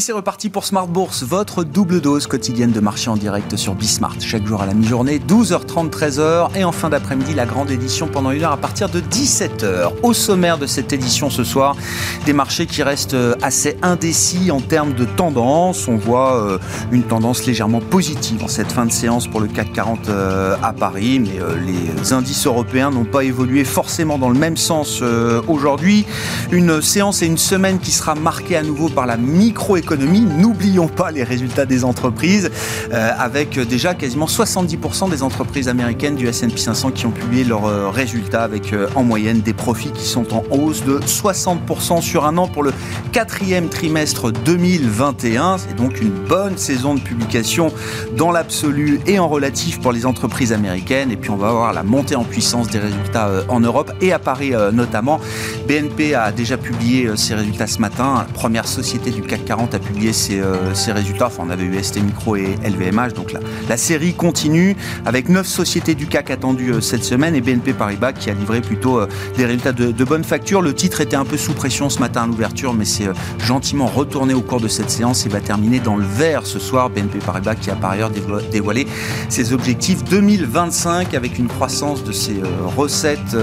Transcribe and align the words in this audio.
Et 0.00 0.02
c'est 0.02 0.12
reparti 0.12 0.48
pour 0.48 0.64
Smart 0.64 0.86
Bourse, 0.86 1.24
votre 1.24 1.62
double 1.62 2.00
dose 2.00 2.26
quotidienne 2.26 2.72
de 2.72 2.80
marché 2.80 3.10
en 3.10 3.18
direct 3.18 3.56
sur 3.56 3.74
Bismart. 3.74 4.16
Chaque 4.18 4.46
jour 4.46 4.62
à 4.62 4.64
la 4.64 4.72
mi-journée, 4.72 5.18
12h30, 5.18 5.90
13h. 5.90 6.56
Et 6.56 6.64
en 6.64 6.72
fin 6.72 6.88
d'après-midi, 6.88 7.34
la 7.34 7.44
grande 7.44 7.70
édition 7.70 8.08
pendant 8.08 8.30
une 8.30 8.42
heure 8.42 8.52
à 8.52 8.56
partir 8.56 8.88
de 8.88 9.02
17h. 9.02 9.90
Au 10.02 10.14
sommaire 10.14 10.56
de 10.56 10.64
cette 10.64 10.94
édition 10.94 11.28
ce 11.28 11.44
soir, 11.44 11.76
des 12.24 12.32
marchés 12.32 12.64
qui 12.64 12.82
restent 12.82 13.12
euh, 13.12 13.34
assez 13.42 13.76
indécis 13.82 14.50
en 14.50 14.62
termes 14.62 14.94
de 14.94 15.04
tendance. 15.04 15.86
On 15.86 15.96
voit 15.98 16.46
euh, 16.46 16.58
une 16.92 17.02
tendance 17.02 17.44
légèrement 17.44 17.80
positive 17.80 18.42
en 18.42 18.48
cette 18.48 18.72
fin 18.72 18.86
de 18.86 18.92
séance 18.92 19.28
pour 19.28 19.40
le 19.40 19.48
CAC 19.48 19.70
40 19.74 20.08
euh, 20.08 20.56
à 20.62 20.72
Paris. 20.72 21.20
Mais 21.20 21.38
les 21.66 22.14
indices 22.14 22.46
européens 22.46 22.90
n'ont 22.90 23.04
pas 23.04 23.22
évolué 23.24 23.64
forcément 23.64 24.16
dans 24.16 24.30
le 24.30 24.38
même 24.38 24.56
sens 24.56 25.02
aujourd'hui. 25.46 26.06
Une 26.52 26.80
séance 26.80 27.20
et 27.20 27.26
une 27.26 27.36
semaine 27.36 27.78
qui 27.78 27.90
sera 27.90 28.14
marquée 28.14 28.56
à 28.56 28.62
nouveau 28.62 28.88
par 28.88 29.04
la 29.04 29.18
micro 29.18 29.76
N'oublions 29.96 30.88
pas 30.88 31.10
les 31.10 31.22
résultats 31.22 31.66
des 31.66 31.84
entreprises, 31.84 32.50
euh, 32.92 33.10
avec 33.18 33.58
déjà 33.58 33.94
quasiment 33.94 34.26
70% 34.26 35.10
des 35.10 35.22
entreprises 35.22 35.68
américaines 35.68 36.16
du 36.16 36.26
S&P 36.26 36.56
500 36.56 36.90
qui 36.92 37.06
ont 37.06 37.10
publié 37.10 37.44
leurs 37.44 37.66
euh, 37.66 37.90
résultats, 37.90 38.42
avec 38.42 38.72
euh, 38.72 38.88
en 38.94 39.02
moyenne 39.02 39.40
des 39.40 39.52
profits 39.52 39.90
qui 39.92 40.04
sont 40.04 40.34
en 40.34 40.42
hausse 40.50 40.84
de 40.84 40.98
60% 40.98 42.00
sur 42.02 42.24
un 42.26 42.36
an 42.38 42.46
pour 42.46 42.62
le 42.62 42.72
quatrième 43.12 43.68
trimestre 43.68 44.32
2021. 44.32 45.58
C'est 45.58 45.76
donc 45.76 46.00
une 46.00 46.10
bonne 46.10 46.56
saison 46.56 46.94
de 46.94 47.00
publication 47.00 47.72
dans 48.16 48.30
l'absolu 48.30 49.00
et 49.06 49.18
en 49.18 49.28
relatif 49.28 49.80
pour 49.80 49.92
les 49.92 50.06
entreprises 50.06 50.52
américaines. 50.52 51.10
Et 51.10 51.16
puis 51.16 51.30
on 51.30 51.36
va 51.36 51.48
avoir 51.48 51.72
la 51.72 51.82
montée 51.82 52.16
en 52.16 52.24
puissance 52.24 52.68
des 52.68 52.78
résultats 52.78 53.30
en 53.48 53.60
Europe 53.60 53.92
et 54.00 54.12
à 54.12 54.18
Paris 54.18 54.52
notamment. 54.72 55.20
BNP 55.66 56.14
a 56.14 56.32
déjà 56.32 56.56
publié 56.56 57.10
ses 57.16 57.34
résultats 57.34 57.66
ce 57.66 57.78
matin. 57.78 58.26
Première 58.34 58.66
société 58.66 59.10
du 59.10 59.22
CAC 59.22 59.44
40 59.44 59.69
a 59.74 59.78
publié 59.78 60.12
euh, 60.30 60.74
ses, 60.74 60.92
résultats. 60.92 61.26
Enfin, 61.26 61.44
on 61.46 61.50
avait 61.50 61.64
eu 61.64 61.82
ST 61.82 62.02
Micro 62.02 62.36
et 62.36 62.56
LVMH. 62.64 63.14
Donc 63.14 63.32
la, 63.32 63.40
la 63.68 63.76
série 63.76 64.14
continue 64.14 64.76
avec 65.06 65.28
neuf 65.28 65.46
sociétés 65.46 65.94
du 65.94 66.06
CAC 66.06 66.30
attendues 66.30 66.72
euh, 66.72 66.80
cette 66.80 67.04
semaine 67.04 67.34
et 67.34 67.40
BNP 67.40 67.72
Paribas 67.72 68.12
qui 68.12 68.30
a 68.30 68.34
livré 68.34 68.60
plutôt 68.60 68.98
euh, 68.98 69.08
des 69.36 69.46
résultats 69.46 69.72
de, 69.72 70.04
bonne 70.04 70.24
facture. 70.24 70.62
Le 70.62 70.74
titre 70.74 71.00
était 71.00 71.16
un 71.16 71.24
peu 71.24 71.36
sous 71.36 71.52
pression 71.52 71.88
ce 71.88 72.00
matin 72.00 72.22
à 72.22 72.26
l'ouverture, 72.26 72.74
mais 72.74 72.84
c'est 72.84 73.08
gentiment 73.38 73.86
retourné 73.86 74.34
au 74.34 74.40
cours 74.40 74.60
de 74.60 74.68
cette 74.68 74.90
séance 74.90 75.24
et 75.26 75.28
va 75.28 75.40
terminer 75.40 75.78
dans 75.78 75.96
le 75.96 76.04
vert 76.04 76.46
ce 76.46 76.58
soir. 76.58 76.90
BNP 76.90 77.18
Paribas 77.18 77.54
qui 77.54 77.70
a 77.70 77.76
par 77.76 77.90
ailleurs 77.90 78.10
dévoilé 78.50 78.86
ses 79.28 79.52
objectifs 79.52 80.02
2025 80.04 81.14
avec 81.14 81.38
une 81.38 81.46
croissance 81.46 82.02
de 82.02 82.12
ses 82.12 82.40
recettes 82.76 83.36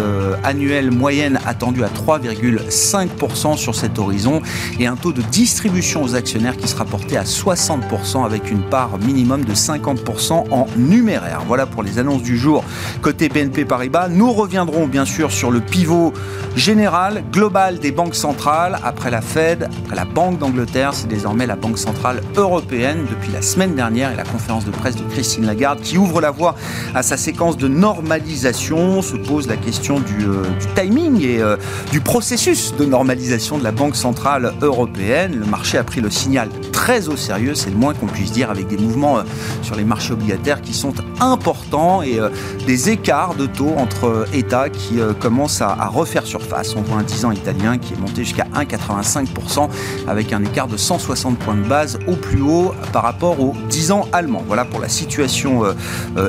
annuelles 0.44 0.92
moyennes 0.92 1.40
attendues 1.46 1.84
à 1.84 1.90
3,5% 1.90 3.56
sur 3.56 3.76
cet 3.76 4.00
horizon 4.00 4.42
et 4.80 4.88
un 4.88 4.96
taux 4.96 5.14
de 5.14 5.22
distribution 5.22 6.04
aux 6.04 6.16
actionnaires 6.18 6.58
qui 6.58 6.68
sera 6.68 6.86
porté 6.86 7.18
à 7.18 7.24
60% 7.24 8.26
avec 8.26 8.52
une 8.52 8.62
part 8.62 8.98
minimum 9.00 9.46
de 9.46 9.54
50% 9.54 10.52
en 10.52 10.68
numéraire. 10.76 11.42
Voilà 11.48 11.66
pour 11.66 11.84
les 11.84 12.00
annonces 12.00 12.24
du 12.24 12.38
jour 12.38 12.64
côté 13.02 13.30
BNP 13.30 13.66
Paribas. 13.66 14.10
Nous 14.10 14.32
reviendrons 14.32 14.88
bien 14.88 15.06
sûr 15.06 15.32
sur 15.32 15.52
le 15.52 15.62
pivot 15.62 16.14
général, 16.56 17.24
global 17.32 17.80
des 17.80 17.92
banques 17.92 18.16
centrales. 18.16 18.80
Après 18.84 19.12
la 19.12 19.22
Fed, 19.22 19.70
après 19.84 19.96
la 19.96 20.06
Banque 20.06 20.40
d'Angleterre, 20.40 20.94
c'est 20.94 21.08
désormais 21.08 21.46
la 21.46 21.56
Banque 21.56 21.78
centrale 21.78 22.22
européenne 22.36 23.06
depuis 23.10 23.32
la 23.32 23.42
semaine 23.42 23.76
dernière 23.76 24.12
et 24.12 24.16
la 24.16 24.24
conférence 24.24 24.66
de 24.66 24.72
presse 24.72 24.96
de 24.96 25.04
Christine 25.04 25.46
Lagarde 25.46 25.82
qui 25.82 25.98
ouvre 25.98 26.22
la 26.22 26.32
voie 26.32 26.56
à 26.96 27.04
sa 27.04 27.18
séquence 27.18 27.58
de 27.58 27.68
normalisation. 27.68 29.02
Se 29.02 29.16
pose 29.16 29.48
la 29.48 29.58
question 29.58 30.00
du, 30.00 30.26
euh, 30.26 30.44
timing 30.76 31.22
et 31.22 31.42
euh, 31.42 31.58
du 31.92 32.02
processus 32.02 32.74
de 32.76 32.86
normalisation 32.86 33.58
de 33.58 33.64
la 33.64 33.72
Banque 33.72 33.96
centrale 33.96 34.54
européenne. 34.62 35.36
Le 35.40 35.46
marché 35.46 35.78
a 35.78 35.84
pris 35.84 36.02
le 36.02 36.07
signal 36.10 36.50
très 36.72 37.10
au 37.10 37.18
sérieux, 37.18 37.56
c'est 37.56 37.70
le 37.70 37.76
moins 37.76 37.94
qu'on 37.94 38.06
puisse 38.06 38.32
dire, 38.32 38.50
avec 38.50 38.68
des 38.68 38.78
mouvements 38.78 39.18
euh, 39.18 39.24
sur 39.62 39.76
les 39.76 39.84
marchés 39.84 40.14
obligataires 40.14 40.62
qui 40.62 40.74
sont 40.74 40.94
importants 41.20 42.02
et 42.02 42.20
euh, 42.20 42.30
des 42.66 42.90
écarts 42.90 43.36
de 43.36 43.46
taux 43.46 43.74
entre 43.78 44.06
euh, 44.06 44.26
États 44.34 44.70
qui 44.70 45.00
commencent 45.20 45.62
à 45.62 45.88
refaire 45.88 46.26
surface. 46.26 46.76
On 46.76 46.82
voit 46.82 47.00
un 47.00 47.04
10 47.04 47.26
ans 47.26 47.32
italien 47.32 47.78
qui 47.78 47.94
est 47.94 48.00
monté 48.00 48.24
jusqu'à 48.24 48.46
1,85% 48.56 49.70
avec 50.08 50.34
un 50.34 50.44
écart 50.44 50.68
de 50.68 50.78
160 50.78 51.38
points 51.40 51.56
de 51.56 51.68
base 51.68 52.00
au 52.08 52.16
plus 52.16 52.42
haut 52.42 52.74
par 52.94 53.04
rapport 53.04 53.40
aux 53.40 53.54
10 53.70 53.92
ans 53.92 54.08
allemands. 54.14 54.44
Voilà 54.48 54.66
pour 54.66 54.80
la 54.80 54.90
situation 54.90 55.64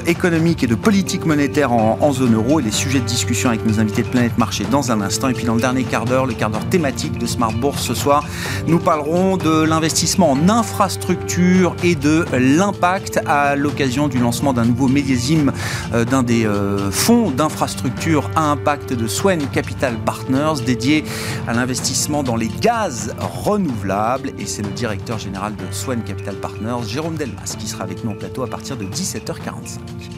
économique 0.06 0.62
et 0.62 0.66
de 0.66 0.74
politique 0.74 1.26
monétaire 1.26 1.72
en, 1.72 2.12
zone 2.12 2.34
euro 2.34 2.60
et 2.60 2.62
les 2.62 2.70
sujets 2.70 3.00
de 3.00 3.04
discussion 3.04 3.50
avec 3.50 3.66
nos 3.66 3.80
invités 3.80 4.02
de 4.02 4.08
Planète 4.08 4.38
Marché 4.38 4.64
dans 4.70 4.90
un 4.92 5.00
instant. 5.00 5.28
Et 5.28 5.34
puis 5.34 5.44
dans 5.44 5.54
le 5.54 5.60
dernier 5.60 5.84
quart 5.84 6.04
d'heure, 6.04 6.26
le 6.26 6.34
quart 6.34 6.50
d'heure 6.50 6.68
thématique 6.68 7.18
de 7.18 7.26
Smart 7.26 7.52
Bourse 7.52 7.82
ce 7.82 7.94
soir, 7.94 8.24
nous 8.66 8.78
parlerons 8.78 9.36
de 9.36 9.64
l'investissement 9.68 10.32
en 10.32 10.48
infrastructure 10.48 11.76
et 11.84 11.94
de 11.94 12.24
l'impact 12.32 13.20
à 13.26 13.54
l'occasion 13.54 14.08
du 14.08 14.18
lancement 14.18 14.52
d'un 14.52 14.64
nouveau 14.64 14.88
millésime 14.88 15.52
euh, 15.92 16.04
d'un 16.04 16.22
des 16.22 16.46
euh, 16.46 16.90
fonds 16.90 17.30
d'infrastructure 17.30 18.30
à 18.34 18.50
impact 18.50 18.92
de 18.92 19.06
Swen 19.06 19.46
Capital 19.48 19.96
Partners 19.98 20.62
dédié 20.64 21.04
à 21.46 21.52
l'investissement 21.52 22.22
dans 22.22 22.36
les 22.36 22.48
gaz 22.48 23.14
renouvelables. 23.18 24.32
Et 24.38 24.46
c'est 24.46 24.62
le 24.62 24.70
directeur 24.70 25.18
général 25.18 25.54
de 25.54 25.64
Swen 25.72 26.02
Capital 26.02 26.36
Partners, 26.36 26.88
Jérôme 26.88 27.16
Delmas, 27.16 27.54
qui 27.58 27.66
sera 27.66 27.84
avec 27.84 28.04
nous 28.04 28.12
en 28.12 28.16
plateau 28.16 28.42
à 28.42 28.48
partir 28.48 28.76
de 28.76 28.84
17h45. 28.84 30.17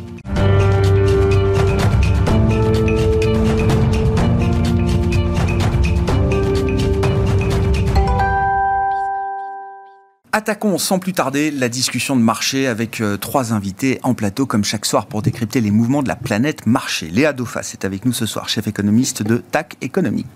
Attaquons 10.32 10.78
sans 10.78 11.00
plus 11.00 11.12
tarder 11.12 11.50
la 11.50 11.68
discussion 11.68 12.14
de 12.14 12.20
marché 12.20 12.68
avec 12.68 13.00
euh, 13.00 13.16
trois 13.16 13.52
invités 13.52 13.98
en 14.04 14.14
plateau 14.14 14.46
comme 14.46 14.62
chaque 14.62 14.86
soir 14.86 15.06
pour 15.06 15.22
décrypter 15.22 15.60
les 15.60 15.72
mouvements 15.72 16.04
de 16.04 16.08
la 16.08 16.14
planète 16.14 16.66
marché. 16.66 17.08
Léa 17.08 17.32
Dauphas 17.32 17.70
est 17.72 17.84
avec 17.84 18.04
nous 18.04 18.12
ce 18.12 18.26
soir, 18.26 18.48
chef 18.48 18.68
économiste 18.68 19.24
de 19.24 19.38
TAC 19.38 19.76
Economics. 19.80 20.28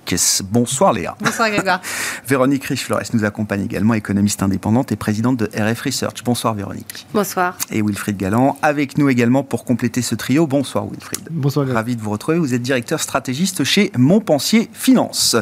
Bonsoir 0.50 0.94
Léa. 0.94 1.16
Bonsoir 1.20 1.48
Grégoire. 1.48 1.80
Véronique 2.26 2.64
Riche-Flores 2.64 3.04
nous 3.12 3.24
accompagne 3.24 3.62
également, 3.62 3.94
économiste 3.94 4.42
indépendante 4.42 4.90
et 4.90 4.96
présidente 4.96 5.36
de 5.36 5.46
RF 5.56 5.82
Research. 5.82 6.24
Bonsoir 6.24 6.54
Véronique. 6.54 7.06
Bonsoir. 7.14 7.56
Et 7.70 7.80
Wilfried 7.80 8.16
Galland 8.16 8.58
avec 8.62 8.98
nous 8.98 9.08
également 9.08 9.44
pour 9.44 9.64
compléter 9.64 10.02
ce 10.02 10.16
trio. 10.16 10.48
Bonsoir 10.48 10.86
Wilfried. 10.86 11.28
Bonsoir. 11.30 11.68
Ravi 11.68 11.94
de 11.94 12.02
vous 12.02 12.10
retrouver. 12.10 12.38
Vous 12.38 12.52
êtes 12.52 12.62
directeur 12.62 13.00
stratégiste 13.00 13.62
chez 13.62 13.92
Montpensier 13.96 14.68
Finance. 14.72 15.36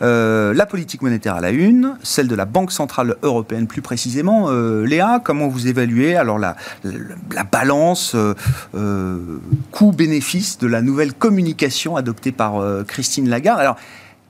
Euh, 0.00 0.54
la 0.54 0.64
politique 0.64 1.02
monétaire 1.02 1.34
à 1.34 1.42
la 1.42 1.50
une, 1.50 1.98
celle 2.02 2.28
de 2.28 2.34
la 2.34 2.46
Banque 2.46 2.72
Centrale 2.72 3.16
Européenne 3.22 3.66
plus 3.66 3.82
précisément. 3.90 4.50
Euh, 4.50 4.86
Léa, 4.86 5.20
comment 5.24 5.48
vous 5.48 5.66
évaluez 5.66 6.14
alors 6.14 6.38
la, 6.38 6.54
la, 6.84 7.42
balance 7.42 8.14
euh, 8.14 8.34
euh, 8.76 9.18
coût-bénéfice 9.72 10.58
de 10.58 10.68
la 10.68 10.80
nouvelle 10.80 11.12
communication 11.12 11.96
adoptée 11.96 12.30
par 12.30 12.62
Christine 12.86 13.28
Lagarde? 13.28 13.74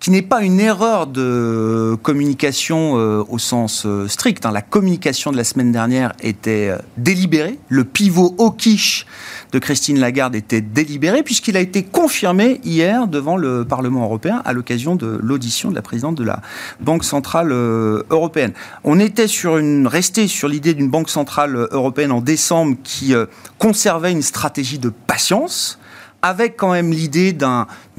Qui 0.01 0.11
n'est 0.11 0.23
pas 0.23 0.43
une 0.43 0.61
erreur 0.61 1.07
de 1.07 1.97
communication 2.03 2.95
au 2.95 3.39
sens 3.39 3.87
strict. 4.09 4.47
Hein. 4.47 4.51
La 4.51 4.63
communication 4.63 5.31
de 5.31 5.37
la 5.37 5.45
semaine 5.45 5.73
dernière 5.73 6.15
était 6.23 6.73
délibérée. 6.97 7.59
Le 7.69 7.85
pivot 7.85 8.35
au 8.39 8.51
quiche 8.51 9.07
de 9.53 9.59
Christine 9.59 9.99
Lagarde 9.99 10.35
était 10.35 10.61
délibéré 10.61 11.23
puisqu'il 11.23 11.57
a 11.57 11.61
été 11.61 11.83
confirmé 11.83 12.61
hier 12.65 13.09
devant 13.09 13.37
le 13.37 13.65
Parlement 13.65 14.05
européen 14.05 14.43
à 14.45 14.53
l'occasion 14.53 14.97
de 14.97 15.19
l'audition 15.23 15.71
de 15.71 15.75
la 15.75 15.83
présidente 15.83 16.15
de 16.17 16.25
la 16.25 16.41
Banque 16.81 17.05
centrale 17.05 17.53
euh, 17.53 18.03
européenne. 18.11 18.53
On 18.85 18.99
était 19.01 19.27
sur 19.27 19.59
une 19.59 19.87
resté 19.87 20.29
sur 20.29 20.49
l'idée 20.49 20.75
d'une 20.75 20.89
Banque 20.89 21.11
centrale 21.11 21.69
européenne 21.71 22.13
en 22.13 22.21
décembre 22.21 22.77
qui 22.83 23.15
euh, 23.15 23.27
conservait 23.59 24.13
une 24.13 24.23
stratégie 24.23 24.79
de 24.79 24.89
patience 24.89 25.79
avec 26.23 26.57
quand 26.57 26.73
même 26.73 26.93
l'idée 26.93 27.33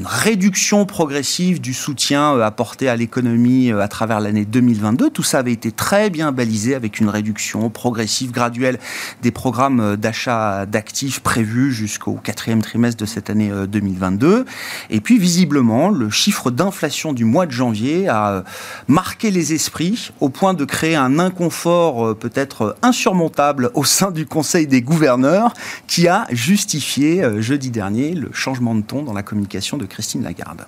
d'une 0.02 0.08
réduction 0.08 0.88
progressive 0.88 1.62
du 1.62 1.76
soutien 1.76 2.36
euh, 2.36 2.42
apporté 2.42 2.90
à 2.90 2.96
l'économie 2.96 3.72
euh, 3.72 3.82
à 3.82 3.88
travers 3.88 4.20
l'année 4.20 4.46
2022. 4.46 5.12
Tout 5.12 5.22
ça 5.22 5.38
avait 5.38 5.52
été 5.52 5.72
très 5.72 6.10
bien 6.10 6.32
balisé 6.32 6.74
avec 6.74 7.00
une 7.00 7.08
réduction 7.08 7.70
progressive, 7.70 8.32
graduelle 8.32 8.80
des 9.22 9.30
programmes 9.30 9.80
euh, 9.80 9.98
d'achat 9.98 10.66
d'actifs 10.66 11.20
prévus 11.20 11.72
jusqu'au 11.72 12.14
quatrième 12.14 12.64
trimestre 12.64 13.00
de 13.00 13.06
cette 13.06 13.30
année 13.30 13.52
2022. 13.68 14.46
Et 14.90 15.02
puis 15.02 15.20
visiblement, 15.20 15.90
le 15.90 16.10
chiffre 16.10 16.50
d'inflation 16.50 17.14
du 17.14 17.26
mois 17.26 17.46
de 17.46 17.52
janvier 17.52 18.10
a 18.10 18.44
marqué 18.88 19.30
les 19.30 19.54
esprits 19.54 20.12
au 20.20 20.30
point 20.30 20.56
de 20.56 20.66
créer 20.66 20.96
un 20.96 21.20
inconfort 21.20 22.18
peut-être 22.18 22.76
insurmontable 22.82 23.70
au 23.76 23.84
sein 23.84 24.10
du 24.10 24.26
Conseil 24.26 24.66
des 24.66 24.82
gouverneurs 24.82 25.54
qui 25.88 26.08
a 26.08 26.26
justifié 26.32 27.24
jeudi 27.40 27.70
dernier 27.70 28.14
le 28.14 28.32
changement 28.34 28.74
de 28.74 28.82
ton 28.82 29.04
dans 29.04 29.14
la 29.14 29.24
communication 29.24 29.78
de 29.78 29.86
Christine 29.92 30.24
Lagarde 30.24 30.66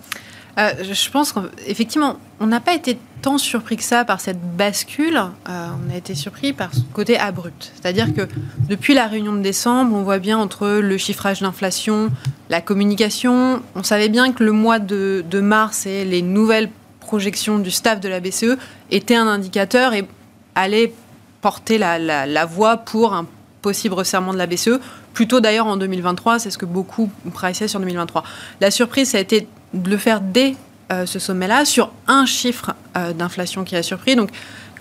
euh, 0.60 0.72
je 0.84 1.10
pense 1.10 1.34
qu'effectivement, 1.34 2.18
on 2.40 2.46
n'a 2.46 2.60
pas 2.60 2.76
été 2.76 3.00
tant 3.24 3.40
surpris 3.40 3.76
que 3.76 3.84
ça 3.84 4.06
par 4.06 4.22
cette 4.22 4.40
bascule. 4.56 5.18
Euh, 5.18 5.68
on 5.88 5.92
a 5.92 5.98
été 5.98 6.14
surpris 6.14 6.54
par 6.54 6.74
ce 6.74 6.82
côté 6.94 7.18
abrupt. 7.18 7.72
C'est-à-dire 7.74 8.14
que 8.14 8.28
depuis 8.70 8.94
la 8.94 9.08
réunion 9.08 9.34
de 9.34 9.42
décembre, 9.42 9.96
on 9.96 10.04
voit 10.04 10.20
bien 10.20 10.38
entre 10.38 10.68
le 10.68 10.98
chiffrage 10.98 11.42
d'inflation, 11.42 12.12
la 12.50 12.62
communication, 12.62 13.64
on 13.76 13.84
savait 13.84 14.10
bien 14.10 14.32
que 14.32 14.44
le 14.44 14.52
mois 14.52 14.78
de, 14.78 15.24
mars 15.42 15.88
et 15.88 16.06
les 16.06 16.22
nouvelles 16.22 16.70
projections 17.00 17.58
du 17.58 17.72
staff 17.72 18.00
de 18.00 18.10
la 18.10 18.20
BCE 18.20 18.58
étaient 18.92 19.16
un 19.16 19.28
indicateur 19.28 19.94
et 19.94 20.08
allait 20.54 20.94
porter 21.42 21.80
la, 21.80 21.98
la, 21.98 22.46
voie 22.46 22.78
pour 22.78 23.14
un 23.14 23.26
possible 23.62 23.96
resserrement 23.96 24.34
de 24.34 24.38
la 24.38 24.46
BCE, 24.46 24.80
plutôt 25.14 25.40
d'ailleurs 25.40 25.68
en 25.68 25.78
2023, 25.78 26.40
c'est 26.40 26.52
ce 26.52 26.58
que 26.58 26.66
beaucoup 26.66 27.10
priceaient 27.34 27.68
sur 27.68 27.80
2023. 27.80 28.24
La 28.62 28.72
surprise, 28.72 29.12
ça 29.12 29.20
a 29.20 29.22
été 29.22 29.48
de 29.74 29.90
le 29.90 29.98
faire 29.98 30.22
dès 30.22 30.56
euh, 30.92 31.06
ce 31.06 31.20
sommet-là, 31.20 31.66
sur 31.66 31.92
un 32.08 32.26
chiffre 32.26 32.74
euh, 32.98 33.14
d'inflation 33.14 33.64
qui 33.64 33.76
a 33.76 33.84
surpris, 33.84 34.16
donc 34.16 34.30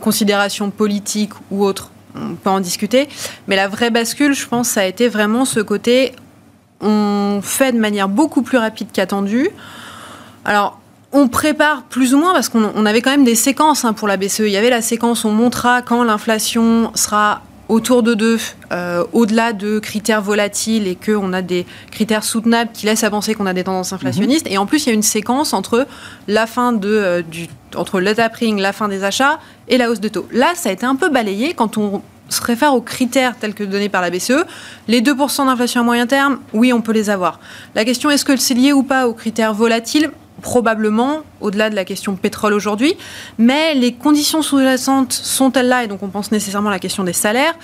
considération 0.00 0.70
politique 0.70 1.32
ou 1.50 1.64
autre, 1.64 1.90
on 2.14 2.34
peut 2.34 2.50
en 2.50 2.60
discuter, 2.60 3.08
mais 3.46 3.56
la 3.56 3.68
vraie 3.68 3.90
bascule, 3.90 4.34
je 4.34 4.46
pense, 4.46 4.68
ça 4.68 4.80
a 4.80 4.84
été 4.84 5.08
vraiment 5.08 5.44
ce 5.44 5.60
côté, 5.60 6.12
on 6.80 7.40
fait 7.42 7.72
de 7.72 7.78
manière 7.78 8.08
beaucoup 8.08 8.42
plus 8.42 8.58
rapide 8.58 8.88
qu'attendu. 8.92 9.48
Alors, 10.44 10.80
on 11.12 11.28
prépare 11.28 11.82
plus 11.84 12.14
ou 12.14 12.18
moins 12.18 12.32
parce 12.32 12.48
qu'on 12.48 12.86
avait 12.86 13.00
quand 13.00 13.10
même 13.10 13.24
des 13.24 13.34
séquences 13.34 13.84
hein, 13.84 13.92
pour 13.92 14.08
la 14.08 14.16
BCE. 14.16 14.40
Il 14.40 14.48
y 14.50 14.56
avait 14.56 14.70
la 14.70 14.82
séquence, 14.82 15.24
on 15.24 15.30
montrera 15.30 15.82
quand 15.82 16.02
l'inflation 16.02 16.90
sera 16.94 17.42
autour 17.72 18.02
de 18.02 18.12
2, 18.12 18.38
euh, 18.70 19.04
au-delà 19.14 19.54
de 19.54 19.78
critères 19.78 20.20
volatiles 20.20 20.86
et 20.86 20.94
qu'on 20.94 21.32
a 21.32 21.40
des 21.40 21.64
critères 21.90 22.22
soutenables 22.22 22.70
qui 22.72 22.84
laissent 22.84 23.02
avancer 23.02 23.34
qu'on 23.34 23.46
a 23.46 23.54
des 23.54 23.64
tendances 23.64 23.94
inflationnistes. 23.94 24.46
Et 24.50 24.58
en 24.58 24.66
plus, 24.66 24.84
il 24.84 24.88
y 24.90 24.92
a 24.92 24.94
une 24.94 25.02
séquence 25.02 25.54
entre 25.54 25.86
la 26.28 26.46
fin 26.46 26.72
de, 26.72 26.88
euh, 26.88 27.22
du, 27.22 27.48
entre 27.74 28.00
le 28.00 28.14
tapering, 28.14 28.60
la 28.60 28.74
fin 28.74 28.88
des 28.88 29.04
achats 29.04 29.40
et 29.68 29.78
la 29.78 29.90
hausse 29.90 30.00
de 30.00 30.08
taux. 30.08 30.28
Là, 30.32 30.52
ça 30.54 30.68
a 30.68 30.72
été 30.72 30.84
un 30.84 30.96
peu 30.96 31.08
balayé 31.08 31.54
quand 31.54 31.78
on 31.78 32.02
se 32.28 32.42
réfère 32.42 32.74
aux 32.74 32.82
critères 32.82 33.38
tels 33.38 33.54
que 33.54 33.64
donnés 33.64 33.88
par 33.88 34.02
la 34.02 34.10
BCE. 34.10 34.44
Les 34.86 35.00
2% 35.00 35.46
d'inflation 35.46 35.80
à 35.80 35.84
moyen 35.84 36.06
terme, 36.06 36.40
oui, 36.52 36.74
on 36.74 36.82
peut 36.82 36.92
les 36.92 37.08
avoir. 37.08 37.40
La 37.74 37.86
question, 37.86 38.10
est-ce 38.10 38.26
que 38.26 38.36
c'est 38.36 38.54
lié 38.54 38.74
ou 38.74 38.82
pas 38.82 39.08
aux 39.08 39.14
critères 39.14 39.54
volatiles? 39.54 40.10
Probablement, 40.42 41.20
au-delà 41.40 41.70
de 41.70 41.74
la 41.74 41.84
question 41.84 42.16
pétrole 42.16 42.52
aujourd'hui. 42.52 42.94
Mais 43.38 43.74
les 43.74 43.94
conditions 43.94 44.42
sous-jacentes 44.42 45.12
sont-elles 45.12 45.68
là 45.68 45.84
Et 45.84 45.86
donc 45.86 46.02
on 46.02 46.08
pense 46.08 46.30
nécessairement 46.32 46.68
à 46.68 46.72
la 46.72 46.78
question 46.78 47.04
des 47.04 47.14
salaires? 47.14 47.54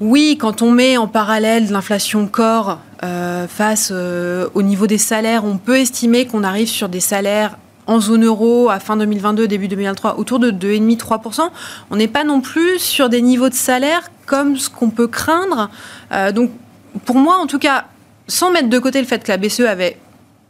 Oui, 0.00 0.36
quand 0.38 0.60
on 0.60 0.72
met 0.72 0.96
en 0.96 1.06
parallèle 1.06 1.70
l'inflation 1.70 2.26
corps 2.26 2.80
euh, 3.04 3.46
face 3.46 3.90
euh, 3.92 4.48
au 4.54 4.62
niveau 4.62 4.86
des 4.86 4.98
salaires, 4.98 5.44
on 5.44 5.56
peut 5.56 5.78
estimer 5.78 6.26
qu'on 6.26 6.42
arrive 6.42 6.68
sur 6.68 6.88
des 6.88 7.00
salaires 7.00 7.56
en 7.86 8.00
zone 8.00 8.24
euro 8.24 8.70
à 8.70 8.80
fin 8.80 8.96
2022, 8.96 9.46
début 9.46 9.68
2023, 9.68 10.18
autour 10.18 10.40
de 10.40 10.50
2,5-3%. 10.50 11.48
On 11.90 11.96
n'est 11.96 12.08
pas 12.08 12.24
non 12.24 12.40
plus 12.40 12.78
sur 12.78 13.08
des 13.08 13.22
niveaux 13.22 13.48
de 13.48 13.54
salaire 13.54 14.10
comme 14.26 14.56
ce 14.56 14.68
qu'on 14.68 14.90
peut 14.90 15.06
craindre. 15.06 15.70
Euh, 16.12 16.32
donc, 16.32 16.50
pour 17.04 17.16
moi, 17.16 17.36
en 17.36 17.46
tout 17.46 17.58
cas, 17.58 17.84
sans 18.26 18.50
mettre 18.50 18.68
de 18.68 18.78
côté 18.78 19.00
le 19.00 19.06
fait 19.06 19.22
que 19.22 19.30
la 19.30 19.36
BCE 19.36 19.60
avait 19.60 19.98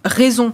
raison 0.05 0.53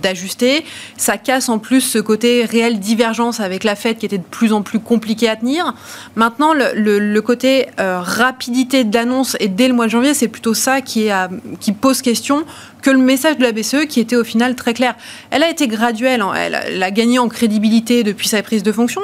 d'ajuster. 0.00 0.64
Ça 0.96 1.18
casse 1.18 1.48
en 1.48 1.58
plus 1.58 1.80
ce 1.80 1.98
côté 1.98 2.44
réelle 2.44 2.78
divergence 2.78 3.40
avec 3.40 3.64
la 3.64 3.76
Fed 3.76 3.98
qui 3.98 4.06
était 4.06 4.18
de 4.18 4.22
plus 4.22 4.52
en 4.52 4.62
plus 4.62 4.80
compliqué 4.80 5.28
à 5.28 5.36
tenir. 5.36 5.74
Maintenant, 6.16 6.52
le, 6.54 7.20
côté 7.20 7.66
euh, 7.80 8.00
rapidité 8.00 8.84
d'annonce 8.84 9.36
et 9.40 9.48
dès 9.48 9.68
le 9.68 9.74
mois 9.74 9.86
de 9.86 9.90
janvier, 9.90 10.14
c'est 10.14 10.28
plutôt 10.28 10.54
ça 10.54 10.80
qui, 10.80 11.06
est 11.06 11.12
qui 11.60 11.72
pose 11.72 12.02
question 12.02 12.44
que 12.82 12.90
le 12.90 12.98
message 12.98 13.38
de 13.38 13.42
la 13.42 13.52
BCE 13.52 13.86
qui 13.88 14.00
était 14.00 14.16
au 14.16 14.24
final 14.24 14.54
très 14.54 14.74
clair. 14.74 14.94
Elle 15.30 15.42
a 15.42 15.50
été 15.50 15.68
graduelle, 15.68 16.22
hein. 16.22 16.32
elle, 16.34 16.82
a 16.82 16.90
gagné 16.90 17.18
en 17.18 17.28
crédibilité 17.28 18.04
depuis 18.04 18.28
sa 18.28 18.42
prise 18.42 18.62
de 18.62 18.72
fonction. 18.72 19.00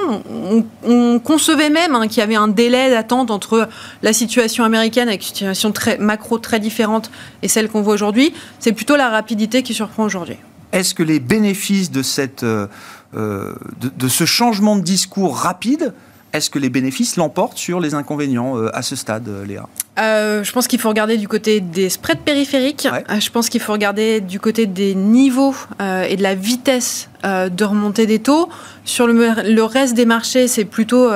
On, 0.84 1.18
concevait 1.18 1.70
même 1.70 1.94
hein, 1.94 2.06
qu'il 2.08 2.18
y 2.18 2.22
avait 2.22 2.34
un 2.34 2.48
délai 2.48 2.90
d'attente 2.90 3.30
entre 3.30 3.68
la 4.02 4.12
situation 4.12 4.64
américaine 4.64 5.08
avec 5.08 5.22
une 5.22 5.26
situation 5.26 5.72
macro 5.98 6.38
très 6.38 6.60
différente 6.60 7.10
et 7.42 7.48
celle 7.48 7.68
qu'on 7.68 7.82
voit 7.82 7.94
aujourd'hui. 7.94 8.32
C'est 8.58 8.72
plutôt 8.72 8.96
la 8.96 9.10
rapidité 9.10 9.62
qui 9.62 9.74
surprend 9.74 10.04
aujourd'hui. 10.04 10.36
Est-ce 10.72 10.94
que 10.94 11.02
les 11.02 11.20
bénéfices 11.20 11.90
de, 11.90 12.02
cette, 12.02 12.42
euh, 12.42 12.66
euh, 13.16 13.54
de, 13.80 14.08
ce 14.08 14.24
changement 14.24 14.76
de 14.76 14.82
discours 14.82 15.36
rapide, 15.36 15.94
est-ce 16.32 16.50
que 16.50 16.58
les 16.58 16.68
bénéfices 16.68 17.16
l'emportent 17.16 17.58
sur 17.58 17.78
les 17.78 17.94
inconvénients 17.94 18.58
euh, 18.58 18.76
à 18.76 18.82
ce 18.82 18.96
stade, 18.96 19.28
Léa? 19.46 19.68
Je 19.96 20.52
pense 20.52 20.66
qu'il 20.66 20.80
faut 20.80 20.88
regarder 20.88 21.16
du 21.16 21.28
côté 21.28 21.60
des 21.60 21.88
spreads 21.88 22.20
périphériques. 22.24 22.88
je 23.18 23.30
pense 23.30 23.48
qu'il 23.48 23.60
faut 23.60 23.72
regarder 23.72 24.20
du 24.20 24.40
côté 24.40 24.66
des 24.66 24.94
niveaux 24.94 25.54
et 25.80 26.16
de 26.16 26.22
la 26.22 26.34
vitesse 26.34 27.08
de 27.24 27.64
remontée 27.64 28.06
des 28.06 28.18
taux. 28.18 28.48
Sur 28.84 29.06
le, 29.06 29.62
reste 29.62 29.94
des 29.94 30.04
marchés, 30.04 30.48
c'est 30.48 30.64
plutôt 30.64 31.10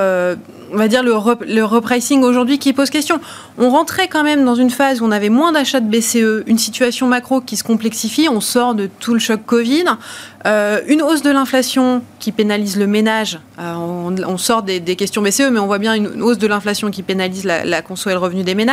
on 0.73 0.77
va 0.77 0.89
dire, 0.89 1.03
le, 1.03 1.13
le 1.47 1.65
repricing 1.65 2.23
aujourd'hui 2.23 2.59
qui 2.59 2.73
pose 2.73 2.91
question. 2.91 3.21
On 3.59 3.71
rentrait 3.71 4.09
quand 4.09 4.23
même 4.23 4.45
dans 4.45 4.55
une 4.55 4.71
phase 4.71 5.01
où 5.01 5.05
on 5.05 5.11
avait 5.11 5.29
moins 5.29 5.53
d'achats 5.53 5.81
de 5.81 5.89
BCE, 5.89 6.45
une 6.47 6.59
situation 6.59 7.07
macro 7.07 7.41
qui 7.41 7.57
se 7.57 7.65
complexifie, 7.65 8.29
on 8.29 8.41
sort 8.41 8.75
de 8.75 8.89
tout 9.01 9.15
le 9.15 9.21
choc 9.21 9.41
Covid, 9.45 9.85
euh, 10.47 10.81
une 10.87 11.03
hausse 11.03 11.23
de 11.23 11.31
l'inflation 11.31 12.03
qui 12.19 12.33
pénalise 12.33 12.79
le 12.79 12.87
ménage, 12.87 13.41
euh, 13.59 13.75
on, 13.75 14.39
sort 14.39 14.63
des, 14.63 14.81
questions 14.97 15.23
BCE, 15.23 15.51
mais 15.51 15.59
on 15.59 15.67
voit 15.67 15.79
bien 15.79 15.95
une 15.95 16.23
hausse 16.23 16.39
de 16.39 16.47
l'inflation 16.47 16.91
qui 16.91 17.03
pénalise 17.03 17.45
la, 17.45 17.65
la 17.65 17.83
conso 17.83 18.11
et 18.11 18.13
le 18.13 18.19
revenu 18.19 18.45
des 18.45 18.55
ménages. 18.55 18.68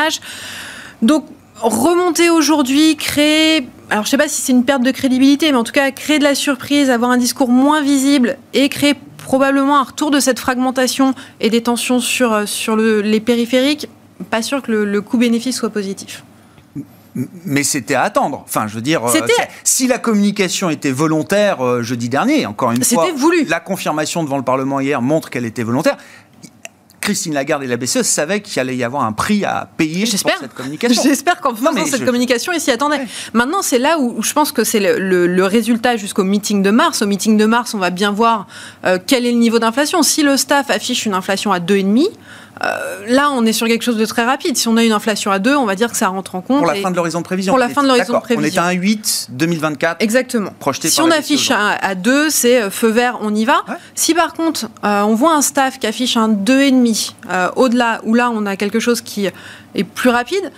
Donc, 1.01 1.25
remonter 1.61 2.29
aujourd'hui, 2.29 2.95
créer, 2.95 3.67
alors 3.89 4.03
je 4.03 4.07
ne 4.07 4.11
sais 4.11 4.17
pas 4.17 4.27
si 4.27 4.41
c'est 4.41 4.51
une 4.51 4.65
perte 4.65 4.83
de 4.83 4.91
crédibilité, 4.91 5.51
mais 5.51 5.57
en 5.57 5.63
tout 5.63 5.71
cas 5.71 5.91
créer 5.91 6.19
de 6.19 6.23
la 6.23 6.35
surprise, 6.35 6.89
avoir 6.89 7.11
un 7.11 7.17
discours 7.17 7.49
moins 7.49 7.81
visible 7.81 8.37
et 8.53 8.69
créer 8.69 8.95
probablement 9.25 9.79
un 9.79 9.83
retour 9.83 10.11
de 10.11 10.19
cette 10.19 10.39
fragmentation 10.39 11.15
et 11.39 11.49
des 11.49 11.63
tensions 11.63 11.99
sur, 11.99 12.31
euh, 12.31 12.45
sur 12.45 12.75
les 12.75 13.19
périphériques, 13.19 13.89
pas 14.29 14.41
sûr 14.41 14.61
que 14.61 14.71
le, 14.71 15.01
coût-bénéfice 15.01 15.57
soit 15.57 15.71
positif. 15.71 16.23
Mais 17.45 17.63
c'était 17.63 17.95
à 17.95 18.03
attendre. 18.03 18.41
Enfin, 18.43 18.67
je 18.67 18.75
veux 18.75 18.81
dire, 18.81 19.05
euh, 19.05 19.19
si 19.63 19.87
la 19.87 19.97
communication 19.99 20.69
était 20.69 20.91
volontaire 20.91 21.65
euh, 21.65 21.81
jeudi 21.81 22.09
dernier, 22.09 22.45
encore 22.45 22.71
une 22.71 22.83
fois, 22.83 23.07
voulu. 23.15 23.45
la 23.45 23.61
confirmation 23.61 24.21
devant 24.23 24.35
le 24.35 24.43
Parlement 24.43 24.81
hier 24.81 25.01
montre 25.01 25.29
qu'elle 25.29 25.45
était 25.45 25.63
volontaire. 25.63 25.95
Christine 27.05 27.35
Lagarde 27.35 27.63
et 27.63 27.67
la 27.67 27.77
BCE 27.77 28.01
savaient 28.01 28.41
qu'il 28.41 28.59
allait 28.59 28.75
y 28.75 28.83
avoir 28.83 29.03
un 29.03 29.13
prix 29.13 29.45
à 29.45 29.69
payer 29.77 30.05
pour 30.05 30.31
cette 30.39 30.53
communication. 30.55 31.03
J'espère 31.03 31.39
qu'en 31.39 31.53
faisant 31.53 31.85
cette 31.85 32.03
communication, 32.03 32.51
ils 32.51 32.59
s'y 32.59 32.71
attendaient. 32.71 33.05
Maintenant, 33.33 33.61
c'est 33.61 33.77
là 33.77 33.99
où 33.99 34.23
je 34.23 34.33
pense 34.33 34.51
que 34.51 34.63
c'est 34.63 34.79
le, 34.79 35.45
résultat 35.45 35.95
jusqu'au 35.95 36.23
meeting 36.23 36.63
de 36.63 36.71
mars. 36.71 37.03
Au 37.03 37.05
meeting 37.05 37.37
de 37.37 37.45
mars, 37.45 37.75
on 37.75 37.77
va 37.77 37.91
bien 37.91 38.11
voir 38.11 38.47
euh, 38.85 38.97
quel 39.05 39.27
est 39.27 39.31
le 39.31 39.37
niveau 39.37 39.59
d'inflation. 39.59 40.01
Si 40.01 40.23
le 40.23 40.35
staff 40.35 40.71
affiche 40.71 41.05
une 41.05 41.13
inflation 41.13 41.51
à 41.51 41.59
2,5, 41.59 42.07
euh, 42.63 43.05
là, 43.07 43.31
on 43.31 43.45
est 43.45 43.53
sur 43.53 43.67
quelque 43.67 43.83
chose 43.83 43.97
de 43.97 44.05
très 44.05 44.23
rapide. 44.23 44.55
Si 44.57 44.67
on 44.67 44.77
a 44.77 44.83
une 44.83 44.91
inflation 44.91 45.31
à 45.31 45.39
2, 45.39 45.55
on 45.55 45.65
va 45.65 45.75
dire 45.75 45.91
que 45.91 45.97
ça 45.97 46.07
rentre 46.07 46.35
en 46.35 46.41
compte. 46.41 46.59
Pour 46.59 46.67
la 46.67 46.75
fin 46.75 46.91
de 46.91 46.95
l'horizon 46.95 47.19
de 47.19 47.25
prévision. 47.25 47.51
Pour 47.51 47.59
la 47.59 47.69
fin 47.69 47.83
de 47.83 47.87
l'horizon 47.87 48.13
de 48.13 48.19
prévision. 48.19 48.61
On 48.63 48.69
est 48.69 48.75
à 48.75 48.79
1,8 48.79 49.27
2024. 49.31 50.01
Exactement. 50.01 50.51
si 50.81 51.01
on 51.01 51.11
affiche 51.11 51.51
à, 51.51 51.95
2, 51.95 52.29
c'est 52.29 52.61
euh, 52.61 52.69
feu 52.69 52.89
vert, 52.89 53.19
on 53.21 53.33
y 53.33 53.45
va. 53.45 53.63
Si 53.93 54.13
par 54.13 54.33
contre, 54.33 54.67
euh, 54.83 55.01
on 55.01 55.15
voit 55.15 55.33
un 55.33 55.41
staff 55.41 55.79
qui 55.79 55.87
affiche 55.87 56.17
un 56.17 56.29
2,5 56.29 57.13
au-delà, 57.55 58.01
où 58.03 58.13
là, 58.13 58.31
on 58.31 58.45
a 58.45 58.55
quelque 58.55 58.79
chose 58.79 59.01
qui 59.01 59.25
est 59.25 59.83
plus 59.83 60.09
rapide, 60.09 60.51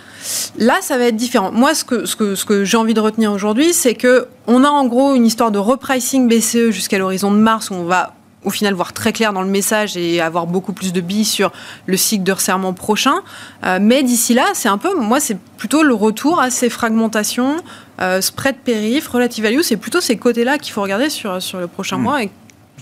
là, 0.56 0.76
ça 0.80 0.98
va 0.98 1.04
être 1.04 1.16
différent. 1.16 1.50
Moi, 1.52 1.74
ce 1.74 1.84
que, 1.84 2.06
ce 2.06 2.14
que, 2.14 2.34
ce 2.34 2.44
que 2.44 2.64
j'ai 2.64 2.76
envie 2.76 2.94
de 2.94 3.00
retenir 3.00 3.32
aujourd'hui, 3.32 3.72
c'est 3.72 3.94
que 3.94 4.28
on 4.46 4.64
a 4.64 4.68
en 4.68 4.86
gros 4.86 5.14
une 5.14 5.26
histoire 5.26 5.50
de 5.50 5.58
repricing 5.58 6.28
BCE 6.28 6.70
jusqu'à 6.70 6.98
l'horizon 6.98 7.30
de 7.32 7.36
mars 7.36 7.70
où 7.70 7.74
on 7.74 7.84
va 7.84 8.14
au 8.44 8.50
final 8.50 8.74
voir 8.74 8.92
très 8.92 9.12
clair 9.12 9.32
dans 9.32 9.42
le 9.42 9.48
message 9.48 9.96
et 9.96 10.20
avoir 10.20 10.46
beaucoup 10.46 10.72
plus 10.72 10.92
de 10.92 11.00
billes 11.00 11.24
sur 11.24 11.52
le 11.86 11.96
cycle 11.96 12.24
de 12.24 12.32
resserrement 12.32 12.72
prochain. 12.72 13.16
Euh, 13.64 13.78
mais 13.80 14.02
d'ici 14.02 14.34
là, 14.34 14.46
c'est 14.54 14.68
un 14.68 14.78
peu, 14.78 14.94
moi, 14.94 15.20
c'est 15.20 15.38
plutôt 15.56 15.82
le 15.82 15.94
retour 15.94 16.40
à 16.40 16.50
ces 16.50 16.70
fragmentations, 16.70 17.56
euh, 18.00 18.20
spread 18.20 18.56
périph, 18.58 19.08
relative 19.08 19.44
value, 19.44 19.60
c'est 19.62 19.76
plutôt 19.76 20.00
ces 20.00 20.16
côtés-là 20.16 20.58
qu'il 20.58 20.72
faut 20.72 20.82
regarder 20.82 21.10
sur, 21.10 21.42
sur 21.42 21.58
le 21.58 21.66
prochain 21.66 21.98
hmm. 21.98 22.02
mois 22.02 22.22
et 22.22 22.30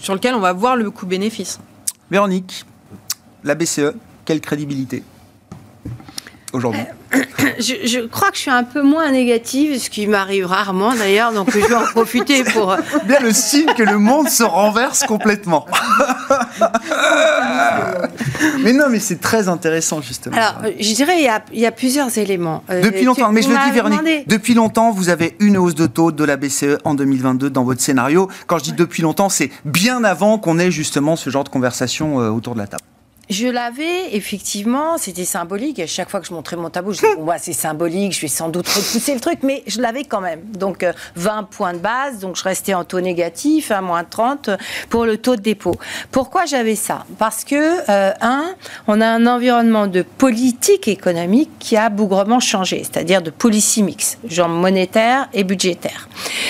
sur 0.01 0.15
lequel 0.15 0.35
on 0.35 0.41
va 0.41 0.53
voir 0.53 0.77
le 0.77 0.91
coût-bénéfice. 0.91 1.59
Véronique, 2.11 2.65
la 3.45 3.55
BCE, 3.55 3.95
quelle 4.25 4.41
crédibilité? 4.41 5.03
Aujourd'hui 6.53 6.83
euh, 7.15 7.19
je, 7.59 8.07
crois 8.07 8.31
que 8.31 8.37
je 8.37 8.43
suis 8.43 8.51
un 8.51 8.65
peu 8.65 8.83
moins 8.83 9.11
négative, 9.11 9.79
ce 9.79 9.91
qui 9.91 10.07
m'arrive 10.07 10.47
rarement 10.47 10.95
d'ailleurs, 10.95 11.33
donc 11.33 11.51
je 11.51 11.59
vais 11.59 11.75
en 11.75 11.87
profiter 11.87 12.45
pour. 12.45 12.73
Euh, 12.73 12.79
Bien 13.05 13.21
le 13.21 13.33
signe 13.33 13.73
que 13.77 13.83
le 13.83 13.99
monde 13.99 14.29
se 14.29 14.43
renverse 14.43 15.05
complètement. 15.05 15.67
mais 18.63 18.73
non, 18.73 18.87
mais 18.91 18.99
c'est 18.99 19.21
très 19.21 19.49
intéressant 19.49 20.01
justement. 20.01 20.37
Alors, 20.37 20.63
je 20.79 20.95
dirais 20.95 21.15
il 21.19 21.61
y 21.61 21.67
a, 21.67 21.73
plusieurs 21.73 22.17
éléments. 22.19 22.63
Euh, 22.71 22.81
depuis 22.81 23.05
longtemps, 23.05 23.33
mais 23.33 23.43
je 23.43 23.49
le 23.49 23.57
dis 23.65 23.71
Véronique, 23.73 24.29
depuis 24.29 24.55
longtemps, 24.55 24.91
vous 24.91 25.09
avez 25.09 25.37
une 25.41 25.57
hausse 25.57 25.75
de 25.75 25.87
taux 25.87 26.13
de 26.13 26.25
la 26.25 26.37
BCE 26.37 26.79
en 26.85 26.95
2022 26.95 27.51
dans 27.51 27.65
votre 27.65 27.81
scénario. 27.81 28.29
Quand 28.47 28.59
je 28.59 28.65
dis 28.65 28.73
depuis 28.73 29.03
longtemps, 29.03 29.29
c'est 29.29 29.51
bien 29.65 30.05
avant 30.05 30.39
qu'on 30.39 30.59
ait 30.59 30.71
justement 30.71 31.17
ce 31.17 31.31
genre 31.31 31.45
de 31.45 31.49
conversation 31.49 32.17
autour 32.17 32.55
de 32.55 32.61
la 32.61 32.67
table. 32.67 32.83
Je 33.29 33.49
l'avais, 33.49 34.15
effectivement, 34.15 34.99
c'était 34.99 35.25
symbolique. 35.25 35.81
À 35.81 35.87
chaque 35.89 36.09
fois 36.09 36.21
que 36.21 36.29
je 36.29 36.33
montrais 36.33 36.55
mon 36.55 36.71
tableau, 36.71 36.93
je 36.93 37.01
disais, 37.01 37.17
bon, 37.19 37.33
c'est 37.39 37.53
symbolique, 37.53 38.15
je 38.15 38.21
vais 38.21 38.29
sans 38.29 38.49
doute 38.49 38.69
repousser 38.69 39.15
le 39.15 39.21
truc, 39.21 39.41
mais 39.43 39.65
je 39.67 39.81
l'avais 39.81 40.05
quand 40.05 40.21
même. 40.21 40.43
Donc, 40.57 40.87
20 41.17 41.39
euh, 41.39 41.43
points 41.43 41.73
de 41.73 41.79
base, 41.79 42.21
donc 42.21 42.37
je 42.37 42.45
restais 42.45 42.75
en 42.75 42.85
taux 42.85 43.01
négatif, 43.01 43.73
à 43.73 43.81
moins 43.81 44.05
30 44.05 44.51
pour 44.91 45.07
le 45.07 45.19
taux 45.19 45.35
de 45.35 45.41
dépôt. 45.41 45.75
Pourquoi 46.13 46.45
j'avais 46.47 46.77
ça? 46.77 47.05
Parce 47.19 47.43
que, 47.43 47.91
euh, 47.91 48.13
un, 48.21 48.55
on 48.87 49.01
a 49.01 49.09
un 49.09 49.27
environnement 49.27 49.89
de 49.89 50.03
politique 50.03 50.87
économique 50.87 51.51
qui 51.59 51.77
a 51.77 51.89
bougrement 51.89 52.39
changé, 52.39 52.85
c'est-à-dire 52.85 53.23
de 53.23 53.31
policy 53.31 53.83
mix, 53.83 54.19
genre 54.29 54.49
monétaire 54.49 55.29
et 55.33 55.43
budgétaire, 55.43 56.09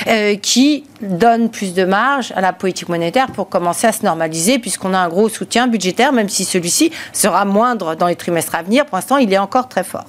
euh, 0.09 0.37
qui 0.37 0.85
donne 1.01 1.51
plus 1.51 1.75
de 1.75 1.85
marge 1.85 2.33
à 2.37 2.41
la 2.41 2.53
politique 2.53 2.89
monétaire 2.89 3.29
pour 3.29 3.49
commencer 3.49 3.87
à 3.87 3.93
se 3.93 4.05
normaliser, 4.05 4.59
puisqu'on 4.59 4.95
a 4.95 4.99
un 4.99 5.09
gros 5.09 5.29
soutien 5.29 5.69
budgétaire, 5.69 6.13
même 6.13 6.29
si 6.29 6.45
celui 6.45 6.66
celui-ci 6.67 6.93
sera 7.13 7.45
moindre 7.45 7.95
dans 7.95 8.07
les 8.07 8.17
trimestres 8.17 8.55
à 8.55 8.63
venir. 8.63 8.87
Pour 8.87 8.97
l'instant, 8.97 9.19
il 9.19 9.33
est 9.33 9.39
encore 9.39 9.69
très 9.69 9.85
fort. 9.85 10.07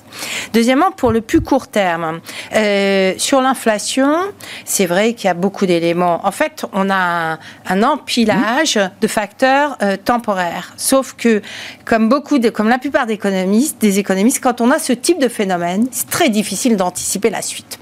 Deuxièmement, 0.53 0.91
pour 0.91 1.11
le 1.11 1.21
plus 1.21 1.41
court 1.41 1.67
terme, 1.67 2.19
euh, 2.55 3.13
sur 3.17 3.41
l'inflation, 3.41 4.17
c'est 4.65 4.85
vrai 4.85 5.13
qu'il 5.13 5.27
y 5.27 5.29
a 5.29 5.33
beaucoup 5.33 5.65
d'éléments. 5.65 6.25
En 6.25 6.31
fait, 6.31 6.65
on 6.73 6.89
a 6.89 7.37
un, 7.67 7.83
empilage 7.83 8.79
de 9.01 9.07
facteurs 9.07 9.77
euh, 9.81 9.97
temporaires. 9.97 10.73
Sauf 10.77 11.13
que, 11.13 11.41
comme 11.85 12.09
beaucoup, 12.09 12.39
de, 12.39 12.49
comme 12.49 12.69
la 12.69 12.79
plupart 12.79 13.05
des 13.05 13.13
économistes, 13.13 13.79
des 13.79 13.99
économistes, 13.99 14.39
quand 14.41 14.61
on 14.61 14.71
a 14.71 14.79
ce 14.79 14.93
type 14.93 15.19
de 15.19 15.27
phénomène, 15.27 15.87
c'est 15.91 16.09
très 16.09 16.29
difficile 16.29 16.75
d'anticiper 16.75 17.29
la 17.29 17.41
suite. 17.41 17.77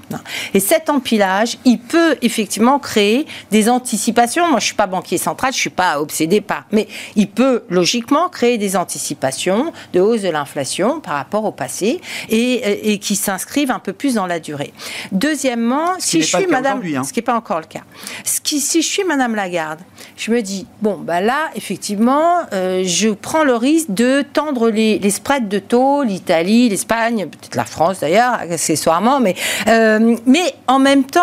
Et 0.54 0.60
cet 0.60 0.90
empilage, 0.90 1.58
il 1.64 1.78
peut 1.78 2.16
effectivement 2.22 2.78
créer 2.78 3.26
des 3.50 3.68
anticipations. 3.68 4.48
Moi, 4.48 4.60
je 4.60 4.66
suis 4.66 4.74
pas 4.74 4.86
banquier 4.86 5.18
central, 5.18 5.52
je 5.52 5.58
suis 5.58 5.70
pas 5.70 6.00
obsédé 6.00 6.40
par, 6.40 6.64
mais 6.72 6.86
il 7.16 7.28
peut 7.28 7.64
logiquement 7.70 8.28
créer 8.28 8.58
des 8.58 8.65
anticipations 8.74 9.72
de 9.92 10.00
hausse 10.00 10.22
de 10.22 10.30
l'inflation 10.30 11.00
par 11.00 11.14
rapport 11.14 11.44
au 11.44 11.52
passé 11.52 12.00
et, 12.28 12.92
et 12.92 12.98
qui 12.98 13.14
s'inscrivent 13.14 13.70
un 13.70 13.78
peu 13.78 13.92
plus 13.92 14.14
dans 14.14 14.26
la 14.26 14.40
durée. 14.40 14.72
Deuxièmement, 15.12 15.90
si 15.98 16.22
je 16.22 16.36
suis 16.36 16.46
Madame, 16.46 16.82
hein. 16.84 17.04
ce 17.04 17.12
qui 17.12 17.20
n'est 17.20 17.24
pas 17.24 17.36
encore 17.36 17.60
le 17.60 17.66
cas, 17.66 17.82
ce 18.24 18.40
qui, 18.40 18.60
si 18.60 18.82
je 18.82 18.88
suis 18.88 19.04
Madame 19.04 19.34
Lagarde, 19.34 19.80
je 20.16 20.30
me 20.30 20.40
dis 20.40 20.66
bon, 20.80 20.98
bah 20.98 21.20
là, 21.20 21.50
effectivement, 21.54 22.40
euh, 22.52 22.82
je 22.84 23.10
prends 23.10 23.44
le 23.44 23.54
risque 23.54 23.90
de 23.90 24.24
tendre 24.32 24.70
les, 24.70 24.98
les 24.98 25.10
spreads 25.10 25.48
de 25.48 25.58
taux, 25.58 26.02
l'Italie, 26.02 26.68
l'Espagne, 26.68 27.26
peut-être 27.26 27.56
la 27.56 27.64
France 27.64 28.00
d'ailleurs, 28.00 28.34
accessoirement, 28.34 29.20
mais 29.20 29.34
euh, 29.68 30.16
mais 30.26 30.54
en 30.66 30.78
même 30.78 31.04
temps, 31.04 31.20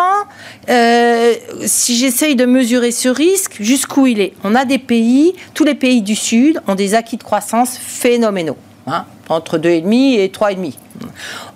euh, 0.68 1.34
si 1.66 1.96
j'essaye 1.96 2.36
de 2.36 2.46
mesurer 2.46 2.90
ce 2.90 3.08
risque, 3.08 3.56
jusqu'où 3.60 4.06
il 4.06 4.20
est, 4.20 4.32
on 4.44 4.54
a 4.54 4.64
des 4.64 4.78
pays, 4.78 5.34
tous 5.54 5.64
les 5.64 5.74
pays 5.74 6.02
du 6.02 6.14
Sud 6.14 6.60
ont 6.68 6.74
des 6.74 6.94
acquis 6.94 7.16
de 7.16 7.22
croissance 7.22 7.33
phénoménaux. 7.40 8.56
Hein, 8.86 9.06
entre 9.30 9.56
2,5 9.56 10.18
et 10.18 10.28
3,5. 10.28 10.74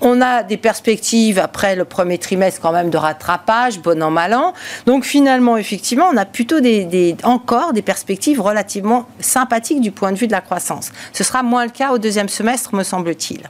On 0.00 0.22
a 0.22 0.42
des 0.42 0.56
perspectives 0.56 1.38
après 1.38 1.76
le 1.76 1.84
premier 1.84 2.16
trimestre 2.16 2.62
quand 2.62 2.72
même 2.72 2.88
de 2.88 2.96
rattrapage, 2.96 3.80
bon 3.80 4.02
an, 4.02 4.10
mal 4.10 4.32
an. 4.32 4.54
Donc 4.86 5.04
finalement, 5.04 5.58
effectivement, 5.58 6.06
on 6.10 6.16
a 6.16 6.24
plutôt 6.24 6.60
des, 6.60 7.16
encore 7.24 7.74
des 7.74 7.82
perspectives 7.82 8.40
relativement 8.40 9.06
sympathiques 9.20 9.82
du 9.82 9.90
point 9.90 10.12
de 10.12 10.16
vue 10.16 10.26
de 10.26 10.32
la 10.32 10.40
croissance. 10.40 10.90
Ce 11.12 11.22
sera 11.22 11.42
moins 11.42 11.66
le 11.66 11.70
cas 11.70 11.92
au 11.92 11.98
deuxième 11.98 12.30
semestre, 12.30 12.74
me 12.74 12.82
semble-t-il. 12.82 13.42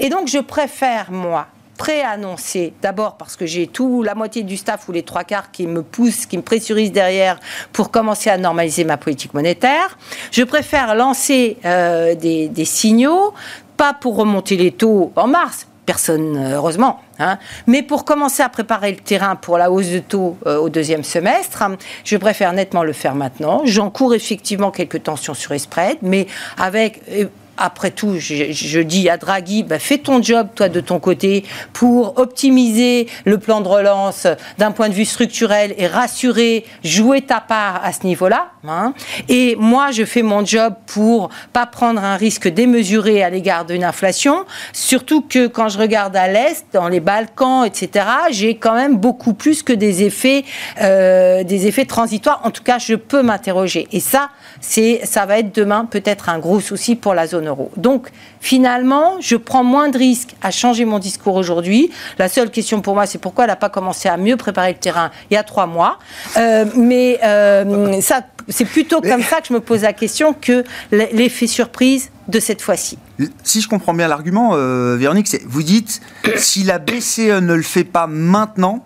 Et 0.00 0.08
donc 0.08 0.26
je 0.26 0.38
préfère, 0.38 1.12
moi, 1.12 1.46
préannoncer, 1.76 2.72
d'abord 2.82 3.16
parce 3.16 3.36
que 3.36 3.46
j'ai 3.46 3.66
tout, 3.66 4.02
la 4.02 4.14
moitié 4.14 4.42
du 4.42 4.56
staff 4.56 4.88
ou 4.88 4.92
les 4.92 5.02
trois 5.02 5.24
quarts 5.24 5.50
qui 5.50 5.66
me 5.66 5.82
poussent, 5.82 6.26
qui 6.26 6.36
me 6.36 6.42
pressurisent 6.42 6.92
derrière 6.92 7.38
pour 7.72 7.90
commencer 7.90 8.30
à 8.30 8.38
normaliser 8.38 8.84
ma 8.84 8.96
politique 8.96 9.34
monétaire. 9.34 9.98
Je 10.30 10.42
préfère 10.42 10.94
lancer 10.94 11.56
euh, 11.64 12.14
des, 12.14 12.64
signaux, 12.64 13.34
pas 13.76 13.94
pour 13.94 14.16
remonter 14.16 14.56
les 14.56 14.70
taux 14.70 15.12
en 15.16 15.26
mars, 15.26 15.66
personne, 15.86 16.52
heureusement. 16.54 17.00
Hein, 17.18 17.38
mais 17.66 17.82
pour 17.82 18.04
commencer 18.04 18.42
à 18.42 18.48
préparer 18.48 18.92
le 18.92 18.98
terrain 18.98 19.36
pour 19.36 19.58
la 19.58 19.70
hausse 19.70 19.90
de 19.90 19.98
taux 19.98 20.36
euh, 20.46 20.58
au 20.58 20.68
deuxième 20.68 21.04
semestre, 21.04 21.62
je 22.04 22.16
préfère 22.16 22.52
nettement 22.52 22.84
le 22.84 22.92
faire 22.92 23.14
maintenant. 23.14 23.62
J'encours 23.64 24.14
effectivement 24.14 24.70
quelques 24.70 25.02
tensions 25.02 25.34
sur 25.34 25.52
les 25.52 25.58
spreads, 25.58 25.98
mais 26.02 26.26
avec 26.58 27.02
euh, 27.10 27.26
après 27.56 27.90
tout, 27.90 28.16
je, 28.18 28.80
dis 28.80 29.08
à 29.08 29.16
Draghi, 29.16 29.62
bah, 29.62 29.78
fais 29.78 29.98
ton 29.98 30.22
job, 30.22 30.48
toi, 30.54 30.68
de 30.68 30.80
ton 30.80 30.98
côté, 30.98 31.44
pour 31.72 32.18
optimiser 32.18 33.06
le 33.24 33.38
plan 33.38 33.60
de 33.60 33.68
relance 33.68 34.26
d'un 34.58 34.72
point 34.72 34.88
de 34.88 34.94
vue 34.94 35.04
structurel 35.04 35.74
et 35.78 35.86
rassurer, 35.86 36.64
jouer 36.82 37.22
ta 37.22 37.40
part 37.40 37.80
à 37.84 37.92
ce 37.92 38.06
niveau-là. 38.06 38.52
Hein. 38.66 38.94
Et 39.28 39.56
moi, 39.58 39.90
je 39.90 40.04
fais 40.04 40.22
mon 40.22 40.44
job 40.44 40.74
pour 40.86 41.30
pas 41.52 41.66
prendre 41.66 42.02
un 42.02 42.16
risque 42.16 42.48
démesuré 42.48 43.22
à 43.22 43.30
l'égard 43.30 43.64
d'une 43.64 43.84
inflation, 43.84 44.44
surtout 44.72 45.22
que 45.22 45.46
quand 45.46 45.68
je 45.68 45.78
regarde 45.78 46.16
à 46.16 46.28
l'Est, 46.28 46.66
dans 46.72 46.88
les 46.88 47.00
Balkans, 47.00 47.64
etc., 47.64 48.06
j'ai 48.30 48.56
quand 48.56 48.74
même 48.74 48.96
beaucoup 48.96 49.34
plus 49.34 49.62
que 49.62 49.72
des 49.72 50.04
effets, 50.04 50.44
euh, 50.80 51.44
des 51.44 51.66
effets 51.66 51.84
transitoires. 51.84 52.40
En 52.44 52.50
tout 52.50 52.62
cas, 52.62 52.78
je 52.78 52.94
peux 52.94 53.22
m'interroger. 53.22 53.88
Et 53.92 54.00
ça, 54.00 54.30
c'est, 54.62 55.00
ça 55.04 55.26
va 55.26 55.38
être 55.38 55.54
demain 55.54 55.84
peut-être 55.84 56.28
un 56.28 56.38
gros 56.38 56.60
souci 56.60 56.94
pour 56.94 57.14
la 57.14 57.26
zone 57.26 57.48
euro. 57.48 57.70
Donc, 57.76 58.08
finalement, 58.40 59.16
je 59.20 59.36
prends 59.36 59.64
moins 59.64 59.88
de 59.88 59.98
risques 59.98 60.34
à 60.40 60.50
changer 60.50 60.84
mon 60.84 61.00
discours 61.00 61.34
aujourd'hui. 61.34 61.90
La 62.18 62.28
seule 62.28 62.50
question 62.50 62.80
pour 62.80 62.94
moi, 62.94 63.04
c'est 63.04 63.18
pourquoi 63.18 63.44
elle 63.44 63.50
n'a 63.50 63.56
pas 63.56 63.68
commencé 63.68 64.08
à 64.08 64.16
mieux 64.16 64.36
préparer 64.36 64.72
le 64.72 64.78
terrain 64.78 65.10
il 65.30 65.34
y 65.34 65.36
a 65.36 65.42
trois 65.42 65.66
mois. 65.66 65.98
Euh, 66.36 66.64
mais 66.76 67.18
euh, 67.24 68.00
ça, 68.00 68.20
c'est 68.48 68.64
plutôt 68.64 69.00
comme 69.00 69.22
ça 69.22 69.40
que 69.40 69.48
je 69.48 69.52
me 69.52 69.60
pose 69.60 69.82
la 69.82 69.92
question 69.92 70.32
que 70.32 70.64
l'effet 70.92 71.48
surprise 71.48 72.10
de 72.28 72.38
cette 72.38 72.62
fois-ci. 72.62 72.98
Si 73.42 73.60
je 73.60 73.68
comprends 73.68 73.94
bien 73.94 74.06
l'argument, 74.06 74.52
euh, 74.54 74.96
Véronique, 74.96 75.26
c'est 75.26 75.42
vous 75.44 75.64
dites 75.64 76.00
si 76.36 76.62
la 76.62 76.78
BCE 76.78 77.40
ne 77.40 77.54
le 77.54 77.62
fait 77.62 77.84
pas 77.84 78.06
maintenant, 78.06 78.84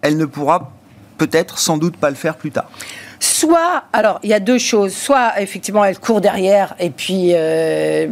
elle 0.00 0.16
ne 0.16 0.26
pourra 0.26 0.72
peut-être 1.18 1.58
sans 1.58 1.76
doute 1.76 1.96
pas 1.96 2.10
le 2.10 2.16
faire 2.16 2.36
plus 2.36 2.50
tard. 2.50 2.70
Soit, 3.24 3.84
alors 3.94 4.20
il 4.22 4.28
y 4.28 4.34
a 4.34 4.38
deux 4.38 4.58
choses, 4.58 4.94
soit 4.94 5.40
effectivement 5.40 5.82
elle 5.82 5.98
court 5.98 6.20
derrière 6.20 6.74
et 6.78 6.90
puis 6.90 7.30
euh, 7.32 8.06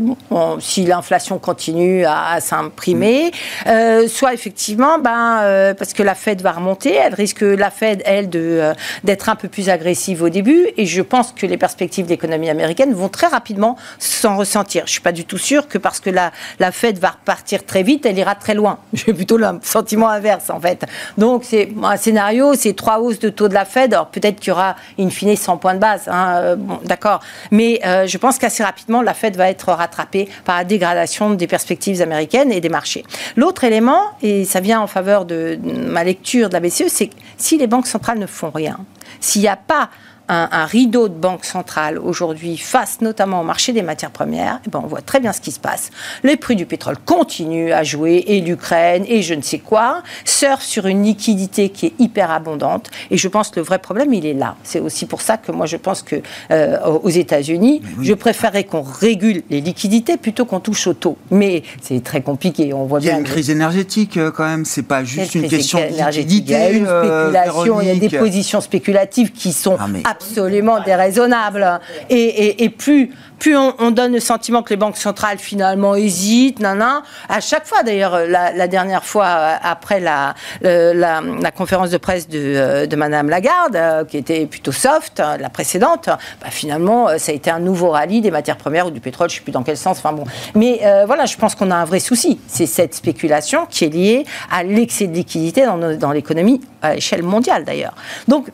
si 0.58 0.86
l'inflation 0.86 1.38
continue 1.38 2.06
à, 2.06 2.40
s'imprimer, 2.40 3.26
mm. 3.26 3.68
euh, 3.68 4.08
soit 4.08 4.32
effectivement, 4.32 4.98
ben, 4.98 5.40
euh, 5.42 5.74
parce 5.74 5.92
que 5.92 6.02
la 6.02 6.14
Fed 6.14 6.40
va 6.40 6.52
remonter, 6.52 6.94
elle 6.94 7.12
risque 7.12 7.42
la 7.42 7.70
Fed, 7.70 8.02
elle, 8.06 8.30
d'être 8.30 9.28
un 9.28 9.36
peu 9.36 9.48
plus 9.48 9.68
agressive 9.68 10.22
au 10.22 10.30
début 10.30 10.68
et 10.78 10.86
je 10.86 11.02
pense 11.02 11.32
que 11.32 11.44
les 11.44 11.58
perspectives 11.58 12.06
d'économie 12.06 12.48
américaine 12.48 12.94
vont 12.94 13.10
très 13.10 13.26
rapidement 13.26 13.76
s'en 13.98 14.38
ressentir. 14.38 14.84
Je 14.86 14.92
suis 14.92 15.02
pas 15.02 15.12
du 15.12 15.26
tout 15.26 15.38
sûr 15.38 15.68
que 15.68 15.76
parce 15.76 16.00
que 16.00 16.08
la, 16.08 16.32
la 16.58 16.72
Fed 16.72 16.98
va 16.98 17.10
repartir 17.10 17.66
très 17.66 17.82
vite, 17.82 18.06
elle 18.06 18.16
ira 18.16 18.34
très 18.34 18.54
loin. 18.54 18.78
J'ai 18.94 19.12
plutôt 19.12 19.36
le 19.36 19.46
sentiment 19.60 20.08
inverse 20.08 20.48
en 20.48 20.58
fait. 20.58 20.86
Donc 21.18 21.44
c'est 21.44 21.68
un 21.82 21.98
scénario, 21.98 22.54
c'est 22.54 22.72
trois 22.72 22.98
hausses 22.98 23.18
de 23.18 23.28
taux 23.28 23.48
de 23.48 23.54
la 23.54 23.66
Fed, 23.66 23.92
alors 23.92 24.06
peut-être 24.06 24.40
qu'il 24.40 24.48
y 24.48 24.52
aura 24.52 24.74
in 25.02 25.10
fine 25.10 25.36
100 25.36 25.56
points 25.58 25.74
de 25.74 25.78
base. 25.78 26.08
Hein, 26.08 26.38
euh, 26.42 26.56
d'accord. 26.84 27.20
Mais 27.50 27.80
euh, 27.84 28.06
je 28.06 28.18
pense 28.18 28.38
qu'assez 28.38 28.62
rapidement, 28.62 29.02
la 29.02 29.14
Fed 29.14 29.36
va 29.36 29.48
être 29.48 29.72
rattrapée 29.72 30.28
par 30.44 30.56
la 30.56 30.64
dégradation 30.64 31.30
des 31.30 31.46
perspectives 31.46 32.00
américaines 32.00 32.52
et 32.52 32.60
des 32.60 32.68
marchés. 32.68 33.04
L'autre 33.36 33.64
élément, 33.64 34.00
et 34.22 34.44
ça 34.44 34.60
vient 34.60 34.80
en 34.80 34.86
faveur 34.86 35.24
de 35.24 35.58
ma 35.62 36.04
lecture 36.04 36.48
de 36.48 36.54
la 36.54 36.60
BCE, 36.60 36.88
c'est 36.88 37.08
que 37.08 37.14
si 37.36 37.58
les 37.58 37.66
banques 37.66 37.86
centrales 37.86 38.18
ne 38.18 38.26
font 38.26 38.50
rien, 38.50 38.78
s'il 39.20 39.42
n'y 39.42 39.48
a 39.48 39.56
pas 39.56 39.90
un, 40.28 40.64
rideau 40.64 41.08
de 41.08 41.14
banque 41.14 41.44
centrale 41.44 41.98
aujourd'hui 41.98 42.56
face 42.56 43.00
notamment 43.00 43.40
au 43.40 43.44
marché 43.44 43.72
des 43.72 43.82
matières 43.82 44.10
premières, 44.10 44.56
et 44.56 44.66
eh 44.66 44.70
ben 44.70 44.80
on 44.82 44.86
voit 44.86 45.02
très 45.02 45.20
bien 45.20 45.32
ce 45.32 45.40
qui 45.40 45.52
se 45.52 45.60
passe. 45.60 45.90
Les 46.22 46.36
prix 46.36 46.56
du 46.56 46.66
pétrole 46.66 46.96
continuent 47.04 47.72
à 47.72 47.82
jouer 47.82 48.24
et 48.26 48.40
l'Ukraine 48.40 49.04
et 49.08 49.22
je 49.22 49.34
ne 49.34 49.42
sais 49.42 49.58
quoi 49.58 50.02
surfent 50.24 50.64
sur 50.64 50.86
une 50.86 51.02
liquidité 51.02 51.68
qui 51.68 51.86
est 51.86 51.94
hyper 51.98 52.30
abondante 52.30 52.90
et 53.10 53.16
je 53.16 53.28
pense 53.28 53.50
que 53.50 53.60
le 53.60 53.66
vrai 53.66 53.78
problème 53.78 54.12
il 54.14 54.26
est 54.26 54.34
là. 54.34 54.56
C'est 54.62 54.80
aussi 54.80 55.06
pour 55.06 55.20
ça 55.20 55.36
que 55.36 55.52
moi 55.52 55.66
je 55.66 55.76
pense 55.76 56.02
que 56.02 56.16
euh, 56.50 56.78
aux 57.02 57.10
États-Unis, 57.10 57.82
je 58.00 58.14
préférerais 58.14 58.64
qu'on 58.64 58.82
régule 58.82 59.42
les 59.50 59.60
liquidités 59.60 60.16
plutôt 60.16 60.44
qu'on 60.44 60.60
touche 60.60 60.86
au 60.86 60.94
taux. 60.94 61.16
Mais 61.30 61.62
c'est 61.80 62.02
très 62.02 62.22
compliqué. 62.22 62.72
On 62.72 62.84
voit 62.84 63.00
il 63.00 63.06
y 63.06 63.10
a 63.10 63.18
une 63.18 63.24
crise 63.24 63.50
énergétique 63.50 64.16
euh, 64.16 64.30
quand 64.30 64.44
même. 64.44 64.64
C'est 64.64 64.82
pas 64.82 65.04
juste 65.04 65.34
une 65.34 65.48
question 65.48 65.78
d'énergétique. 65.78 66.44
Il 66.46 66.52
y 66.52 66.54
a 66.54 66.70
une 66.70 66.86
euh, 66.86 67.30
spéculation, 67.30 67.80
il 67.80 67.88
y 67.88 67.90
a 67.90 67.94
des 67.96 68.18
positions 68.18 68.60
spéculatives 68.60 69.32
qui 69.32 69.52
sont 69.52 69.76
ah, 70.04 70.11
absolument 70.12 70.80
déraisonnable. 70.80 71.80
Et, 72.10 72.68
plus, 72.70 73.10
plus 73.38 73.56
on, 73.56 73.90
donne 73.90 74.12
le 74.12 74.20
sentiment 74.20 74.62
que 74.62 74.70
les 74.70 74.76
banques 74.76 74.96
centrales 74.96 75.38
finalement 75.38 75.94
hésitent, 75.94 76.60
nan, 76.60 76.82
À 77.28 77.40
chaque 77.40 77.66
fois, 77.66 77.82
d'ailleurs, 77.82 78.26
la, 78.26 78.68
dernière 78.68 79.04
fois 79.04 79.26
euh, 79.26 79.54
après 79.62 80.00
la, 80.00 80.34
la, 80.62 81.50
conférence 81.50 81.90
de 81.90 81.98
presse 81.98 82.28
de, 82.28 82.38
euh, 82.38 82.86
de 82.86 82.96
Madame 82.96 83.28
Lagarde, 83.28 83.76
euh, 83.76 84.04
qui 84.04 84.16
était 84.16 84.46
plutôt 84.46 84.72
soft, 84.72 85.18
la 85.18 85.48
précédente, 85.48 86.06
bah, 86.06 86.50
finalement, 86.50 87.18
ça 87.18 87.32
a 87.32 87.34
été 87.34 87.50
un 87.50 87.58
nouveau 87.58 87.90
rallye 87.90 88.20
des 88.20 88.30
matières 88.30 88.56
premières 88.56 88.86
ou 88.86 88.90
du 88.90 89.00
pétrole, 89.00 89.28
je 89.28 89.34
ne 89.34 89.38
sais 89.38 89.44
plus 89.44 89.52
dans 89.52 89.62
quel 89.62 89.76
sens. 89.76 89.98
Enfin 89.98 90.12
bon, 90.12 90.24
mais 90.54 90.80
voilà, 91.06 91.26
je 91.26 91.36
pense 91.36 91.54
qu'on 91.54 91.70
a 91.70 91.76
un 91.76 91.84
vrai 91.84 92.00
souci. 92.00 92.40
C'est 92.46 92.66
cette 92.66 92.94
spéculation 92.94 93.66
qui 93.68 93.84
est 93.84 93.88
liée 93.88 94.24
à 94.50 94.62
l'excès 94.62 95.06
de 95.06 95.14
liquidité 95.14 95.64
dans, 95.64 95.96
dans 95.96 96.12
l'économie 96.12 96.60
à 96.82 96.94
l'échelle 96.94 97.22
mondiale 97.22 97.64
d'ailleurs. 97.64 97.94
Donc 98.28 98.48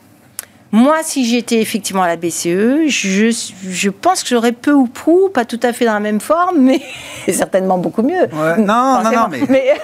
moi, 0.70 0.98
si 1.02 1.24
j'étais 1.24 1.60
effectivement 1.60 2.02
à 2.02 2.08
la 2.08 2.16
BCE, 2.16 2.88
je, 2.88 3.34
je 3.66 3.90
pense 3.90 4.22
que 4.22 4.28
j'aurais 4.28 4.52
peu 4.52 4.72
ou 4.72 4.86
prou, 4.86 5.30
pas 5.32 5.46
tout 5.46 5.60
à 5.62 5.72
fait 5.72 5.86
dans 5.86 5.94
la 5.94 6.00
même 6.00 6.20
forme, 6.20 6.58
mais 6.58 6.82
certainement 7.32 7.78
beaucoup 7.78 8.02
mieux. 8.02 8.26
Non, 8.58 9.02
non, 9.02 9.10
non, 9.10 9.28
mais. 9.48 9.74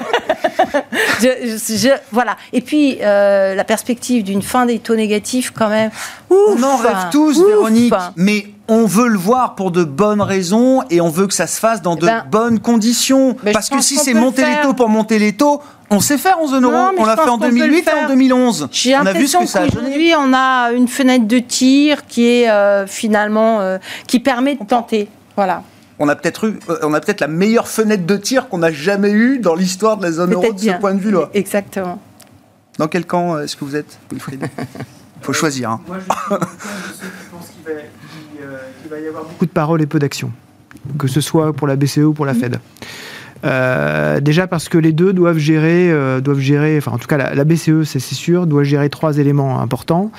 je, 1.20 1.88
voilà. 2.12 2.36
Et 2.52 2.60
puis, 2.60 2.98
euh, 3.00 3.54
la 3.54 3.64
perspective 3.64 4.24
d'une 4.24 4.42
fin 4.42 4.66
des 4.66 4.78
taux 4.78 4.94
négatifs, 4.94 5.52
quand 5.56 5.68
même. 5.68 5.90
on 6.30 6.62
en 6.62 6.76
rêve 6.76 7.08
tous, 7.10 7.42
Véronique, 7.42 7.94
mais 8.16 8.46
on 8.68 8.86
veut 8.86 9.08
le 9.08 9.18
voir 9.18 9.54
pour 9.54 9.70
de 9.70 9.84
bonnes 9.84 10.22
raisons 10.22 10.82
et 10.90 11.00
on 11.00 11.10
veut 11.10 11.26
que 11.26 11.34
ça 11.34 11.46
se 11.46 11.60
fasse 11.60 11.82
dans 11.82 11.96
de 11.96 12.06
ben, 12.06 12.24
bonnes 12.30 12.60
conditions. 12.60 13.36
Parce 13.52 13.68
que 13.68 13.80
si 13.80 13.96
c'est 13.96 14.14
monter 14.14 14.44
les 14.44 14.60
taux 14.62 14.74
pour 14.74 14.88
monter 14.88 15.18
les 15.18 15.34
taux, 15.34 15.60
on 15.90 16.00
sait 16.00 16.18
faire 16.18 16.38
en 16.38 16.46
zone 16.46 16.64
euro. 16.64 16.94
on 16.96 17.04
l'a 17.04 17.16
fait 17.16 17.28
en 17.28 17.38
2008 17.38 17.88
et 17.88 18.04
en 18.04 18.08
2011. 18.08 18.68
J'ai 18.72 18.92
l'impression 18.92 19.40
qu'aujourd'hui, 19.40 20.12
on 20.18 20.32
a 20.32 20.72
une 20.72 20.88
fenêtre 20.88 21.26
de 21.26 21.38
tir 21.38 22.06
qui 22.06 22.26
est 22.26 22.50
euh, 22.50 22.86
finalement 22.86 23.60
euh, 23.60 23.78
qui 24.06 24.18
permet 24.18 24.56
de 24.56 24.64
tenter 24.64 25.08
Voilà. 25.36 25.62
On 25.98 26.08
a 26.08 26.16
peut-être 26.16 26.48
eu, 26.48 26.58
euh, 26.70 26.78
on 26.82 26.92
a 26.94 27.00
peut-être 27.00 27.20
la 27.20 27.28
meilleure 27.28 27.68
fenêtre 27.68 28.04
de 28.04 28.16
tir 28.16 28.48
qu'on 28.48 28.62
a 28.62 28.72
jamais 28.72 29.12
eue 29.12 29.38
dans 29.38 29.54
l'histoire 29.54 29.96
de 29.96 30.02
la 30.02 30.12
zone 30.12 30.32
euro 30.32 30.52
de 30.52 30.58
ce 30.58 30.70
point 30.80 30.94
de 30.94 31.00
vue-là. 31.00 31.28
Exactement. 31.34 32.00
Dans 32.78 32.88
quel 32.88 33.06
camp 33.06 33.38
est-ce 33.38 33.54
que 33.56 33.64
vous 33.64 33.76
êtes, 33.76 33.98
Wilfried? 34.10 34.48
Il 34.58 34.66
faut 35.22 35.32
choisir. 35.32 35.70
Hein. 35.70 35.80
Moi, 35.86 35.98
je 35.98 36.04
suis 36.04 36.10
de 36.10 36.44
ceux 36.94 37.06
qui 37.06 37.24
pensent 37.30 37.50
qu'il 37.50 37.72
va, 37.72 37.80
euh, 38.44 38.88
va, 38.90 39.00
y 39.00 39.08
avoir 39.08 39.24
beaucoup 39.24 39.46
de 39.46 39.50
paroles 39.50 39.82
et 39.82 39.86
peu 39.86 39.98
d'actions, 39.98 40.32
que 40.98 41.08
ce 41.08 41.20
soit 41.20 41.52
pour 41.52 41.66
la 41.66 41.76
BCE 41.76 41.98
ou 41.98 42.12
pour 42.12 42.26
la 42.26 42.34
Fed. 42.34 42.58
Euh, 43.44 44.20
déjà 44.20 44.46
parce 44.46 44.68
que 44.68 44.78
les 44.78 44.92
deux 44.92 45.12
doivent 45.12 45.38
gérer, 45.38 45.90
euh, 45.90 46.20
doivent 46.20 46.38
gérer, 46.38 46.78
enfin 46.78 46.92
en 46.92 46.98
tout 46.98 47.06
cas 47.06 47.18
la, 47.18 47.34
la 47.34 47.44
BCE, 47.44 47.84
c'est 47.84 48.00
sûr, 48.00 48.46
doit 48.46 48.64
gérer 48.64 48.88
trois 48.88 49.18
éléments 49.18 49.60
importants. 49.60 50.10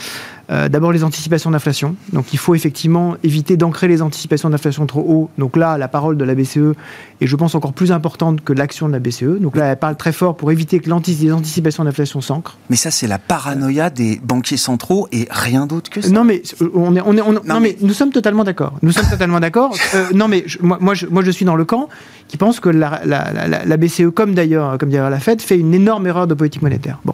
Euh, 0.51 0.69
d'abord 0.69 0.91
les 0.91 1.03
anticipations 1.03 1.49
d'inflation. 1.49 1.95
Donc 2.13 2.33
il 2.33 2.37
faut 2.37 2.53
effectivement 2.53 3.17
éviter 3.23 3.57
d'ancrer 3.57 3.87
les 3.87 4.01
anticipations 4.03 4.49
d'inflation 4.49 4.85
trop 4.85 5.01
haut. 5.01 5.29
Donc 5.39 5.57
là, 5.57 5.77
la 5.77 5.87
parole 5.87 6.17
de 6.17 6.23
la 6.23 6.35
BCE 6.35 6.75
est, 7.21 7.27
je 7.27 7.35
pense, 7.35 7.55
encore 7.55 7.73
plus 7.73 7.91
importante 7.91 8.43
que 8.43 8.53
l'action 8.53 8.87
de 8.87 8.93
la 8.93 8.99
BCE. 8.99 9.39
Donc 9.39 9.55
là, 9.55 9.65
elle 9.67 9.77
parle 9.77 9.95
très 9.95 10.11
fort 10.11 10.35
pour 10.35 10.51
éviter 10.51 10.79
que 10.79 10.85
les 10.85 11.31
anticipations 11.31 11.83
d'inflation 11.83 12.21
s'ancrent. 12.21 12.57
Mais 12.69 12.75
ça, 12.75 12.91
c'est 12.91 13.07
la 13.07 13.19
paranoïa 13.19 13.89
des 13.89 14.19
banquiers 14.23 14.57
centraux 14.57 15.07
et 15.11 15.27
rien 15.29 15.65
d'autre 15.65 15.89
que 15.89 16.01
ça. 16.01 16.09
Non, 16.09 16.23
mais 16.23 16.41
on 16.73 16.95
est, 16.95 17.01
on 17.01 17.13
est, 17.13 17.47
non, 17.47 17.59
mais, 17.59 17.77
nous 17.81 17.93
sommes 17.93 18.11
totalement 18.11 18.43
d'accord. 18.43 18.73
Nous 18.81 18.91
sommes 18.91 19.09
totalement 19.09 19.39
d'accord. 19.39 19.75
Euh, 19.93 20.07
non, 20.13 20.27
mais 20.27 20.43
moi, 20.61 20.77
moi 20.81 20.93
je, 20.93 21.05
moi, 21.05 21.23
je, 21.23 21.31
suis 21.31 21.45
dans 21.45 21.55
le 21.55 21.63
camp 21.63 21.89
qui 22.27 22.37
pense 22.37 22.59
que 22.59 22.69
la, 22.69 23.01
la, 23.05 23.31
la, 23.63 23.77
BCE, 23.77 24.09
comme 24.13 24.33
d'ailleurs, 24.33 24.77
comme 24.77 24.89
d'ailleurs 24.89 25.11
la 25.11 25.19
Fed, 25.19 25.41
fait 25.41 25.57
une 25.57 25.73
énorme 25.73 26.07
erreur 26.07 26.27
de 26.27 26.33
politique 26.33 26.63
monétaire. 26.63 26.99
Bon, 27.05 27.13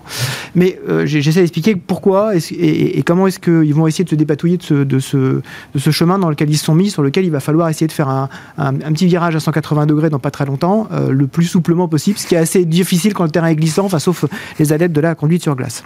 mais 0.56 0.80
euh, 0.88 1.06
j'essaie 1.06 1.42
d'expliquer 1.42 1.76
pourquoi 1.76 2.34
et, 2.36 2.98
et 2.98 3.04
comment 3.04 3.28
est-ce 3.28 3.40
qu'ils 3.40 3.74
vont 3.74 3.88
essayer 3.88 4.06
de 4.06 4.10
se 4.10 4.16
dépatouiller 4.16 4.58
de 4.58 4.64
ce, 4.64 4.74
de, 4.74 5.00
ce, 5.00 5.18
de 5.18 5.80
ce, 5.80 5.92
chemin 5.92 6.18
dans 6.18 6.30
lequel 6.30 6.50
ils 6.50 6.58
se 6.58 6.66
sont 6.66 6.76
mis, 6.76 6.90
sur 6.90 7.04
lequel 7.04 7.26
il 7.26 7.32
va 7.32 7.40
falloir 7.40 7.70
essayer 7.70 7.88
de 7.88 7.92
faire 7.92 8.10
un, 8.10 8.30
un, 8.58 8.74
petit 8.74 9.06
virage 9.06 9.36
à 9.36 9.40
180 9.40 9.86
degrés 9.92 10.10
dans 10.10 10.20
pas 10.20 10.32
très 10.32 10.46
longtemps, 10.46 10.88
euh, 10.92 11.12
le 11.12 11.28
plus 11.28 11.46
souplement 11.46 11.88
possible, 11.88 12.18
ce 12.18 12.28
qui 12.28 12.36
est 12.36 12.40
assez 12.40 12.66
difficile 12.66 13.14
quand 13.14 13.24
le 13.24 13.30
terrain 13.32 13.48
est 13.48 13.56
glissant, 13.56 13.86
enfin, 13.86 14.00
sauf 14.00 14.26
les 14.60 14.74
adeptes 14.74 14.96
de 14.96 15.02
la 15.02 15.16
conduite 15.16 15.44
sur 15.44 15.56
glace. 15.56 15.84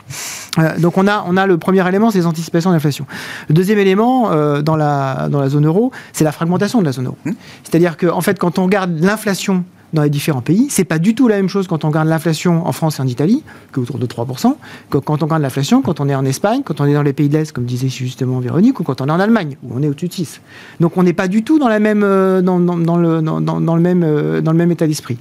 Euh, 0.57 0.77
donc 0.79 0.97
on 0.97 1.07
a, 1.07 1.25
on 1.27 1.37
a 1.37 1.45
le 1.45 1.57
premier 1.57 1.87
élément, 1.87 2.11
c'est 2.11 2.19
les 2.19 2.25
anticipations 2.25 2.71
d'inflation. 2.71 3.05
Le 3.49 3.55
deuxième 3.55 3.79
élément 3.79 4.31
euh, 4.31 4.61
dans, 4.61 4.75
la, 4.75 5.27
dans 5.29 5.39
la 5.39 5.49
zone 5.49 5.65
euro, 5.65 5.91
c'est 6.13 6.23
la 6.23 6.31
fragmentation 6.31 6.79
de 6.79 6.85
la 6.85 6.91
zone 6.91 7.07
euro. 7.07 7.17
Mmh. 7.25 7.31
C'est-à-dire 7.63 7.97
qu'en 7.97 8.17
en 8.17 8.21
fait, 8.21 8.39
quand 8.39 8.59
on 8.59 8.63
regarde 8.65 8.99
l'inflation 8.99 9.63
dans 9.95 10.03
les 10.03 10.11
différents 10.11 10.41
pays. 10.41 10.67
C'est 10.69 10.85
pas 10.85 10.99
du 10.99 11.15
tout 11.15 11.27
la 11.27 11.37
même 11.37 11.49
chose 11.49 11.67
quand 11.67 11.83
on 11.83 11.87
regarde 11.87 12.07
l'inflation 12.07 12.67
en 12.67 12.71
France 12.71 12.99
et 12.99 13.01
en 13.01 13.07
Italie, 13.07 13.43
que 13.71 13.79
autour 13.79 13.97
de 13.97 14.05
3%, 14.05 14.55
que 14.89 14.97
quand 14.99 15.23
on 15.23 15.25
regarde 15.25 15.41
l'inflation 15.41 15.81
quand 15.81 15.99
on 15.99 16.09
est 16.09 16.15
en 16.15 16.25
Espagne, 16.25 16.61
quand 16.63 16.81
on 16.81 16.85
est 16.85 16.93
dans 16.93 17.03
les 17.03 17.13
pays 17.13 17.29
de 17.29 17.37
l'Est, 17.37 17.51
comme 17.51 17.65
disait 17.65 17.89
justement 17.89 18.39
Véronique, 18.39 18.79
ou 18.79 18.83
quand 18.83 19.01
on 19.01 19.07
est 19.07 19.11
en 19.11 19.19
Allemagne, 19.19 19.57
où 19.63 19.73
on 19.75 19.81
est 19.81 19.87
au-dessus 19.87 20.07
de 20.07 20.13
6. 20.13 20.41
Donc 20.79 20.97
on 20.97 21.03
n'est 21.03 21.13
pas 21.13 21.27
du 21.27 21.43
tout 21.43 21.59
dans, 21.59 21.69
euh, 21.69 22.41
le, 22.41 23.79
même, 23.79 24.03
euh, 24.03 24.71
état 24.71 24.87
d'esprit. 24.87 25.17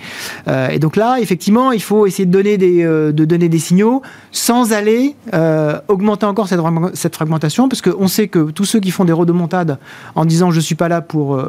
Euh, 0.48 0.68
et 0.68 0.78
donc 0.78 0.96
là, 0.96 1.18
effectivement, 1.20 1.72
il 1.72 1.82
faut 1.82 2.06
essayer 2.06 2.26
de 2.26 2.30
donner 2.30 2.58
des, 2.58 2.84
de 2.84 3.24
donner 3.24 3.48
des 3.48 3.58
signaux 3.58 4.02
sans 4.32 4.72
aller 4.72 5.14
augmenter 5.88 6.26
encore 6.26 6.48
cette, 6.48 6.60
cette 6.94 7.14
fragmentation, 7.14 7.68
parce 7.68 7.82
qu'on 7.82 8.08
sait 8.08 8.28
que 8.28 8.50
tous 8.50 8.64
ceux 8.64 8.80
qui 8.80 8.90
font 8.90 9.04
des 9.04 9.12
rodomontades 9.12 9.78
en 10.14 10.24
disant 10.24 10.50
je 10.50 10.60
suis 10.60 10.74
pas 10.74 10.88
là 10.88 11.00
pour 11.00 11.40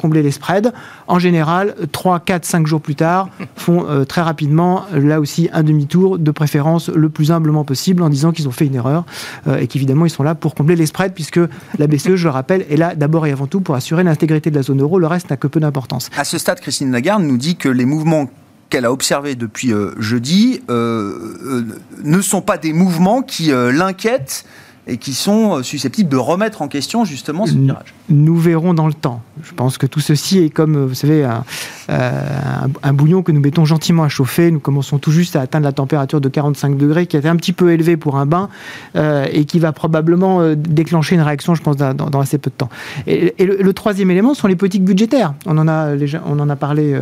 combler 0.00 0.22
les 0.22 0.30
spreads, 0.30 0.72
en 1.06 1.18
général, 1.18 1.74
3, 1.92 2.20
4, 2.26 2.44
5 2.44 2.66
jours 2.66 2.82
plus 2.82 2.94
tard, 2.94 3.30
font 3.56 3.86
euh, 3.88 4.04
très 4.04 4.20
rapidement, 4.20 4.84
là 4.92 5.20
aussi, 5.20 5.48
un 5.52 5.62
demi-tour, 5.62 6.18
de 6.18 6.30
préférence 6.30 6.90
le 6.90 7.08
plus 7.08 7.30
humblement 7.30 7.64
possible, 7.64 8.02
en 8.02 8.10
disant 8.10 8.32
qu'ils 8.32 8.48
ont 8.48 8.52
fait 8.52 8.66
une 8.66 8.74
erreur 8.74 9.06
euh, 9.46 9.56
et 9.56 9.66
qu'évidemment, 9.66 10.04
ils 10.04 10.10
sont 10.10 10.22
là 10.22 10.34
pour 10.34 10.54
combler 10.54 10.76
les 10.76 10.86
spreads, 10.86 11.14
puisque 11.14 11.40
la 11.78 11.86
BCE, 11.86 12.16
je 12.16 12.24
le 12.24 12.30
rappelle, 12.30 12.66
est 12.68 12.76
là 12.76 12.94
d'abord 12.94 13.26
et 13.26 13.32
avant 13.32 13.46
tout 13.46 13.60
pour 13.60 13.74
assurer 13.74 14.04
l'intégrité 14.04 14.50
de 14.50 14.56
la 14.56 14.62
zone 14.62 14.82
euro. 14.82 14.98
Le 14.98 15.06
reste 15.06 15.30
n'a 15.30 15.36
que 15.36 15.46
peu 15.46 15.60
d'importance. 15.60 16.10
À 16.16 16.24
ce 16.24 16.36
stade, 16.36 16.60
Christine 16.60 16.92
Lagarde 16.92 17.22
nous 17.22 17.38
dit 17.38 17.56
que 17.56 17.68
les 17.68 17.86
mouvements 17.86 18.28
qu'elle 18.68 18.84
a 18.84 18.92
observés 18.92 19.36
depuis 19.36 19.72
euh, 19.72 19.92
jeudi 19.98 20.60
ne 20.68 22.20
sont 22.20 22.42
pas 22.42 22.58
des 22.58 22.72
mouvements 22.72 23.22
qui 23.22 23.52
l'inquiètent 23.52 24.44
et 24.86 24.98
qui 24.98 25.14
sont 25.14 25.62
susceptibles 25.62 26.08
de 26.08 26.16
remettre 26.16 26.62
en 26.62 26.68
question 26.68 27.04
justement 27.04 27.46
ce 27.46 27.54
virage 27.54 27.94
nous 28.08 28.36
verrons 28.36 28.74
dans 28.74 28.86
le 28.86 28.94
temps. 28.94 29.22
Je 29.42 29.52
pense 29.52 29.78
que 29.78 29.86
tout 29.86 30.00
ceci 30.00 30.38
est 30.38 30.50
comme, 30.50 30.86
vous 30.86 30.94
savez, 30.94 31.24
un, 31.24 31.44
euh, 31.90 32.92
bouillon 32.92 33.22
que 33.22 33.32
nous 33.32 33.40
mettons 33.40 33.64
gentiment 33.64 34.04
à 34.04 34.08
chauffer. 34.08 34.50
Nous 34.50 34.60
commençons 34.60 34.98
tout 34.98 35.10
juste 35.10 35.36
à 35.36 35.40
atteindre 35.40 35.64
la 35.64 35.72
température 35.72 36.20
de 36.20 36.28
45 36.28 36.76
degrés, 36.76 37.06
qui 37.06 37.16
a 37.16 37.18
été 37.18 37.28
un 37.28 37.36
petit 37.36 37.52
peu 37.52 37.72
élevée 37.72 37.96
pour 37.96 38.16
un 38.16 38.26
bain 38.26 38.48
euh, 38.96 39.26
et 39.32 39.44
qui 39.44 39.58
va 39.58 39.72
probablement 39.72 40.40
euh, 40.40 40.54
déclencher 40.56 41.16
une 41.16 41.22
réaction, 41.22 41.54
je 41.54 41.62
pense, 41.62 41.76
dans, 41.76 42.20
assez 42.20 42.38
peu 42.38 42.50
de 42.50 42.56
temps. 42.56 42.70
Et, 43.06 43.34
le, 43.38 43.72
troisième 43.72 44.10
élément 44.10 44.34
sont 44.34 44.46
les 44.46 44.56
politiques 44.56 44.84
budgétaires. 44.84 45.34
On 45.46 45.58
en 45.58 45.68
a, 45.68 45.94
on 46.24 46.38
en 46.38 46.48
a 46.48 46.56
parlé 46.56 46.98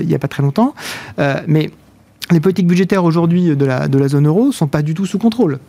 il 0.00 0.06
n'y 0.06 0.14
a 0.14 0.18
pas 0.18 0.28
très 0.28 0.42
longtemps, 0.42 0.74
mais 1.46 1.70
les 2.32 2.40
politiques 2.40 2.66
budgétaires 2.66 3.04
aujourd'hui 3.04 3.54
de 3.54 3.64
la, 3.64 3.86
la 3.86 4.08
zone 4.08 4.26
euro 4.26 4.50
sont 4.50 4.66
pas 4.66 4.82
du 4.82 4.94
tout 4.94 5.06
sous 5.06 5.18
contrôle. 5.18 5.60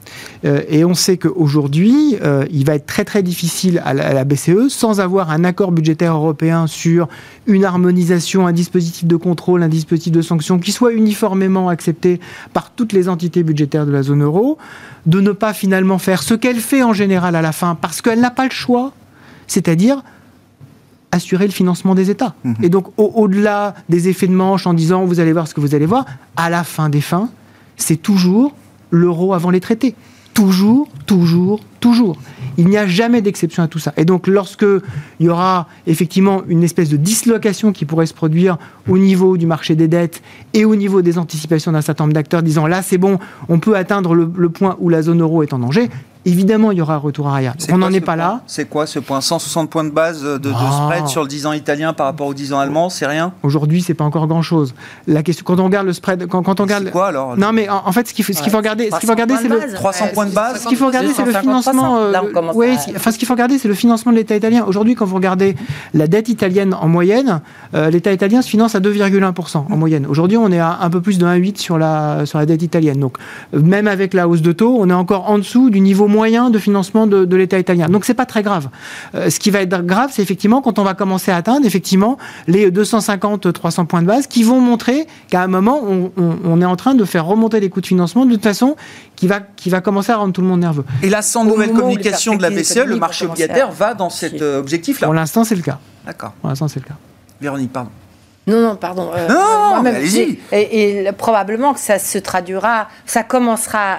Euh, 0.44 0.62
et 0.70 0.84
on 0.86 0.96
sait 0.96 1.18
qu'aujourd'hui, 1.18 2.18
euh, 2.24 2.46
il 2.50 2.66
va 2.66 2.76
être 2.76 2.88
très 2.88 3.06
très 3.06 3.22
difficile 3.22 3.82
à 3.86 3.94
la, 3.94 4.24
BCE, 4.24 4.70
sans 4.70 5.00
avoir 5.00 5.30
un 5.30 5.44
accord 5.44 5.72
budgétaire 5.72 6.16
européen 6.16 6.66
sur 6.66 7.08
une 7.46 7.64
harmonisation, 7.64 8.48
un 8.48 8.54
dispositif 8.54 9.06
de 9.06 9.16
contrôle, 9.16 9.62
un 9.62 9.68
dispositif 9.68 10.12
de 10.12 10.22
sanction 10.22 10.58
qui 10.58 10.72
soit 10.72 10.94
uniformément 10.94 11.70
accepté 11.70 12.20
par 12.54 12.72
toutes 12.72 12.92
les 12.92 13.08
entités 13.08 13.44
budgétaires 13.44 13.86
de 13.86 13.92
la 13.92 14.02
zone 14.02 14.24
euro, 14.24 14.58
de 15.06 15.22
ne 15.22 15.32
pas 15.32 15.54
finalement 15.54 16.00
faire 16.00 16.24
ce 16.24 16.34
qu'elle 16.34 16.60
fait 16.60 16.82
en 16.82 16.94
général 16.94 17.36
à 17.36 17.42
la 17.44 17.52
fin, 17.52 17.76
parce 17.76 18.02
qu'elle 18.02 18.20
n'a 18.20 18.32
pas 18.32 18.46
le 18.46 18.52
choix, 18.52 18.94
c'est-à-dire 19.46 20.02
assurer 21.12 21.46
le 21.46 21.52
financement 21.52 21.96
des 21.96 22.10
États. 22.10 22.36
Mhm. 22.44 22.56
Et 22.64 22.70
donc, 22.70 22.88
au-delà 22.98 23.76
des 23.90 24.10
effets 24.10 24.28
de 24.28 24.34
manche 24.34 24.68
en 24.68 24.74
disant 24.74 25.06
vous 25.06 25.20
allez 25.20 25.34
voir 25.34 25.48
ce 25.48 25.54
que 25.54 25.62
vous 25.62 25.76
allez 25.76 25.86
voir, 25.86 26.06
à 26.36 26.50
la 26.50 26.64
fin 26.64 26.90
des 26.90 27.02
fins, 27.02 27.30
c'est 27.78 27.98
toujours 27.98 28.54
l'euro 28.92 29.34
avant 29.34 29.50
les 29.50 29.60
traités. 29.60 29.96
Toujours, 30.34 30.88
toujours, 31.08 31.62
toujours. 31.80 32.18
Il 32.60 32.68
n'y 32.68 32.78
a 32.78 32.86
jamais 32.86 33.22
d'exception 33.22 33.64
à 33.64 33.68
tout 33.68 33.80
ça. 33.80 33.92
Et 33.98 34.06
donc, 34.06 34.28
lorsque 34.28 34.66
il 35.20 35.26
y 35.26 35.30
aura 35.30 35.68
effectivement 35.88 36.44
une 36.48 36.64
espèce 36.64 36.90
de 36.90 36.98
dislocation 36.98 37.72
qui 37.72 37.86
pourrait 37.86 38.06
se 38.06 38.14
produire 38.14 38.58
au 38.88 39.00
niveau 39.00 39.38
du 39.38 39.48
marché 39.48 39.76
des 39.76 39.88
dettes 39.88 40.22
et 40.54 40.64
au 40.64 40.76
niveau 40.76 41.02
des 41.02 41.18
anticipations 41.18 41.72
d'un 41.72 41.82
certain 41.82 42.04
nombre 42.04 42.14
d'acteurs 42.14 42.44
disant 42.44 42.68
là, 42.68 42.84
c'est 42.84 42.98
bon, 43.00 43.18
on 43.50 43.60
peut 43.60 43.76
atteindre 43.76 44.14
le, 44.14 44.50
point 44.50 44.78
où 44.80 44.90
la 44.90 45.02
zone 45.02 45.22
euro 45.22 45.42
est 45.42 45.54
en 45.54 45.60
danger, 45.60 45.90
évidemment, 46.28 46.72
il 46.72 46.78
y 46.78 46.82
aura 46.82 46.96
un 46.96 47.00
retour 47.00 47.28
arrière. 47.28 47.56
On 47.72 47.78
n'en 47.78 47.92
est 47.92 48.02
pas 48.02 48.16
là. 48.16 48.42
C'est 48.48 48.66
quoi 48.66 48.86
ce 48.86 49.00
point 49.00 49.22
160 49.22 49.70
points 49.70 49.84
de 49.84 49.90
base 49.90 50.24
de, 50.24 50.52
ah. 50.54 50.84
spread 50.84 51.08
sur 51.08 51.22
le 51.22 51.28
10 51.28 51.46
ans 51.46 51.54
italien 51.54 51.94
par 51.94 52.06
rapport 52.06 52.28
au 52.28 52.34
10 52.34 52.54
ans 52.54 52.60
allemand 52.60 52.90
C'est 52.90 53.08
rien 53.08 53.34
Aujourd'hui, 53.44 53.82
c'est 53.82 53.94
pas 53.94 54.04
encore 54.04 54.28
grand-chose. 54.28 54.76
La 55.08 55.24
question, 55.24 55.44
quand 55.46 55.60
on 55.60 55.66
regarde 55.66 55.88
le 55.88 55.94
spread, 55.94 56.28
quand, 56.28 56.44
quand 56.44 56.60
on 56.60 56.64
regarde. 56.64 56.86
C'est 56.86 56.92
quoi 56.92 57.08
alors 57.08 57.38
Non, 57.38 57.54
mais 57.54 57.70
en, 57.70 57.92
fait, 57.92 58.08
ce 58.08 58.14
qu'il 58.14 58.26
faut, 58.26 58.34
ce 58.34 58.42
qu'il 58.42 58.52
faut 58.52 58.58
regarder, 58.58 58.90
ce 58.92 59.00
qu'il 59.00 59.08
faut 59.08 59.14
regarder, 59.14 59.36
c'est 59.42 59.48
le 59.48 59.74
300 59.74 60.08
points 60.14 60.26
de 60.26 60.32
base. 60.34 60.64
Ce 60.64 60.68
qu'il 60.68 60.78
faut 60.78 60.88
regarder, 60.88 61.14
c'est 61.14 61.26
le 61.26 61.34
financement. 61.34 61.98
Euh, 62.00 62.14
oui, 62.54 62.76
enfin, 62.96 63.12
ce 63.12 63.18
qu'il 63.18 63.28
faut 63.28 63.34
regarder, 63.34 63.58
c'est 63.58 63.68
le 63.68 63.74
financement 63.74 64.12
de 64.12 64.18
l'État 64.18 64.36
italien. 64.36 64.66
Aujourd'hui, 64.68 64.96
quand 64.96 65.06
vous 65.06 65.16
regardez 65.16 65.56
la 65.94 66.08
dette 66.08 66.30
italienne 66.30 66.74
en 66.74 66.88
moyenne, 66.88 67.42
euh, 67.74 67.90
l'État 67.90 68.12
italien 68.12 68.42
se 68.42 68.50
finance 68.50 68.76
à 68.76 68.80
2,1% 68.80 69.66
en 69.70 69.78
moyenne. 69.78 70.06
Aujourd'hui, 70.08 70.38
on 70.38 70.52
est 70.52 70.60
à 70.60 70.80
un 70.82 70.90
peu 70.90 71.02
plus 71.02 71.18
de 71.18 71.26
1,8 71.26 71.58
sur 71.58 71.78
la 71.78 72.26
sur 72.26 72.40
la 72.40 72.46
dette 72.46 72.62
italienne. 72.62 73.00
Donc, 73.00 73.18
même 73.54 73.88
avec 73.88 74.14
la 74.14 74.28
hausse 74.28 74.42
de 74.42 74.52
taux, 74.52 74.78
on 74.80 74.90
est 74.90 74.94
encore 74.94 75.30
en 75.30 75.38
dessous 75.38 75.70
du 75.70 75.80
niveau 75.80 76.08
moyen 76.18 76.50
de 76.50 76.58
financement 76.58 77.06
de, 77.06 77.36
l'État 77.36 77.60
italien. 77.60 77.88
Donc 77.88 78.06
c'est 78.06 78.16
pas 78.16 78.26
très 78.26 78.42
grave. 78.42 78.70
Euh, 79.14 79.30
ce 79.30 79.40
qui 79.40 79.52
va 79.52 79.62
être 79.62 79.86
grave, 79.86 80.10
c'est 80.12 80.24
effectivement 80.24 80.62
quand 80.64 80.80
on 80.80 80.84
va 80.84 80.96
commencer 80.96 81.30
à 81.30 81.36
atteindre 81.36 81.66
effectivement 81.68 82.18
les 82.48 82.72
250-300 82.72 83.86
points 83.86 84.02
de 84.02 84.08
base 84.08 84.26
qui 84.26 84.42
vont 84.42 84.60
montrer 84.60 85.06
qu'à 85.30 85.44
un 85.44 85.48
moment 85.48 85.80
on, 85.84 86.62
est 86.62 86.66
en 86.66 86.76
train 86.76 86.96
de 86.96 87.06
faire 87.06 87.26
remonter 87.26 87.60
les 87.60 87.70
coûts 87.70 87.82
de 87.82 87.86
financement 87.86 88.26
de 88.26 88.32
toute 88.34 88.44
façon 88.44 88.76
qui 89.16 89.28
va, 89.28 89.42
qui 89.42 89.70
va 89.70 89.80
commencer 89.80 90.12
à 90.12 90.18
rendre 90.18 90.34
tout 90.34 90.42
le 90.42 90.48
monde 90.48 90.62
nerveux. 90.62 90.86
Et 91.04 91.10
là, 91.10 91.22
sans 91.22 91.46
nouvelle 91.46 91.72
communication 91.72 92.36
de 92.36 92.42
la 92.42 92.50
BCE, 92.50 92.86
le 92.86 92.98
marché 92.98 93.26
obligataire 93.26 93.72
va 93.72 93.94
dans 93.94 94.10
cet 94.10 94.42
euh, 94.42 94.60
objectif-là 94.60 95.06
Pour 95.06 95.14
l'instant, 95.14 95.44
c'est 95.44 95.56
le 95.56 95.62
cas. 95.62 95.80
D'accord. 96.06 96.32
Pour 96.42 96.50
l'instant, 96.50 96.68
c'est 96.68 96.80
le 96.80 96.86
cas. 96.86 96.98
Véronique, 97.40 97.72
pardon. 97.72 97.92
Non, 98.48 98.62
non, 98.62 98.76
pardon. 98.78 99.12
Euh, 99.14 99.28
non, 99.28 99.86
allez-y. 99.86 100.40
Et, 100.52 101.12
probablement 101.18 101.74
que 101.74 101.80
ça 101.80 102.00
se 102.00 102.18
traduira, 102.18 102.88
ça 103.06 103.24
commencera 103.24 103.98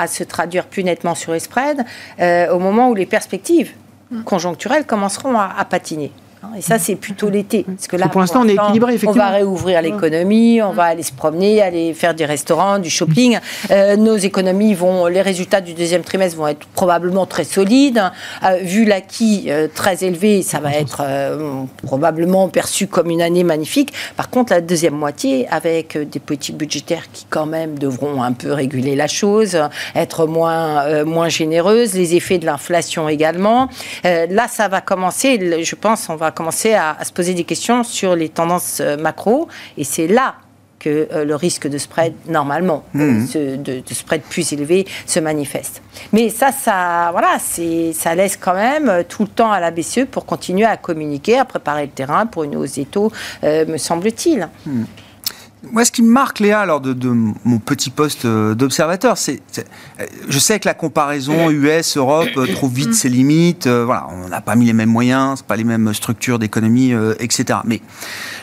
à, 0.00 0.06
se 0.06 0.22
traduire 0.22 0.66
plus 0.66 0.84
nettement 0.84 1.14
sur 1.14 1.32
les 1.32 1.40
spreads 1.40 1.84
euh, 2.20 2.50
au 2.52 2.58
moment 2.58 2.88
où 2.88 2.94
les 2.94 3.06
perspectives 3.06 3.72
mm. 4.10 4.22
conjoncturelles 4.22 4.86
commenceront 4.86 5.38
à 5.38 5.64
patiner. 5.68 6.12
Hein, 6.42 6.52
et 6.56 6.62
ça, 6.62 6.78
c'est 6.78 6.96
plutôt 6.96 7.28
l'été. 7.28 7.64
Parce 7.64 7.86
que 7.86 7.96
là, 7.96 8.08
pour 8.08 8.22
l'instant, 8.22 8.40
on 8.42 8.48
est 8.48 8.54
équilibré, 8.54 8.94
effectivement. 8.94 9.24
On 9.24 9.30
va 9.30 9.34
réouvrir 9.36 9.82
l'économie, 9.82 10.62
on 10.62 10.72
va 10.72 10.84
aller 10.84 11.02
se 11.02 11.12
promener, 11.12 11.60
aller 11.60 11.92
faire 11.92 12.14
des 12.14 12.24
restaurants, 12.24 12.78
du 12.78 12.88
shopping. 12.88 13.38
Euh, 13.70 13.96
nos 13.96 14.16
économies 14.16 14.72
vont, 14.72 15.06
les 15.06 15.20
résultats 15.20 15.60
du 15.60 15.74
deuxième 15.74 16.02
trimestre 16.02 16.38
vont 16.38 16.48
être 16.48 16.66
probablement 16.68 17.26
très 17.26 17.44
solides. 17.44 18.02
Euh, 18.42 18.56
vu 18.62 18.86
l'acquis 18.86 19.46
euh, 19.48 19.68
très 19.72 20.02
élevé, 20.02 20.40
ça 20.42 20.60
va 20.60 20.72
être 20.72 21.02
probablement 21.82 22.48
perçu 22.48 22.86
comme 22.86 23.10
une 23.10 23.20
année 23.20 23.44
magnifique. 23.44 23.92
Par 24.16 24.30
contre, 24.30 24.54
la 24.54 24.62
deuxième 24.62 24.94
moitié, 24.94 25.46
avec 25.50 25.98
des 25.98 26.20
politiques 26.20 26.56
budgétaires 26.56 27.10
qui, 27.12 27.26
quand 27.28 27.46
même, 27.46 27.78
devront 27.78 28.22
un 28.22 28.32
peu 28.32 28.52
réguler 28.52 28.96
la 28.96 29.08
chose, 29.08 29.58
être 29.94 30.26
moins, 30.26 31.04
moins 31.04 31.28
généreuses, 31.28 31.94
les 31.94 32.14
effets 32.14 32.38
de 32.38 32.46
l'inflation 32.46 33.10
également. 33.10 33.68
là, 34.04 34.48
ça 34.48 34.68
va 34.68 34.80
commencer, 34.80 35.62
je 35.62 35.74
pense, 35.74 36.08
on 36.08 36.16
va 36.16 36.29
va 36.30 36.34
commencer 36.34 36.74
à, 36.74 36.96
se 37.04 37.12
poser 37.12 37.34
des 37.34 37.44
questions 37.44 37.84
sur 37.84 38.16
les 38.16 38.28
tendances 38.28 38.80
macro. 38.98 39.48
Et 39.76 39.84
c'est 39.84 40.06
là 40.06 40.36
que 40.78 41.08
le 41.24 41.34
risque 41.34 41.68
de 41.68 41.76
spread, 41.76 42.14
normalement, 42.26 42.84
mmh. 42.94 43.26
de, 43.58 43.82
spread 43.92 44.22
plus 44.22 44.50
élevé, 44.54 44.86
se 45.04 45.20
manifeste. 45.20 45.82
Mais 46.14 46.30
ça, 46.30 46.52
ça, 46.52 47.10
voilà, 47.10 47.36
ça 47.38 48.14
laisse 48.14 48.38
quand 48.38 48.54
même 48.54 49.04
tout 49.06 49.24
le 49.24 49.28
temps 49.28 49.52
à 49.52 49.60
la 49.60 49.70
BCE 49.70 50.06
pour 50.10 50.24
continuer 50.24 50.64
à 50.64 50.78
communiquer, 50.78 51.38
à 51.38 51.44
préparer 51.44 51.84
le 51.84 51.90
terrain 51.90 52.24
pour 52.24 52.44
une 52.44 52.56
hausse 52.56 52.74
des 52.74 52.86
taux, 52.86 53.12
me 53.42 53.76
semble-t-il. 53.76 54.48
Mmh. 54.64 54.84
Moi, 55.62 55.84
ce 55.84 55.92
qui 55.92 56.02
me 56.02 56.10
marque, 56.10 56.40
Léa, 56.40 56.64
lors 56.64 56.80
de, 56.80 57.12
mon 57.12 57.58
petit 57.58 57.90
poste 57.90 58.24
euh, 58.24 58.54
d'observateur, 58.54 59.18
c'est, 59.18 59.42
je 60.28 60.38
sais 60.38 60.58
que 60.58 60.66
la 60.66 60.72
comparaison 60.72 61.50
US-Europe 61.50 62.30
euh, 62.38 62.46
trouve 62.54 62.72
vite 62.72 62.94
ses 62.94 63.10
limites. 63.10 63.66
Euh, 63.66 63.84
voilà, 63.84 64.06
on 64.10 64.28
n'a 64.28 64.40
pas 64.40 64.56
mis 64.56 64.64
les 64.64 64.72
mêmes 64.72 64.88
moyens, 64.88 65.38
c'est 65.38 65.46
pas 65.46 65.56
les 65.56 65.64
mêmes 65.64 65.92
structures 65.92 66.38
d'économie, 66.38 66.94
etc. 67.18 67.58
Mais 67.64 67.82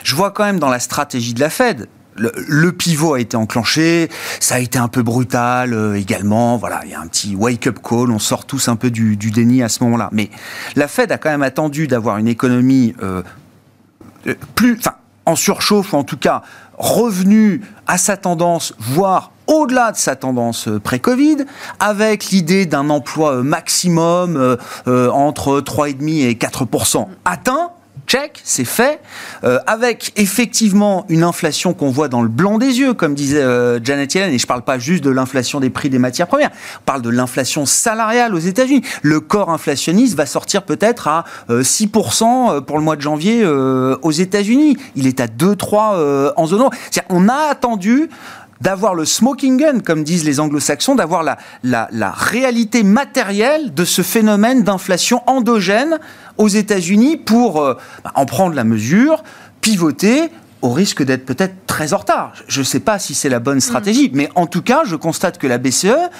je 0.04 0.14
vois 0.14 0.30
quand 0.30 0.44
même 0.44 0.60
dans 0.60 0.68
la 0.68 0.78
stratégie 0.78 1.34
de 1.34 1.40
la 1.40 1.50
Fed, 1.50 1.88
le, 2.16 2.72
pivot 2.72 3.14
a 3.14 3.20
été 3.20 3.36
enclenché, 3.36 4.08
ça 4.40 4.56
a 4.56 4.58
été 4.58 4.78
un 4.78 4.88
peu 4.88 5.02
brutal 5.02 5.96
également. 5.96 6.56
Voilà, 6.56 6.80
il 6.84 6.90
y 6.90 6.94
a 6.94 7.00
un 7.00 7.06
petit 7.06 7.34
wake-up 7.34 7.78
call, 7.82 8.10
on 8.10 8.18
sort 8.18 8.44
tous 8.44 8.68
un 8.68 8.76
peu 8.76 8.90
du, 8.90 9.16
déni 9.16 9.62
à 9.62 9.68
ce 9.68 9.82
moment-là. 9.84 10.08
Mais 10.12 10.30
la 10.76 10.88
Fed 10.88 11.10
a 11.10 11.18
quand 11.18 11.30
même 11.30 11.42
attendu 11.42 11.88
d'avoir 11.88 12.18
une 12.18 12.28
économie 12.28 12.94
plus, 14.54 14.76
enfin, 14.78 14.94
en 15.26 15.36
surchauffe 15.36 15.92
ou 15.92 15.96
en 15.96 16.04
tout 16.04 16.16
cas 16.16 16.42
revenu 16.78 17.62
à 17.86 17.98
sa 17.98 18.16
tendance, 18.16 18.74
voire 18.78 19.32
au-delà 19.46 19.92
de 19.92 19.96
sa 19.96 20.14
tendance 20.14 20.68
euh, 20.68 20.78
pré-Covid, 20.78 21.38
avec 21.80 22.26
l'idée 22.26 22.66
d'un 22.66 22.90
emploi 22.90 23.36
euh, 23.36 23.42
maximum 23.42 24.36
euh, 24.36 25.10
entre 25.10 25.60
3,5 25.60 26.26
et 26.26 26.34
4% 26.34 27.06
atteint 27.24 27.70
check, 28.08 28.40
c'est 28.42 28.64
fait, 28.64 29.00
euh, 29.44 29.58
avec 29.66 30.12
effectivement 30.16 31.04
une 31.08 31.22
inflation 31.22 31.74
qu'on 31.74 31.90
voit 31.90 32.08
dans 32.08 32.22
le 32.22 32.28
blanc 32.28 32.58
des 32.58 32.80
yeux, 32.80 32.94
comme 32.94 33.14
disait 33.14 33.42
euh, 33.42 33.78
Janet 33.84 34.12
Yellen, 34.14 34.32
et 34.32 34.38
je 34.38 34.44
ne 34.44 34.48
parle 34.48 34.62
pas 34.62 34.78
juste 34.78 35.04
de 35.04 35.10
l'inflation 35.10 35.60
des 35.60 35.70
prix 35.70 35.90
des 35.90 35.98
matières 35.98 36.26
premières, 36.26 36.50
on 36.80 36.84
parle 36.84 37.02
de 37.02 37.10
l'inflation 37.10 37.66
salariale 37.66 38.34
aux 38.34 38.38
États-Unis. 38.38 38.82
Le 39.02 39.20
corps 39.20 39.50
inflationniste 39.50 40.16
va 40.16 40.26
sortir 40.26 40.62
peut-être 40.62 41.06
à 41.06 41.24
6% 41.50 42.24
euh, 42.24 42.60
pour 42.62 42.78
le 42.78 42.82
mois 42.82 42.96
de 42.96 43.02
janvier 43.02 43.44
aux 43.44 44.10
États-Unis. 44.10 44.76
Il 44.96 45.06
est 45.06 45.20
à 45.20 45.26
2-3 45.26 46.32
en 46.36 46.46
zone 46.46 46.60
euro. 46.60 46.70
On 47.10 47.28
a 47.28 47.50
attendu 47.50 48.08
d'avoir 48.60 48.94
le 48.94 49.04
smoking 49.04 49.56
gun, 49.56 49.80
comme 49.80 50.04
disent 50.04 50.24
les 50.24 50.40
anglo-saxons, 50.40 50.94
d'avoir 50.94 51.22
la, 51.22 51.38
la, 51.62 51.88
la, 51.92 52.10
réalité 52.10 52.82
matérielle 52.82 53.72
de 53.72 53.84
ce 53.84 54.02
phénomène 54.02 54.62
d'inflation 54.62 55.22
endogène 55.28 55.98
aux 56.38 56.48
États-Unis 56.48 57.16
pour 57.16 57.60
euh, 57.60 57.74
bah, 58.02 58.12
en 58.14 58.26
prendre 58.26 58.54
la 58.54 58.64
mesure, 58.64 59.22
pivoter 59.60 60.30
au 60.62 60.70
risque 60.70 61.02
d'être 61.02 61.24
peut-être 61.24 61.54
très 61.66 61.92
en 61.92 61.98
retard. 61.98 62.32
Je 62.48 62.60
ne 62.60 62.64
sais 62.64 62.80
pas 62.80 62.98
si 62.98 63.14
c'est 63.14 63.28
la 63.28 63.38
bonne 63.38 63.60
stratégie, 63.60 64.08
mm. 64.08 64.12
mais 64.14 64.28
en 64.34 64.46
tout 64.46 64.62
cas, 64.62 64.82
je 64.84 64.96
constate 64.96 65.38
que 65.38 65.46
la 65.46 65.58
BCE 65.58 66.10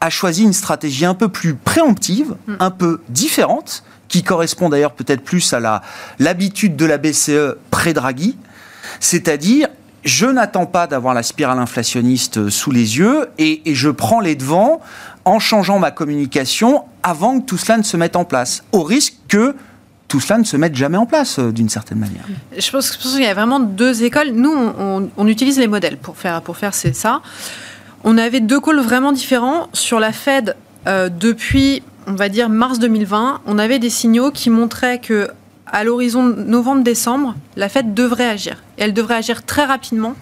a 0.00 0.10
choisi 0.10 0.42
une 0.42 0.52
stratégie 0.52 1.04
un 1.04 1.14
peu 1.14 1.28
plus 1.28 1.54
préemptive, 1.54 2.34
mm. 2.46 2.54
un 2.60 2.70
peu 2.70 3.00
différente, 3.08 3.84
qui 4.08 4.22
correspond 4.22 4.68
d'ailleurs 4.68 4.92
peut-être 4.92 5.22
plus 5.22 5.52
à 5.52 5.82
l'habitude 6.18 6.76
de 6.76 6.84
la 6.84 6.98
BCE 6.98 7.56
pré-Draghi, 7.70 8.36
c'est-à-dire 9.00 9.68
je 10.04 10.26
n'attends 10.26 10.66
pas 10.66 10.86
d'avoir 10.86 11.14
la 11.14 11.22
spirale 11.22 11.58
inflationniste 11.58 12.50
sous 12.50 12.70
les 12.70 12.98
yeux 12.98 13.28
et, 13.38 13.62
je 13.66 13.88
prends 13.88 14.20
les 14.20 14.34
devants 14.34 14.80
en 15.24 15.38
changeant 15.38 15.78
ma 15.78 15.90
communication 15.90 16.84
avant 17.02 17.40
que 17.40 17.46
tout 17.46 17.58
cela 17.58 17.78
ne 17.78 17.82
se 17.82 17.96
mette 17.96 18.16
en 18.16 18.24
place, 18.24 18.64
au 18.72 18.82
risque 18.82 19.14
que 19.28 19.54
tout 20.08 20.20
cela 20.20 20.38
ne 20.38 20.44
se 20.44 20.56
mette 20.56 20.74
jamais 20.74 20.98
en 20.98 21.06
place 21.06 21.38
euh, 21.38 21.52
d'une 21.52 21.70
certaine 21.70 21.98
manière. 21.98 22.24
Je 22.56 22.70
pense, 22.70 22.90
qu'il 22.90 23.22
y 23.22 23.26
a 23.26 23.32
vraiment 23.32 23.60
deux 23.60 24.02
écoles. 24.02 24.32
Nous, 24.32 24.52
on, 24.52 25.26
utilise 25.26 25.58
les 25.58 25.68
modèles 25.68 25.96
pour 25.96 26.18
faire, 26.18 26.42
pour 26.42 26.58
faire 26.58 26.74
ça. 26.74 27.22
On 28.04 28.18
avait 28.18 28.40
deux 28.40 28.60
calls 28.60 28.80
vraiment 28.80 29.12
différents. 29.12 29.68
Sur 29.72 30.00
la 30.00 30.12
Fed, 30.12 30.54
euh, 30.86 31.08
depuis, 31.08 31.82
on 32.06 32.12
va 32.12 32.28
dire, 32.28 32.50
mars 32.50 32.78
2020, 32.78 33.40
on 33.46 33.58
avait 33.58 33.78
des 33.78 33.88
signaux 33.88 34.30
qui 34.30 34.50
montraient 34.50 34.98
que 34.98 35.30
à 35.72 35.84
l'horizon 35.84 36.22
novembre-décembre, 36.22 37.34
la 37.56 37.68
Fed 37.68 37.94
devrait 37.94 38.28
agir. 38.28 38.62
Et 38.78 38.82
elle 38.82 38.92
devrait 38.92 39.16
agir 39.16 39.44
très 39.44 39.64
rapidement, 39.64 40.14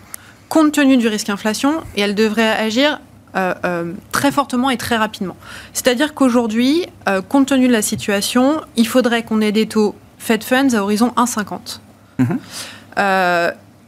compte 0.48 0.72
tenu 0.72 0.96
du 0.96 1.08
risque 1.08 1.28
inflation, 1.28 1.82
et 1.96 2.00
elle 2.00 2.14
devrait 2.14 2.48
agir 2.48 3.00
euh, 3.36 3.54
euh, 3.64 3.92
très 4.10 4.32
fortement 4.32 4.70
et 4.70 4.76
très 4.76 4.96
rapidement. 4.96 5.36
C'est-à-dire 5.72 6.14
qu'aujourd'hui, 6.14 6.86
euh, 7.08 7.22
compte 7.22 7.46
tenu 7.46 7.68
de 7.68 7.72
la 7.72 7.82
situation, 7.82 8.60
il 8.74 8.88
faudrait 8.88 9.22
qu'on 9.22 9.40
ait 9.40 9.52
des 9.52 9.66
taux 9.66 9.94
Fed 10.18 10.42
Funds 10.42 10.74
à 10.74 10.82
horizon 10.82 11.12
1,50. 11.16 11.80
Mhm. 12.18 12.38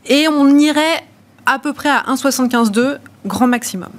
et 0.06 0.26
on 0.28 0.58
irait 0.58 1.04
à 1.44 1.58
peu 1.58 1.74
près 1.74 1.90
à 1.90 2.04
1,75,2 2.08 2.98
grand 3.26 3.46
maximum. 3.46 3.90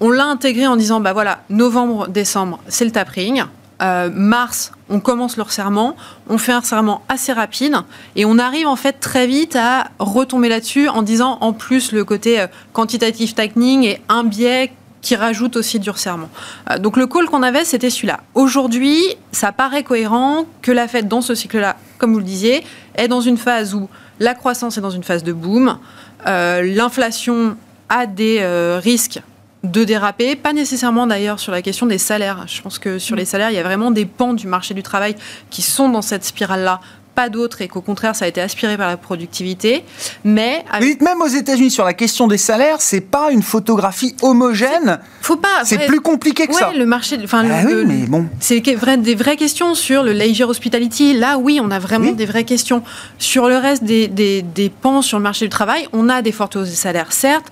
on 0.00 0.10
l'a 0.10 0.24
intégré 0.24 0.66
en 0.66 0.76
disant, 0.76 1.00
bah 1.00 1.12
voilà, 1.12 1.40
novembre, 1.50 2.08
décembre, 2.08 2.58
c'est 2.68 2.86
le 2.86 2.90
tapering. 2.90 3.42
Mars, 3.80 4.72
on 4.90 5.00
commence 5.00 5.36
le 5.36 5.42
resserrement, 5.42 5.96
on 6.28 6.38
fait 6.38 6.52
un 6.52 6.60
resserrement 6.60 7.02
assez 7.08 7.32
rapide 7.32 7.76
et 8.16 8.24
on 8.24 8.38
arrive 8.38 8.66
en 8.66 8.76
fait 8.76 8.94
très 8.94 9.26
vite 9.26 9.56
à 9.56 9.88
retomber 9.98 10.48
là-dessus 10.48 10.88
en 10.88 11.02
disant 11.02 11.38
en 11.40 11.52
plus 11.52 11.92
le 11.92 12.04
côté 12.04 12.40
euh, 12.40 12.46
quantitative 12.72 13.34
tightening 13.34 13.84
et 13.84 14.00
un 14.08 14.24
biais 14.24 14.72
qui 15.00 15.14
rajoute 15.14 15.56
aussi 15.56 15.78
du 15.78 15.90
resserrement. 15.90 16.28
Euh, 16.70 16.78
donc 16.78 16.96
le 16.96 17.06
call 17.06 17.26
qu'on 17.26 17.42
avait, 17.42 17.64
c'était 17.64 17.90
celui-là. 17.90 18.20
Aujourd'hui, 18.34 19.02
ça 19.32 19.52
paraît 19.52 19.82
cohérent 19.82 20.46
que 20.62 20.72
la 20.72 20.88
Fed, 20.88 21.08
dans 21.08 21.20
ce 21.20 21.34
cycle-là, 21.34 21.76
comme 21.98 22.12
vous 22.12 22.18
le 22.18 22.24
disiez, 22.24 22.64
est 22.94 23.08
dans 23.08 23.20
une 23.20 23.36
phase 23.36 23.74
où 23.74 23.88
la 24.20 24.34
croissance 24.34 24.78
est 24.78 24.80
dans 24.80 24.90
une 24.90 25.04
phase 25.04 25.22
de 25.22 25.32
boom, 25.32 25.78
l'inflation 26.26 27.56
a 27.88 28.06
des 28.06 28.44
risques 28.82 29.20
de 29.64 29.84
déraper, 29.84 30.36
pas 30.36 30.52
nécessairement 30.52 31.06
d'ailleurs 31.06 31.40
sur 31.40 31.52
la 31.52 31.62
question 31.62 31.86
des 31.86 31.98
salaires. 31.98 32.44
Je 32.46 32.62
pense 32.62 32.78
que 32.78 32.98
sur 32.98 33.16
les 33.16 33.24
mm. 33.24 33.26
salaires, 33.26 33.50
il 33.50 33.56
y 33.56 33.58
a 33.58 33.62
vraiment 33.62 33.90
des 33.90 34.06
pans 34.06 34.34
du 34.34 34.46
marché 34.46 34.74
du 34.74 34.82
travail 34.82 35.16
qui 35.50 35.62
sont 35.62 35.88
dans 35.88 36.02
cette 36.02 36.24
spirale-là 36.24 36.80
pas 37.18 37.30
d'autres 37.30 37.62
et 37.62 37.66
qu'au 37.66 37.80
contraire 37.80 38.14
ça 38.14 38.26
a 38.26 38.28
été 38.28 38.40
aspiré 38.40 38.76
par 38.76 38.86
la 38.86 38.96
productivité. 38.96 39.82
Mais 40.22 40.64
même 41.00 41.20
aux 41.20 41.26
États-Unis 41.26 41.72
sur 41.72 41.84
la 41.84 41.92
question 41.92 42.28
des 42.28 42.38
salaires, 42.38 42.76
c'est 42.78 43.00
pas 43.00 43.32
une 43.32 43.42
photographie 43.42 44.14
homogène. 44.22 45.00
Faut 45.20 45.34
pas. 45.34 45.64
C'est 45.64 45.84
plus 45.88 46.00
compliqué 46.00 46.46
que 46.46 46.54
ça. 46.54 46.70
Le 46.72 46.86
marché, 46.86 47.18
enfin 47.24 47.44
ah 47.50 47.64
mais 47.84 48.06
bon. 48.06 48.26
C'est 48.38 48.60
des 48.60 49.16
vraies 49.16 49.36
questions 49.36 49.74
sur 49.74 50.04
le 50.04 50.12
leisure 50.12 50.48
hospitality. 50.48 51.12
Là, 51.14 51.38
oui, 51.38 51.58
on 51.60 51.72
a 51.72 51.80
vraiment 51.80 52.12
des 52.12 52.24
vraies 52.24 52.44
questions. 52.44 52.84
Sur 53.18 53.48
le 53.48 53.56
reste 53.56 53.82
des, 53.82 54.06
des, 54.06 54.42
des 54.42 54.70
pans 54.70 55.02
sur 55.02 55.18
le 55.18 55.24
marché 55.24 55.44
du 55.44 55.50
travail, 55.50 55.88
on 55.92 56.08
a 56.08 56.22
des 56.22 56.30
fortes 56.30 56.54
hausses 56.54 56.70
de 56.70 56.76
salaires, 56.76 57.10
certes, 57.10 57.50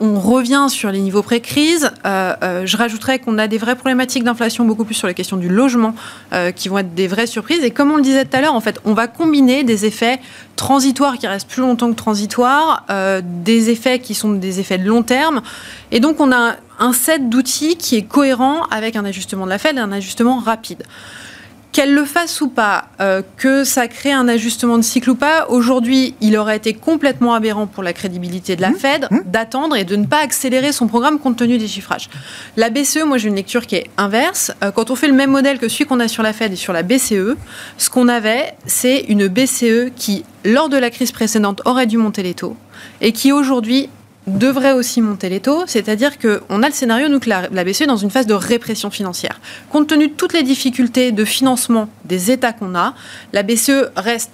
on, 0.00 0.20
revient 0.20 0.66
sur 0.68 0.90
les 0.90 0.98
niveaux 0.98 1.22
pré-crise. 1.22 1.90
Euh, 2.04 2.34
euh, 2.42 2.66
je 2.66 2.76
rajouterais 2.76 3.18
qu'on 3.18 3.38
a 3.38 3.46
des 3.46 3.58
vraies 3.58 3.74
problématiques 3.74 4.24
d'inflation 4.24 4.64
beaucoup 4.64 4.84
plus 4.84 4.94
sur 4.94 5.06
la 5.06 5.14
question 5.14 5.36
du 5.36 5.48
logement 5.48 5.94
euh, 6.32 6.52
qui 6.52 6.68
vont 6.68 6.78
être 6.78 6.94
des 6.94 7.06
vraies 7.06 7.26
surprises. 7.26 7.64
Et 7.64 7.70
comme 7.70 7.90
on 7.90 7.96
le 7.96 8.02
disait 8.02 8.24
tout 8.24 8.36
à 8.36 8.40
l'heure, 8.40 8.54
en 8.54 8.60
fait, 8.60 8.80
on 8.84 8.92
va 8.92 9.06
combiner 9.06 9.64
des 9.64 9.86
effets 9.86 10.20
transitoires 10.56 11.18
qui 11.18 11.26
restent 11.26 11.48
plus 11.48 11.62
longtemps 11.62 11.90
que 11.90 11.96
transitoires, 11.96 12.86
des 13.22 13.70
effets 13.70 13.98
qui 13.98 14.14
sont 14.14 14.32
des 14.32 14.60
effets 14.60 14.78
de 14.78 14.86
long 14.86 15.02
terme. 15.02 15.42
Et 15.90 16.00
donc, 16.00 16.20
on 16.20 16.32
a 16.32 16.56
un 16.78 16.92
set 16.92 17.28
d'outils 17.28 17.76
qui 17.76 17.96
est 17.96 18.02
cohérent 18.02 18.62
avec 18.70 18.96
un 18.96 19.04
ajustement 19.04 19.44
de 19.44 19.50
la 19.50 19.58
Fed 19.58 19.76
et 19.76 19.80
un 19.80 19.92
ajustement 19.92 20.38
rapide. 20.38 20.82
Qu'elle 21.76 21.92
le 21.92 22.06
fasse 22.06 22.40
ou 22.40 22.48
pas, 22.48 22.86
euh, 23.02 23.20
que 23.36 23.62
ça 23.62 23.86
crée 23.86 24.10
un 24.10 24.28
ajustement 24.28 24.78
de 24.78 24.82
cycle 24.82 25.10
ou 25.10 25.14
pas, 25.14 25.46
aujourd'hui, 25.50 26.14
il 26.22 26.38
aurait 26.38 26.56
été 26.56 26.72
complètement 26.72 27.34
aberrant 27.34 27.66
pour 27.66 27.82
la 27.82 27.92
crédibilité 27.92 28.56
de 28.56 28.62
la 28.62 28.70
mmh. 28.70 28.76
Fed 28.76 29.08
mmh. 29.10 29.18
d'attendre 29.26 29.76
et 29.76 29.84
de 29.84 29.94
ne 29.94 30.06
pas 30.06 30.22
accélérer 30.22 30.72
son 30.72 30.86
programme 30.86 31.18
compte 31.18 31.36
tenu 31.36 31.58
des 31.58 31.68
chiffrages. 31.68 32.08
La 32.56 32.70
BCE, 32.70 33.04
moi 33.04 33.18
j'ai 33.18 33.28
une 33.28 33.34
lecture 33.34 33.66
qui 33.66 33.76
est 33.76 33.90
inverse. 33.98 34.52
Euh, 34.64 34.70
quand 34.70 34.90
on 34.90 34.96
fait 34.96 35.06
le 35.06 35.12
même 35.12 35.30
modèle 35.30 35.58
que 35.58 35.68
celui 35.68 35.84
qu'on 35.84 36.00
a 36.00 36.08
sur 36.08 36.22
la 36.22 36.32
Fed 36.32 36.50
et 36.50 36.56
sur 36.56 36.72
la 36.72 36.82
BCE, 36.82 37.36
ce 37.76 37.90
qu'on 37.90 38.08
avait, 38.08 38.54
c'est 38.64 39.00
une 39.10 39.28
BCE 39.28 39.92
qui, 39.94 40.24
lors 40.46 40.70
de 40.70 40.78
la 40.78 40.88
crise 40.88 41.12
précédente, 41.12 41.60
aurait 41.66 41.86
dû 41.86 41.98
monter 41.98 42.22
les 42.22 42.32
taux 42.32 42.56
et 43.02 43.12
qui 43.12 43.32
aujourd'hui 43.32 43.90
devrait 44.26 44.72
aussi 44.72 45.00
monter 45.00 45.28
les 45.28 45.40
taux, 45.40 45.64
c'est-à-dire 45.66 46.18
qu'on 46.18 46.62
a 46.62 46.68
le 46.68 46.74
scénario, 46.74 47.08
nous, 47.08 47.20
que 47.20 47.28
la, 47.28 47.64
BCE 47.64 47.82
est 47.82 47.86
dans 47.86 47.96
une 47.96 48.10
phase 48.10 48.26
de 48.26 48.34
répression 48.34 48.90
financière. 48.90 49.40
Compte 49.70 49.88
tenu 49.88 50.08
de 50.08 50.12
toutes 50.12 50.32
les 50.32 50.42
difficultés 50.42 51.12
de 51.12 51.24
financement 51.24 51.88
des 52.04 52.30
États 52.30 52.52
qu'on 52.52 52.74
a, 52.74 52.94
la 53.32 53.42
BCE 53.42 53.90
reste 53.96 54.30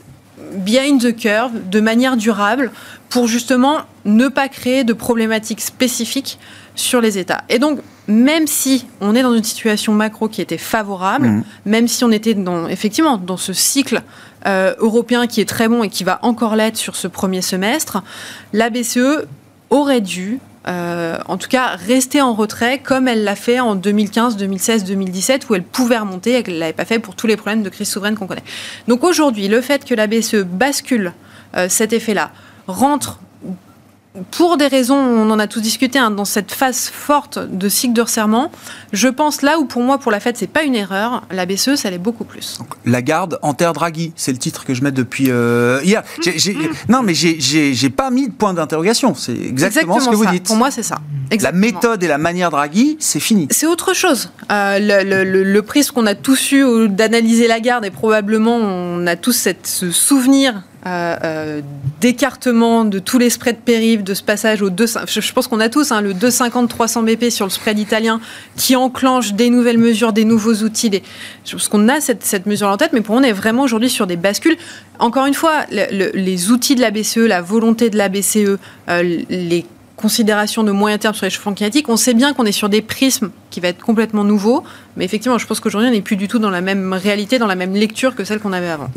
behind 0.54 1.00
the 1.00 1.14
curve 1.14 1.52
de 1.68 1.80
manière 1.80 2.16
durable 2.16 2.70
pour 3.10 3.26
justement 3.26 3.80
ne 4.04 4.28
pas 4.28 4.48
créer 4.48 4.82
de 4.82 4.94
problématiques 4.94 5.60
spécifiques 5.60 6.38
sur 6.74 7.02
les 7.02 7.18
États. 7.18 7.44
Et 7.50 7.58
donc, 7.58 7.80
même 8.08 8.46
si 8.46 8.86
on 9.00 9.14
est 9.14 9.22
dans 9.22 9.34
une 9.34 9.44
situation 9.44 9.92
macro 9.92 10.28
qui 10.28 10.40
était 10.40 10.58
favorable, 10.58 11.28
mmh. 11.28 11.44
même 11.66 11.86
si 11.86 12.02
on 12.02 12.10
était 12.10 12.34
dans, 12.34 12.66
effectivement 12.66 13.18
dans 13.18 13.36
ce 13.36 13.52
cycle 13.52 14.02
euh, 14.46 14.74
européen 14.78 15.26
qui 15.26 15.40
est 15.40 15.48
très 15.48 15.68
bon 15.68 15.84
et 15.84 15.88
qui 15.88 16.02
va 16.02 16.18
encore 16.22 16.56
l'être 16.56 16.76
sur 16.76 16.96
ce 16.96 17.06
premier 17.06 17.42
semestre, 17.42 18.02
la 18.52 18.70
BCE 18.70 19.26
aurait 19.72 20.00
dû 20.00 20.38
euh, 20.68 21.18
en 21.26 21.38
tout 21.38 21.48
cas, 21.48 21.74
rester 21.74 22.20
en 22.20 22.34
retrait 22.34 22.78
comme 22.78 23.08
elle 23.08 23.24
l'a 23.24 23.34
fait 23.34 23.58
en 23.58 23.74
2015, 23.74 24.36
2016, 24.36 24.84
2017, 24.84 25.48
où 25.50 25.54
elle 25.54 25.64
pouvait 25.64 25.98
remonter 25.98 26.36
et 26.36 26.42
qu'elle 26.42 26.54
ne 26.54 26.60
l'avait 26.60 26.72
pas 26.72 26.84
fait 26.84 27.00
pour 27.00 27.16
tous 27.16 27.26
les 27.26 27.36
problèmes 27.36 27.62
de 27.64 27.68
crise 27.68 27.90
souveraine 27.90 28.14
qu'on 28.14 28.28
connaît. 28.28 28.44
Donc 28.86 29.02
aujourd'hui, 29.02 29.48
le 29.48 29.60
fait 29.60 29.84
que 29.84 29.94
la 29.94 30.06
BCE 30.06 30.44
bascule 30.44 31.12
euh, 31.56 31.68
cet 31.68 31.92
effet-là, 31.92 32.30
rentre 32.68 33.18
pour 34.30 34.58
des 34.58 34.66
raisons, 34.66 34.96
on 34.96 35.30
en 35.30 35.38
a 35.38 35.46
tous 35.46 35.60
discuté, 35.60 35.98
hein, 35.98 36.10
dans 36.10 36.26
cette 36.26 36.52
phase 36.52 36.90
forte 36.92 37.38
de 37.38 37.68
cycle 37.68 37.94
de 37.94 38.02
resserrement, 38.02 38.50
je 38.92 39.08
pense 39.08 39.40
là 39.40 39.58
où 39.58 39.64
pour 39.64 39.82
moi, 39.82 39.98
pour 39.98 40.12
la 40.12 40.20
Fed, 40.20 40.36
c'est 40.36 40.46
pas 40.46 40.64
une 40.64 40.74
erreur, 40.74 41.22
la 41.30 41.46
BCE, 41.46 41.76
ça 41.76 41.90
l'est 41.90 41.98
beaucoup 41.98 42.24
plus. 42.24 42.58
La 42.84 43.00
garde 43.00 43.38
en 43.40 43.54
terre 43.54 43.72
Draghi, 43.72 44.12
c'est 44.14 44.32
le 44.32 44.38
titre 44.38 44.64
que 44.64 44.74
je 44.74 44.82
mets 44.82 44.92
depuis 44.92 45.30
euh, 45.30 45.80
hier. 45.82 46.02
non, 46.88 47.02
mais 47.02 47.14
j'ai 47.14 47.90
pas 47.90 48.10
mis 48.10 48.28
de 48.28 48.32
point 48.32 48.52
d'interrogation. 48.52 49.14
C'est 49.14 49.32
exactement, 49.32 49.98
ce 49.98 50.10
que 50.10 50.14
vous 50.14 50.26
dites. 50.26 50.44
Pour 50.46 50.56
moi, 50.56 50.70
c'est 50.70 50.82
ça. 50.82 50.98
La 51.40 51.52
méthode 51.52 52.02
et 52.02 52.08
la 52.08 52.18
manière 52.18 52.50
Draghi, 52.50 52.98
c'est 53.00 53.20
fini. 53.20 53.48
C'est 53.50 53.66
autre 53.66 53.94
chose. 53.94 54.30
Euh, 54.50 54.78
le, 54.78 55.24
le, 55.24 55.42
le, 55.42 55.62
prisme 55.62 55.94
qu'on 55.94 56.06
a 56.06 56.14
tous 56.14 56.52
eu 56.52 56.88
d'analyser 56.88 57.46
la 57.46 57.60
garde 57.60 57.84
et 57.86 57.90
probablement 57.90 58.56
on 58.56 59.06
a 59.06 59.16
tous 59.16 59.32
cette, 59.32 59.66
ce 59.66 59.90
souvenir 59.90 60.62
euh, 60.84 61.16
euh, 61.22 61.60
d'écartement 62.00 62.84
de 62.84 62.98
tous 62.98 63.18
les 63.18 63.30
spreads 63.30 63.60
périphes, 63.60 64.02
de 64.02 64.14
ce 64.14 64.22
passage 64.22 64.62
au 64.62 64.70
2, 64.70 64.86
je, 65.06 65.32
pense 65.32 65.46
qu'on 65.46 65.60
a 65.60 65.68
tous 65.68 65.92
hein, 65.92 66.00
le 66.00 66.12
250-300 66.12 67.04
BP 67.04 67.30
sur 67.30 67.46
le 67.46 67.50
spread 67.50 67.78
italien 67.78 68.20
qui 68.56 68.74
enclenche 68.74 69.34
des 69.34 69.48
nouvelles 69.48 69.78
mesures, 69.78 70.12
des 70.12 70.24
nouveaux 70.24 70.54
outils. 70.64 70.90
Des, 70.90 71.04
je 71.44 71.52
pense 71.52 71.68
qu'on 71.68 71.88
a 71.88 72.00
cette, 72.00 72.24
cette 72.24 72.46
mesure 72.46 72.66
en 72.66 72.76
tête, 72.76 72.92
mais 72.92 73.00
pour 73.00 73.14
on 73.14 73.22
est 73.22 73.32
vraiment 73.32 73.62
aujourd'hui 73.62 73.90
sur 73.90 74.08
des 74.08 74.16
bascules. 74.16 74.56
Encore 74.98 75.26
une 75.26 75.34
fois, 75.34 75.66
les 75.70 76.50
outils 76.50 76.74
de 76.74 76.80
la 76.80 76.90
BCE, 76.90 77.18
la 77.18 77.42
volonté 77.42 77.88
de 77.88 77.96
la 77.96 78.08
BCE, 78.08 78.58
euh, 78.88 79.02
les 79.30 79.64
considérations 79.96 80.64
de 80.64 80.72
moyen 80.72 80.98
terme 80.98 81.14
sur 81.14 81.24
les 81.24 81.28
réchauffement 81.28 81.54
climatique, 81.54 81.88
on 81.88 81.96
sait 81.96 82.14
bien 82.14 82.32
qu'on 82.32 82.44
est 82.44 82.50
sur 82.50 82.68
des 82.68 82.82
prismes 82.82 83.30
qui 83.50 83.60
va 83.60 83.68
être 83.68 83.84
complètement 83.84 84.24
nouveaux, 84.24 84.64
mais 84.96 85.04
effectivement, 85.04 85.38
je 85.38 85.46
pense 85.46 85.60
qu'aujourd'hui, 85.60 85.90
on 85.90 85.92
n'est 85.92 86.02
plus 86.02 86.16
du 86.16 86.26
tout 86.26 86.40
dans 86.40 86.50
la 86.50 86.60
même 86.60 86.92
réalité, 86.92 87.38
dans 87.38 87.46
la 87.46 87.54
même 87.54 87.74
lecture 87.74 88.16
que 88.16 88.24
celle 88.24 88.40
qu'on 88.40 88.52
avait 88.52 88.68
avant. 88.68 88.90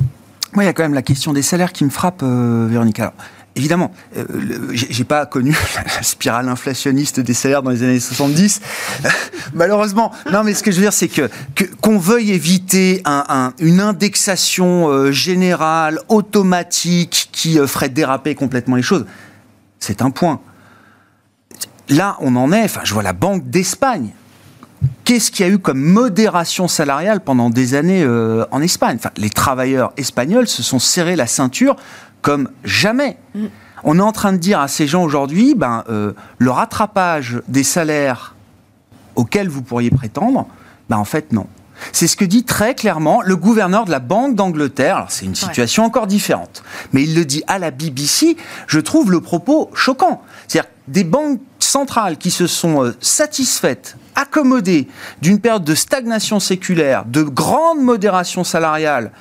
Moi, 0.55 0.63
il 0.63 0.67
y 0.67 0.69
a 0.69 0.73
quand 0.73 0.83
même 0.83 0.93
la 0.93 1.01
question 1.01 1.33
des 1.33 1.41
salaires 1.41 1.73
qui 1.73 1.83
me 1.83 1.89
frappe, 1.89 2.21
euh, 2.23 2.67
Véronique. 2.69 2.99
Alors, 2.99 3.13
évidemment, 3.55 3.91
euh, 4.17 4.25
j'ai 4.71 5.03
pas 5.03 5.25
connu 5.25 5.55
la 5.75 6.03
spirale 6.03 6.49
inflationniste 6.49 7.19
des 7.19 7.33
salaires 7.33 7.63
dans 7.63 7.71
les 7.71 7.83
années 7.83 7.99
70. 7.99 8.61
Malheureusement, 9.53 10.11
non, 10.31 10.43
mais 10.43 10.53
ce 10.53 10.63
que 10.63 10.71
je 10.71 10.77
veux 10.77 10.83
dire, 10.83 10.93
c'est 10.93 11.07
que 11.07 11.29
qu'on 11.81 11.97
veuille 11.97 12.31
éviter 12.31 13.01
un, 13.05 13.53
une 13.59 13.79
indexation 13.79 14.89
euh, 14.89 15.11
générale, 15.11 15.99
automatique, 16.09 17.29
qui 17.31 17.59
euh, 17.59 17.67
ferait 17.67 17.89
déraper 17.89 18.35
complètement 18.35 18.75
les 18.75 18.81
choses, 18.81 19.05
c'est 19.79 20.01
un 20.01 20.11
point. 20.11 20.41
Là, 21.89 22.17
on 22.19 22.35
en 22.35 22.51
est. 22.51 22.63
Enfin, 22.63 22.81
je 22.83 22.93
vois 22.93 23.03
la 23.03 23.13
Banque 23.13 23.49
d'Espagne 23.49 24.11
Qu'est-ce 25.03 25.31
qu'il 25.31 25.45
y 25.45 25.49
a 25.49 25.51
eu 25.51 25.59
comme 25.59 25.79
modération 25.79 26.67
salariale 26.67 27.21
pendant 27.21 27.49
des 27.49 27.75
années 27.75 28.03
euh, 28.03 28.45
en 28.51 28.61
Espagne? 28.61 28.97
Enfin, 28.99 29.11
Les 29.17 29.29
travailleurs 29.29 29.93
espagnols 29.97 30.47
se 30.47 30.63
sont 30.63 30.79
serrés 30.79 31.15
la 31.15 31.27
ceinture 31.27 31.75
comme 32.21 32.49
jamais. 32.63 33.17
Mm. 33.35 33.45
On 33.83 33.99
est 33.99 34.01
en 34.01 34.11
train 34.11 34.33
de 34.33 34.37
dire 34.37 34.59
à 34.59 34.67
ces 34.67 34.87
gens 34.87 35.03
aujourd'hui, 35.03 35.53
ben, 35.53 35.83
euh, 35.89 36.13
le 36.39 36.49
rattrapage 36.49 37.41
des 37.47 37.63
salaires 37.63 38.35
auxquels 39.15 39.47
vous 39.47 39.61
pourriez 39.61 39.91
prétendre, 39.91 40.47
ben, 40.89 40.97
en 40.97 41.05
fait 41.05 41.31
non. 41.31 41.47
C'est 41.91 42.07
ce 42.07 42.15
que 42.15 42.25
dit 42.25 42.43
très 42.43 42.73
clairement 42.73 43.21
le 43.21 43.35
gouverneur 43.35 43.85
de 43.85 43.91
la 43.91 43.99
Banque 43.99 44.35
d'Angleterre. 44.35 45.05
C'est 45.09 45.25
une 45.25 45.35
situation 45.35 45.83
encore 45.83 46.07
différente. 46.07 46.63
Mais 46.93 47.03
il 47.03 47.15
le 47.15 47.25
dit 47.25 47.43
à 47.47 47.59
la 47.59 47.69
BBC. 47.71 48.37
Je 48.67 48.79
trouve 48.79 49.11
le 49.11 49.21
propos 49.21 49.69
choquant. 49.73 50.21
C'est-à-dire 50.47 50.71
des 50.87 51.03
banques 51.03 51.41
centrales 51.65 52.17
qui 52.17 52.31
se 52.31 52.47
sont 52.47 52.83
euh, 52.83 52.95
satisfaites, 53.01 53.97
accommodées 54.15 54.87
d'une 55.21 55.39
période 55.39 55.63
de 55.63 55.75
stagnation 55.75 56.39
séculaire, 56.39 57.05
de 57.05 57.23
grande 57.23 57.81
modération 57.81 58.43
salariale, 58.43 59.11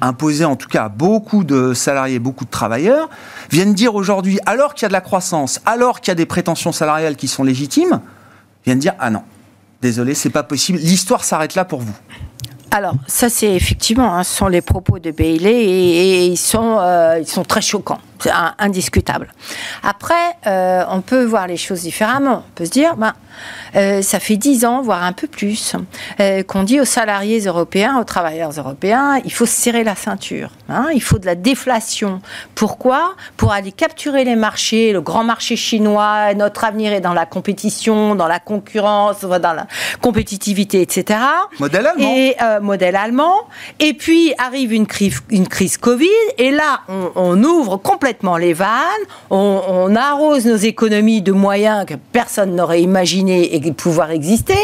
imposée 0.00 0.44
en 0.44 0.56
tout 0.56 0.68
cas 0.68 0.84
à 0.84 0.88
beaucoup 0.88 1.44
de 1.44 1.74
salariés, 1.74 2.18
beaucoup 2.18 2.44
de 2.44 2.50
travailleurs, 2.50 3.10
viennent 3.50 3.74
dire 3.74 3.94
aujourd'hui, 3.94 4.40
alors 4.46 4.74
qu'il 4.74 4.82
y 4.82 4.86
a 4.86 4.88
de 4.88 4.92
la 4.92 5.00
croissance, 5.00 5.60
alors 5.66 6.00
qu'il 6.00 6.10
y 6.10 6.12
a 6.12 6.16
des 6.16 6.26
prétentions 6.26 6.72
salariales 6.72 7.16
qui 7.16 7.28
sont 7.28 7.44
légitimes, 7.44 8.00
viennent 8.64 8.78
dire 8.78 8.94
ah 8.98 9.10
non, 9.10 9.22
désolé, 9.82 10.14
c'est 10.14 10.30
pas 10.30 10.42
possible, 10.42 10.78
l'histoire 10.78 11.24
s'arrête 11.24 11.54
là 11.54 11.64
pour 11.64 11.80
vous. 11.80 11.94
Alors, 12.72 12.94
ça, 13.08 13.28
c'est 13.28 13.52
effectivement, 13.52 14.14
hein, 14.14 14.22
ce 14.22 14.36
sont 14.36 14.46
les 14.46 14.60
propos 14.60 15.00
de 15.00 15.10
Bailey 15.10 15.64
et, 15.64 16.34
euh, 16.54 17.18
ils 17.18 17.26
sont 17.26 17.44
très 17.44 17.60
choquants. 17.60 18.00
C'est 18.20 18.30
indiscutable. 18.58 19.28
Après, 19.82 20.14
euh, 20.46 20.84
on 20.90 21.00
peut 21.00 21.24
voir 21.24 21.46
les 21.46 21.56
choses 21.56 21.82
différemment. 21.82 22.44
On 22.46 22.54
peut 22.54 22.66
se 22.66 22.70
dire, 22.70 22.96
ben, 22.96 23.14
euh, 23.76 24.02
ça 24.02 24.20
fait 24.20 24.36
dix 24.36 24.66
ans, 24.66 24.82
voire 24.82 25.04
un 25.04 25.12
peu 25.12 25.26
plus, 25.26 25.74
euh, 26.20 26.42
qu'on 26.42 26.62
dit 26.62 26.80
aux 26.80 26.84
salariés 26.84 27.40
européens, 27.40 27.98
aux 27.98 28.04
travailleurs 28.04 28.50
européens, 28.50 29.20
il 29.24 29.32
faut 29.32 29.46
serrer 29.46 29.84
la 29.84 29.94
ceinture. 29.94 30.50
Hein, 30.68 30.88
il 30.94 31.02
faut 31.02 31.18
de 31.18 31.24
la 31.24 31.34
déflation. 31.34 32.20
Pourquoi? 32.54 33.14
Pour 33.38 33.52
aller 33.52 33.72
capturer 33.72 34.24
les 34.24 34.36
marchés, 34.36 34.92
le 34.92 35.00
grand 35.00 35.24
marché 35.24 35.56
chinois. 35.56 36.34
Notre 36.34 36.64
avenir 36.64 36.92
est 36.92 37.00
dans 37.00 37.14
la 37.14 37.24
compétition, 37.24 38.14
dans 38.14 38.28
la 38.28 38.38
concurrence, 38.38 39.20
dans 39.22 39.54
la 39.54 39.66
compétitivité, 40.02 40.82
etc. 40.82 41.20
Modèle 41.58 41.86
allemand. 41.86 42.14
Et 42.14 42.36
modèle 42.60 42.96
allemand. 42.96 43.34
Et 43.78 43.94
puis 43.94 44.34
arrive 44.36 44.74
une 44.74 44.86
crise, 44.86 45.20
une 45.30 45.48
crise 45.48 45.78
Covid, 45.78 46.08
et 46.36 46.50
là, 46.50 46.80
on, 46.88 47.12
on 47.14 47.42
ouvre 47.42 47.78
complètement 47.78 48.09
les 48.38 48.52
vannes, 48.52 48.68
on, 49.30 49.94
arrose 49.96 50.46
nos 50.46 50.56
économies 50.56 51.22
de 51.22 51.32
moyens 51.32 51.84
que 51.86 51.94
personne 52.12 52.54
n'aurait 52.54 52.82
imaginé 52.82 53.54
et 53.54 53.72
pouvoir 53.72 54.10
exister, 54.10 54.58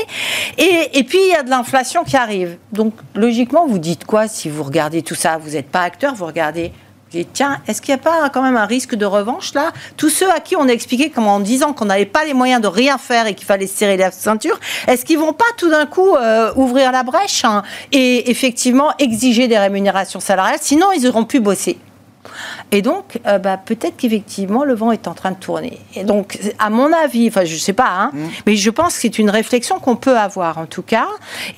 et, 0.58 1.04
puis 1.04 1.18
il 1.20 1.30
y 1.30 1.34
a 1.34 1.42
de 1.42 1.50
l'inflation 1.50 2.04
qui 2.04 2.16
arrive. 2.16 2.56
Donc 2.72 2.94
logiquement, 3.14 3.66
vous 3.66 3.78
dites 3.78 4.04
quoi 4.04 4.28
si 4.28 4.48
vous 4.48 4.62
regardez 4.62 5.02
tout 5.02 5.14
ça? 5.14 5.38
Vous 5.38 5.50
n'êtes 5.50 5.68
pas 5.70 5.82
acteur, 5.82 6.14
vous 6.14 6.26
regardez 6.26 6.72
vous 7.12 7.18
dites, 7.18 7.28
tiens, 7.32 7.58
est-ce 7.68 7.80
qu'il 7.80 7.94
n'y 7.94 8.00
a 8.00 8.02
pas 8.02 8.28
quand 8.30 8.42
même 8.42 8.56
un 8.56 8.66
risque 8.66 8.96
de 8.96 9.06
revanche 9.06 9.54
là? 9.54 9.72
Tous 9.96 10.08
ceux 10.08 10.28
à 10.28 10.40
qui 10.40 10.56
on 10.56 10.68
a 10.68 10.72
expliqué 10.72 11.08
comment 11.08 11.36
en 11.36 11.40
disant 11.40 11.72
qu'on 11.72 11.84
n'avait 11.84 12.04
pas 12.04 12.24
les 12.24 12.34
moyens 12.34 12.60
de 12.60 12.66
rien 12.66 12.98
faire 12.98 13.28
et 13.28 13.34
qu'il 13.34 13.46
fallait 13.46 13.68
serrer 13.68 13.96
la 13.96 14.10
ceinture, 14.10 14.58
est-ce 14.88 15.04
qu'ils 15.04 15.18
vont 15.18 15.32
pas 15.32 15.44
tout 15.56 15.70
d'un 15.70 15.86
coup 15.86 16.16
euh, 16.16 16.52
ouvrir 16.56 16.90
la 16.90 17.04
brèche 17.04 17.44
hein, 17.44 17.62
et 17.92 18.28
effectivement 18.28 18.92
exiger 18.98 19.46
des 19.46 19.56
rémunérations 19.56 20.18
salariales? 20.18 20.58
Sinon, 20.60 20.90
ils 20.96 21.04
n'auront 21.04 21.24
plus 21.24 21.38
bosser. 21.38 21.78
Et 22.72 22.82
donc, 22.82 23.20
euh, 23.26 23.38
bah, 23.38 23.58
peut-être 23.64 23.96
qu'effectivement, 23.96 24.64
le 24.64 24.74
vent 24.74 24.90
est 24.90 25.06
en 25.06 25.14
train 25.14 25.30
de 25.30 25.36
tourner. 25.36 25.78
Et 25.94 26.04
donc, 26.04 26.38
à 26.58 26.68
mon 26.68 26.92
avis, 26.92 27.28
enfin, 27.28 27.44
je 27.44 27.54
ne 27.54 27.58
sais 27.58 27.72
pas, 27.72 27.88
hein, 27.88 28.10
mm. 28.12 28.26
mais 28.46 28.56
je 28.56 28.70
pense 28.70 28.94
que 28.94 29.00
c'est 29.02 29.18
une 29.18 29.30
réflexion 29.30 29.78
qu'on 29.78 29.96
peut 29.96 30.18
avoir, 30.18 30.58
en 30.58 30.66
tout 30.66 30.82
cas. 30.82 31.06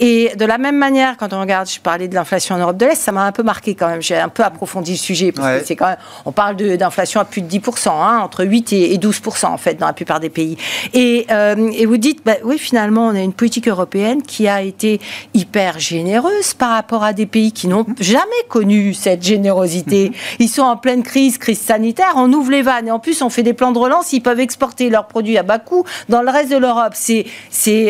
Et 0.00 0.32
de 0.36 0.44
la 0.44 0.58
même 0.58 0.76
manière, 0.76 1.16
quand 1.16 1.32
on 1.32 1.40
regarde, 1.40 1.68
je 1.68 1.80
parlais 1.80 2.08
de 2.08 2.14
l'inflation 2.14 2.56
en 2.56 2.58
Europe 2.58 2.76
de 2.76 2.86
l'Est, 2.86 2.96
ça 2.96 3.12
m'a 3.12 3.24
un 3.24 3.32
peu 3.32 3.42
marqué 3.42 3.74
quand 3.74 3.88
même. 3.88 4.02
J'ai 4.02 4.18
un 4.18 4.28
peu 4.28 4.42
approfondi 4.42 4.92
le 4.92 4.98
sujet, 4.98 5.32
parce 5.32 5.60
que 5.60 5.66
c'est 5.66 5.76
quand 5.76 5.86
même, 5.86 5.96
on 6.26 6.32
parle 6.32 6.56
d'inflation 6.56 7.20
à 7.20 7.24
plus 7.24 7.40
de 7.40 7.48
10%, 7.48 7.88
hein, 7.88 8.18
entre 8.22 8.44
8 8.44 8.72
et 8.74 8.98
12%, 8.98 9.46
en 9.46 9.56
fait, 9.56 9.74
dans 9.74 9.86
la 9.86 9.94
plupart 9.94 10.20
des 10.20 10.30
pays. 10.30 10.58
Et, 10.92 11.26
euh, 11.30 11.70
et 11.74 11.86
vous 11.86 11.96
dites, 11.96 12.20
bah, 12.24 12.36
oui, 12.44 12.58
finalement, 12.58 13.06
on 13.06 13.14
a 13.14 13.20
une 13.20 13.32
politique 13.32 13.66
européenne 13.66 14.22
qui 14.22 14.46
a 14.46 14.60
été 14.62 15.00
hyper 15.32 15.78
généreuse 15.78 16.54
par 16.54 16.70
rapport 16.70 17.02
à 17.02 17.12
des 17.14 17.26
pays 17.26 17.52
qui 17.52 17.66
n'ont 17.66 17.86
jamais 17.98 18.26
connu 18.48 18.92
cette 18.92 19.22
générosité. 19.22 20.10
Mm-hmm. 20.10 20.36
Ils 20.40 20.48
sont 20.48 20.62
en 20.62 20.76
pleine 20.76 20.97
crise, 21.02 21.38
crise 21.38 21.60
sanitaire, 21.60 22.12
on 22.16 22.32
ouvre 22.32 22.50
les 22.50 22.62
vannes 22.62 22.88
et 22.88 22.90
en 22.90 22.98
plus 22.98 23.22
on 23.22 23.30
fait 23.30 23.42
des 23.42 23.54
plans 23.54 23.72
de 23.72 23.78
relance, 23.78 24.12
ils 24.12 24.20
peuvent 24.20 24.40
exporter 24.40 24.90
leurs 24.90 25.06
produits 25.06 25.38
à 25.38 25.42
bas 25.42 25.58
coût 25.58 25.84
dans 26.08 26.22
le 26.22 26.30
reste 26.30 26.50
de 26.50 26.56
l'Europe. 26.56 26.94
C'est 26.94 27.26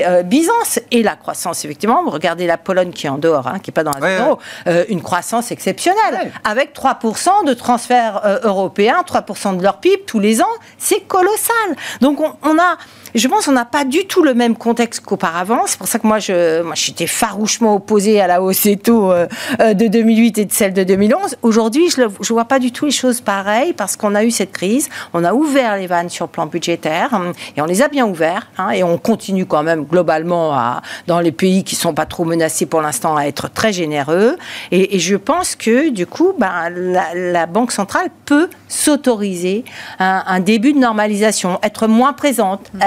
euh, 0.07 0.23
Byzance 0.23 0.81
et 0.91 1.03
la 1.03 1.17
croissance 1.17 1.65
effectivement. 1.65 2.03
Regardez 2.07 2.47
la 2.47 2.59
Pologne 2.59 2.91
qui 2.91 3.07
est 3.07 3.11
en 3.11 3.19
dehors, 3.19 3.47
hein, 3.47 3.59
qui 3.59 3.71
est 3.71 3.73
pas 3.73 3.85
dans 3.85 3.93
la 3.93 4.01
zone 4.01 4.27
euro, 4.27 4.39
euh, 4.67 4.85
une 4.89 5.03
croissance 5.03 5.51
exceptionnelle 5.51 6.33
avec 6.45 6.75
3% 6.75 7.47
de 7.47 7.55
transferts 7.55 8.21
euh, 8.25 8.39
européens, 8.43 9.03
3% 9.07 9.57
de 9.57 9.63
leur 9.63 9.79
PIB 9.79 10.05
tous 10.07 10.21
les 10.21 10.41
ans, 10.41 10.47
c'est 10.79 11.07
colossal. 11.07 11.77
Donc 12.01 12.21
on, 12.21 12.33
on 12.43 12.59
a 12.59 12.79
je 13.15 13.29
pense 13.29 13.47
qu'on 13.47 13.53
n'a 13.53 13.65
pas 13.65 13.85
du 13.85 14.07
tout 14.07 14.23
le 14.23 14.35
même 14.35 14.57
contexte 14.57 15.05
qu'auparavant. 15.05 15.63
C'est 15.67 15.79
pour 15.79 15.89
ça 15.89 15.99
que 15.99 16.07
moi, 16.07 16.19
je, 16.19 16.63
moi, 16.63 16.75
j'étais 16.75 17.07
farouchement 17.07 17.75
opposée 17.75 18.21
à 18.21 18.27
la 18.27 18.43
hausse 18.43 18.65
des 18.65 18.77
taux 18.77 19.13
de 19.59 19.87
2008 19.87 20.39
et 20.39 20.45
de 20.45 20.53
celle 20.53 20.73
de 20.73 20.85
2011. 20.85 21.37
Aujourd'hui, 21.43 21.91
je 21.91 22.03
ne 22.03 22.09
vois 22.29 22.45
pas 22.45 22.59
du 22.59 22.73
tout 22.73 22.87
les 22.87 22.91
choses 22.91 23.21
pareilles 23.21 23.73
parce 23.73 23.97
qu'on 23.97 24.15
a 24.15 24.25
eu 24.25 24.31
cette 24.31 24.53
crise, 24.53 24.89
on 25.13 25.25
a 25.25 25.33
ouvert 25.33 25.77
les 25.77 25.87
vannes 25.87 26.09
sur 26.09 26.27
le 26.27 26.31
plan 26.31 26.47
budgétaire 26.47 27.13
hum, 27.13 27.33
et 27.57 27.63
on 27.63 27.65
les 27.65 27.83
a 27.83 27.89
bien 27.89 28.07
ouverts 28.07 28.49
hein, 28.59 28.71
et 28.71 28.83
on 28.83 28.99
continue 28.99 29.47
quand 29.47 29.63
même 29.63 29.85
globalement 29.85 30.53
à, 30.53 30.83
dans 31.07 31.21
les 31.21 31.33
pays 31.33 31.65
qui 31.65 31.77
sont 31.77 31.95
pas 31.95 32.07
trop 32.07 32.25
menacés 32.25 32.67
pour 32.67 32.81
l'instant 32.81 33.17
à 33.17 33.25
être 33.25 33.51
très 33.51 33.73
généreux 33.73 34.37
et, 34.71 34.99
je 34.99 35.17
pense 35.17 35.55
que 35.55 35.91
du 35.91 36.07
coup 36.07 36.33
ben, 36.39 36.71
la, 36.71 37.47
Banque 37.47 37.73
centrale 37.73 38.09
peut 38.25 38.51
s'autoriser 38.69 39.65
un, 39.99 40.41
début 40.41 40.73
de 40.73 40.79
normalisation, 40.79 41.59
être 41.63 41.87
moins 41.87 42.13
présente, 42.13 42.71
hum. 42.75 42.81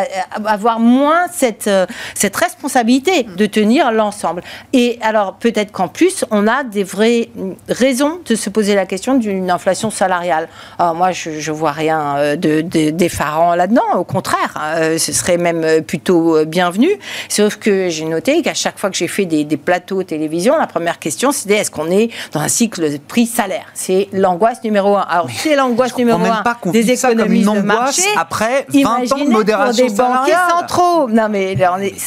Avoir 0.45 0.80
moins 0.80 1.28
cette, 1.32 1.67
euh, 1.67 1.86
cette 2.15 2.36
responsabilité 2.36 3.24
de 3.24 3.45
tenir 3.45 3.91
l'ensemble. 3.91 4.41
Et 4.74 4.97
alors 5.02 5.36
peut-être 5.36 5.71
qu'en 5.71 5.88
plus 5.88 6.26
on 6.32 6.47
a 6.47 6.63
des 6.63 6.84
vraies 6.84 7.30
raisons 7.69 8.19
de 8.26 8.36
se 8.36 8.50
poser 8.50 8.76
la 8.76 8.86
question 8.86 9.15
d'une 9.15 9.50
inflation 9.50 9.89
salariale. 9.89 10.47
Alors 10.80 10.95
moi, 10.95 11.12
je, 11.12 11.30
ne 11.30 11.56
vois 11.56 11.71
rien 11.71 12.17
euh, 12.17 12.36
de, 12.36 12.62
d'effarant 12.62 13.56
là-dedans. 13.56 13.82
Au 13.95 14.04
contraire, 14.04 14.54
hein, 14.56 14.97
ce 14.97 15.12
serait 15.13 15.38
même 15.38 15.84
plutôt 15.84 16.45
bienvenu. 16.45 16.89
Sauf 17.30 17.58
que 17.58 17.89
j'ai 17.89 18.06
noté 18.06 18.41
qu'à 18.41 18.54
chaque 18.54 18.80
fois 18.80 18.89
que 18.89 18.97
j'ai 18.97 19.08
fait 19.08 19.26
des, 19.26 19.45
plateaux 19.58 20.04
télévision, 20.04 20.58
la 20.58 20.67
première 20.67 21.00
question, 21.00 21.32
c'était 21.32 21.56
est-ce 21.56 21.71
qu'on 21.71 21.89
est 21.91 22.10
dans 22.32 22.39
un 22.39 22.47
cycle 22.47 22.91
de 22.91 22.97
prix-salaire 22.97 23.65
C'est 23.74 24.08
l'angoisse 24.12 24.63
numéro 24.63 24.97
un. 24.97 25.02
Alors, 25.02 25.28
c'est 25.36 25.56
l'angoisse 25.56 25.97
numéro 25.97 26.19
un 26.19 26.43
des 26.65 26.91
économies 26.91 27.43
de 27.43 27.62
marché. 27.62 28.02
Après 28.17 28.65
20 28.69 29.12
ans 29.12 29.26
de 29.26 29.30
modération 29.30 29.86
pour 29.86 29.95
des 29.95 30.01
banquiers 30.02 30.34
centraux. 30.50 31.10
Non, 31.10 31.28
mais 31.30 31.58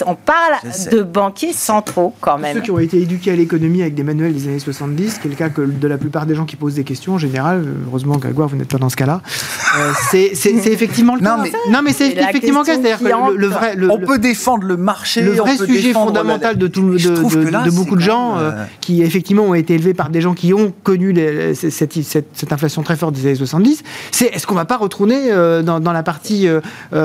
on, 0.04 0.10
on 0.10 0.14
parle 0.14 0.54
de 0.90 1.02
banquiers 1.02 1.52
centraux 1.52 2.14
quand 2.20 2.38
même. 2.38 2.56
Ceux 2.56 2.62
qui 2.62 2.70
ont 2.70 2.78
été 2.78 3.00
éduqués 3.00 3.32
à 3.32 3.36
l'économie 3.36 3.82
avec 3.82 3.94
des 3.94 4.02
manuels 4.02 4.34
des 4.34 4.48
années 4.48 4.58
70, 4.58 5.18
qui 5.18 5.28
est 5.28 5.30
le 5.30 5.36
cas 5.36 5.48
que 5.48 5.62
de 5.62 5.88
la 5.88 5.98
plupart 5.98 6.26
des 6.26 6.34
gens 6.34 6.44
qui 6.44 6.56
posent 6.56 6.74
des 6.74 6.84
questions 6.84 7.14
en 7.14 7.18
général. 7.18 7.64
Heureusement, 7.86 8.16
Grégoire, 8.16 8.48
vous 8.48 8.56
n'êtes 8.56 8.70
pas 8.70 8.78
dans 8.78 8.88
ce 8.88 8.96
cas-là. 8.96 9.20
Euh, 9.78 9.92
c'est 10.10 10.32
effectivement 10.66 11.14
le 11.14 11.20
cas. 11.20 11.36
Non, 11.70 11.80
mais, 11.82 11.92
c'est 11.92 12.12
effectivement 12.12 12.60
le 12.60 12.66
cas. 12.66 12.74
C'est-à-dire 12.74 12.98
que 12.98 13.34
le, 13.34 13.46
vrai. 13.46 13.76
on 13.90 13.98
peut 13.98 14.18
défendre 14.18 14.64
le 14.64 14.76
marché. 14.76 15.22
Le 15.22 15.32
vrai 15.32 15.56
sujet 15.56 15.92
fondamental 15.92 16.58
de, 16.58 16.66
tout, 16.66 16.82
de, 16.90 17.70
beaucoup 17.70 17.96
de 17.96 18.00
gens 18.00 18.36
euh, 18.36 18.50
euh, 18.50 18.64
qui, 18.80 19.02
effectivement, 19.02 19.44
ont 19.44 19.54
été 19.54 19.74
élevés 19.74 19.94
par 19.94 20.10
des 20.10 20.20
gens 20.20 20.34
qui 20.34 20.54
ont 20.54 20.72
connu 20.82 21.14
cette, 21.54 22.02
cette, 22.02 22.52
inflation 22.52 22.82
très 22.82 22.96
forte 22.96 23.14
des 23.14 23.26
années 23.26 23.34
70, 23.34 23.82
c'est 24.10 24.26
est-ce 24.26 24.46
qu'on 24.46 24.54
ne 24.54 24.60
va 24.60 24.64
pas 24.64 24.76
retourner 24.76 25.30
dans, 25.62 25.80
dans, 25.80 25.92
la 25.92 26.02
partie 26.02 26.48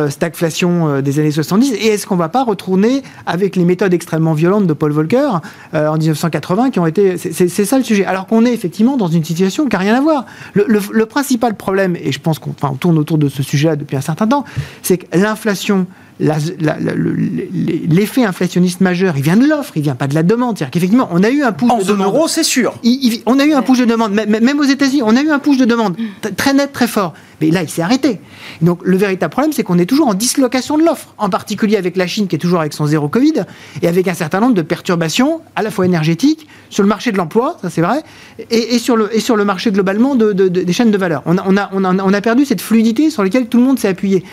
stagflation 0.09 0.78
des 1.01 1.19
années 1.19 1.31
70 1.31 1.73
et 1.73 1.87
est-ce 1.87 2.07
qu'on 2.07 2.15
ne 2.15 2.19
va 2.19 2.29
pas 2.29 2.43
retourner 2.43 3.03
avec 3.25 3.55
les 3.55 3.65
méthodes 3.65 3.93
extrêmement 3.93 4.33
violentes 4.33 4.67
de 4.67 4.73
Paul 4.73 4.91
Volcker 4.91 5.29
en 5.73 5.97
1980 5.97 6.71
qui 6.71 6.79
ont 6.79 6.85
été. 6.85 7.17
C'est 7.17 7.65
ça 7.65 7.77
le 7.77 7.83
sujet. 7.83 8.05
Alors 8.05 8.27
qu'on 8.27 8.45
est 8.45 8.53
effectivement 8.53 8.97
dans 8.97 9.07
une 9.07 9.23
situation 9.23 9.65
qui 9.65 9.75
n'a 9.75 9.79
rien 9.79 9.95
à 9.95 10.01
voir. 10.01 10.25
Le, 10.53 11.05
principal 11.05 11.55
problème, 11.55 11.95
et 11.95 12.11
je 12.11 12.19
pense 12.19 12.39
qu'on 12.39 12.53
tourne 12.75 12.97
autour 12.97 13.17
de 13.17 13.29
ce 13.29 13.43
sujet-là 13.43 13.75
depuis 13.75 13.97
un 13.97 14.01
certain 14.01 14.27
temps, 14.27 14.45
c'est 14.81 14.97
que 14.97 15.17
l'inflation 15.17 15.87
l'effet 16.19 18.25
inflationniste 18.25 18.81
majeur, 18.81 19.15
il 19.15 19.23
vient 19.23 19.37
de 19.37 19.45
l'offre, 19.45 19.71
il 19.77 19.83
vient 19.83 19.95
pas 19.95 20.07
de 20.07 20.15
la 20.15 20.23
demande. 20.23 20.57
C'est-à-dire 20.57 20.71
qu'effectivement, 20.71 21.07
on 21.11 21.23
a 21.23 21.29
eu 21.29 21.43
un 21.43 21.53
push 21.53 21.71
en 21.71 21.77
de 21.77 21.83
zone 21.83 22.03
euro, 22.03 22.27
c'est 22.27 22.43
sûr. 22.43 22.77
on 23.25 23.39
a 23.39 23.45
eu 23.45 23.53
un 23.53 23.61
push 23.61 23.79
de 23.79 23.85
demande, 23.85 24.11
même 24.11 24.59
aux 24.59 24.63
États-Unis, 24.63 25.01
on 25.03 25.15
a 25.15 25.21
eu 25.21 25.29
un 25.29 25.39
push 25.39 25.55
de 25.57 25.65
demande 25.65 25.95
très 26.35 26.53
net, 26.53 26.73
très 26.73 26.87
fort. 26.87 27.13
Mais 27.41 27.51
là, 27.51 27.63
il 27.63 27.69
s'est 27.69 27.81
arrêté. 27.81 28.19
Donc, 28.61 28.81
le 28.83 28.97
véritable 28.97 29.31
problème, 29.31 29.53
c'est 29.53 29.63
qu'on 29.63 29.79
est 29.79 29.85
toujours 29.85 30.09
en 30.09 30.13
dislocation 30.13 30.77
de 30.77 30.83
l'offre, 30.83 31.13
en 31.17 31.29
particulier 31.29 31.77
avec 31.77 31.95
la 31.95 32.05
Chine 32.05 32.27
qui 32.27 32.35
est 32.35 32.39
toujours 32.39 32.59
avec 32.59 32.73
son 32.73 32.85
zéro 32.85 33.07
Covid 33.07 33.45
et 33.81 33.87
avec 33.87 34.09
un 34.09 34.13
certain 34.13 34.41
nombre 34.41 34.55
de 34.55 34.61
perturbations, 34.61 35.39
à 35.55 35.61
la 35.61 35.71
fois 35.71 35.85
énergétiques, 35.85 36.47
sur 36.69 36.83
le 36.83 36.89
marché 36.89 37.13
de 37.13 37.17
l'emploi, 37.17 37.57
ça 37.61 37.69
c'est 37.69 37.81
vrai, 37.81 38.03
et, 38.49 38.77
sur 38.77 38.97
le, 38.97 39.15
et 39.15 39.21
sur 39.21 39.37
le 39.37 39.45
marché 39.45 39.71
globalement 39.71 40.15
des 40.15 40.73
chaînes 40.73 40.91
de 40.91 40.97
valeur. 40.97 41.21
On 41.25 41.37
a, 41.37 41.43
on, 41.45 41.55
a, 41.55 42.03
on 42.03 42.13
a 42.13 42.21
perdu 42.21 42.43
cette 42.43 42.61
fluidité 42.61 43.09
sur 43.09 43.23
laquelle 43.23 43.47
tout 43.47 43.57
le 43.57 43.63
monde 43.63 43.79
s'est 43.79 43.87
appuyé. 43.87 44.25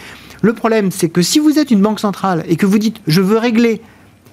Le 0.42 0.52
problème, 0.52 0.90
c'est 0.90 1.08
que 1.08 1.22
si 1.22 1.38
vous 1.38 1.58
êtes 1.58 1.70
une 1.70 1.80
banque 1.80 2.00
centrale 2.00 2.44
et 2.48 2.56
que 2.56 2.66
vous 2.66 2.78
dites 2.78 3.00
je 3.06 3.20
veux 3.20 3.38
régler 3.38 3.80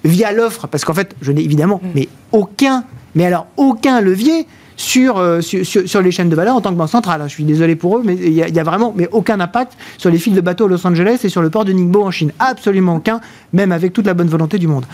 via 0.04 0.32
l'offre, 0.32 0.66
parce 0.66 0.84
qu'en 0.84 0.94
fait, 0.94 1.14
je 1.22 1.32
n'ai 1.32 1.42
évidemment 1.42 1.80
mm. 1.82 1.88
mais 1.94 2.08
aucun, 2.32 2.84
mais 3.14 3.24
alors 3.24 3.46
aucun 3.56 4.00
levier 4.00 4.46
sur, 4.76 5.18
euh, 5.18 5.40
sur, 5.40 6.02
les 6.02 6.10
chaînes 6.10 6.28
de 6.28 6.36
valeur 6.36 6.56
en 6.56 6.60
tant 6.60 6.70
que 6.70 6.76
banque 6.76 6.90
centrale. 6.90 7.22
Je 7.24 7.32
suis 7.32 7.44
désolé 7.44 7.76
pour 7.76 7.98
eux, 7.98 8.02
mais 8.04 8.14
il 8.14 8.32
n'y 8.32 8.58
a, 8.58 8.64
vraiment 8.64 8.92
mais 8.96 9.08
aucun 9.12 9.40
impact 9.40 9.72
sur 9.98 10.10
les 10.10 10.18
fils 10.18 10.34
de 10.34 10.40
bateau 10.40 10.66
à 10.66 10.68
Los 10.68 10.86
Angeles 10.86 11.20
et 11.24 11.28
sur 11.28 11.42
le 11.42 11.50
port 11.50 11.64
de 11.64 11.72
Ningbo 11.72 12.02
en 12.02 12.10
Chine. 12.10 12.32
Absolument 12.38 12.96
aucun, 12.96 13.20
même 13.52 13.72
avec 13.72 13.92
toute 13.92 14.06
la 14.06 14.14
bonne 14.14 14.28
volonté 14.28 14.58
du 14.58 14.66
monde. 14.66 14.84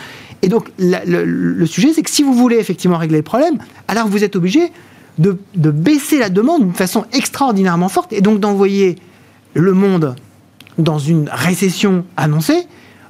Et 0.43 0.49
donc, 0.49 0.71
le, 0.79 1.67
sujet, 1.67 1.93
c'est 1.95 2.03
que 2.03 2.11
si 2.11 2.23
vous 2.23 2.35
voulez 2.35 2.57
effectivement 2.57 2.99
régler 2.99 3.19
le 3.19 3.25
problème, 3.25 3.59
alors 3.89 4.07
vous 4.07 4.25
êtes 4.25 4.37
obligé 4.37 4.73
de, 5.19 5.39
de 5.55 5.71
baisser 5.71 6.19
la 6.19 6.31
demande 6.31 6.63
d'une 6.63 6.75
façon 6.75 7.05
extraordinairement 7.13 7.89
forte 7.89 8.13
et 8.13 8.21
donc 8.21 8.41
d'envoyer 8.41 8.97
le 9.55 9.73
monde 9.73 10.15
dans 10.79 10.99
une 10.99 11.29
récession 11.31 12.05
annoncée. 12.17 12.67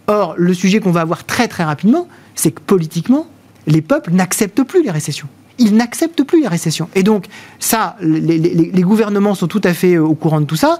Or, 0.06 0.34
le 0.36 0.54
sujet 0.54 0.80
qu'on 0.80 0.90
va 0.90 1.02
avoir 1.02 1.24
très 1.24 1.48
très 1.48 1.64
rapidement, 1.64 2.08
c'est 2.34 2.50
que 2.50 2.60
politiquement, 2.60 3.26
les 3.66 3.82
peuples 3.82 4.12
n'acceptent 4.12 4.62
plus 4.62 4.82
les 4.82 4.90
récessions. 4.90 5.28
Ils 5.58 5.76
n'acceptent 5.76 6.24
plus 6.24 6.40
les 6.40 6.48
récessions. 6.48 6.88
Et 6.94 7.02
donc, 7.02 7.26
ça, 7.58 7.96
les, 8.00 8.82
gouvernements 8.82 9.34
sont 9.34 9.46
tout 9.46 9.60
à 9.62 9.74
fait 9.74 9.98
au 9.98 10.14
courant 10.14 10.40
de 10.40 10.46
tout 10.46 10.56
ça. 10.56 10.78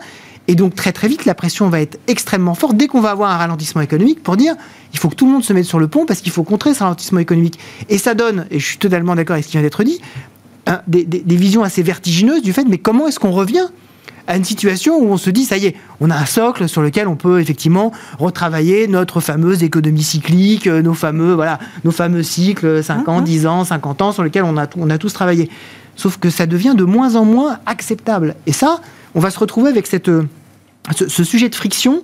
Et 0.48 0.54
donc, 0.54 0.74
très 0.74 0.92
très 0.92 1.06
vite, 1.06 1.26
la 1.26 1.34
pression 1.34 1.68
va 1.68 1.80
être 1.80 2.00
extrêmement 2.06 2.54
forte 2.54 2.76
dès 2.76 2.86
qu'on 2.86 3.00
va 3.00 3.10
avoir 3.10 3.30
un 3.30 3.36
ralentissement 3.36 3.82
économique 3.82 4.22
pour 4.22 4.36
dire 4.36 4.54
il 4.92 4.98
faut 4.98 5.08
que 5.08 5.14
tout 5.14 5.26
le 5.26 5.32
monde 5.32 5.44
se 5.44 5.52
mette 5.52 5.66
sur 5.66 5.78
le 5.78 5.86
pont 5.86 6.06
parce 6.06 6.22
qu'il 6.22 6.32
faut 6.32 6.42
contrer 6.42 6.72
ce 6.72 6.82
ralentissement 6.82 7.20
économique. 7.20 7.58
Et 7.88 7.98
ça 7.98 8.14
donne, 8.14 8.46
et 8.50 8.58
je 8.58 8.66
suis 8.66 8.78
totalement 8.78 9.14
d'accord 9.14 9.34
avec 9.34 9.44
ce 9.44 9.50
qui 9.50 9.58
vient 9.58 9.62
d'être 9.62 9.84
dit, 9.84 10.00
des, 10.86 11.36
visions 11.36 11.62
assez 11.62 11.82
vertigineuses 11.82 12.42
du 12.42 12.52
fait 12.52 12.64
mais 12.64 12.78
comment 12.78 13.08
est-ce 13.08 13.18
qu'on 13.18 13.32
revient 13.32 13.68
à 14.26 14.36
une 14.36 14.44
situation 14.44 14.98
où 14.98 15.06
on 15.06 15.16
se 15.16 15.30
dit, 15.30 15.44
ça 15.44 15.56
y 15.56 15.66
est, 15.66 15.76
on 16.00 16.10
a 16.10 16.16
un 16.16 16.26
socle 16.26 16.68
sur 16.68 16.82
lequel 16.82 17.08
on 17.08 17.16
peut 17.16 17.40
effectivement 17.40 17.92
retravailler 18.18 18.88
notre 18.88 19.20
fameuse 19.20 19.62
économie 19.62 20.02
cyclique, 20.02 20.66
euh, 20.66 20.82
nos 20.82 20.94
fameux, 20.94 21.34
voilà, 21.34 21.58
nos 21.84 21.90
fameux 21.90 22.22
cycles 22.22 22.82
5 22.82 23.08
ans, 23.08 23.20
10 23.20 23.46
ans, 23.46 23.64
50 23.64 24.02
ans 24.02 24.12
sur 24.12 24.22
lesquels 24.22 24.44
on 24.44 24.56
a, 24.56 24.66
on 24.76 24.90
a 24.90 24.98
tous 24.98 25.12
travaillé. 25.12 25.50
Sauf 25.96 26.18
que 26.18 26.30
ça 26.30 26.46
devient 26.46 26.74
de 26.76 26.84
moins 26.84 27.16
en 27.16 27.24
moins 27.24 27.58
acceptable. 27.66 28.34
Et 28.46 28.52
ça, 28.52 28.80
on 29.14 29.20
va 29.20 29.30
se 29.30 29.38
retrouver 29.38 29.70
avec 29.70 29.86
cette, 29.86 30.08
euh, 30.08 30.26
ce, 30.94 31.24
sujet 31.24 31.48
de 31.48 31.54
friction 31.54 32.02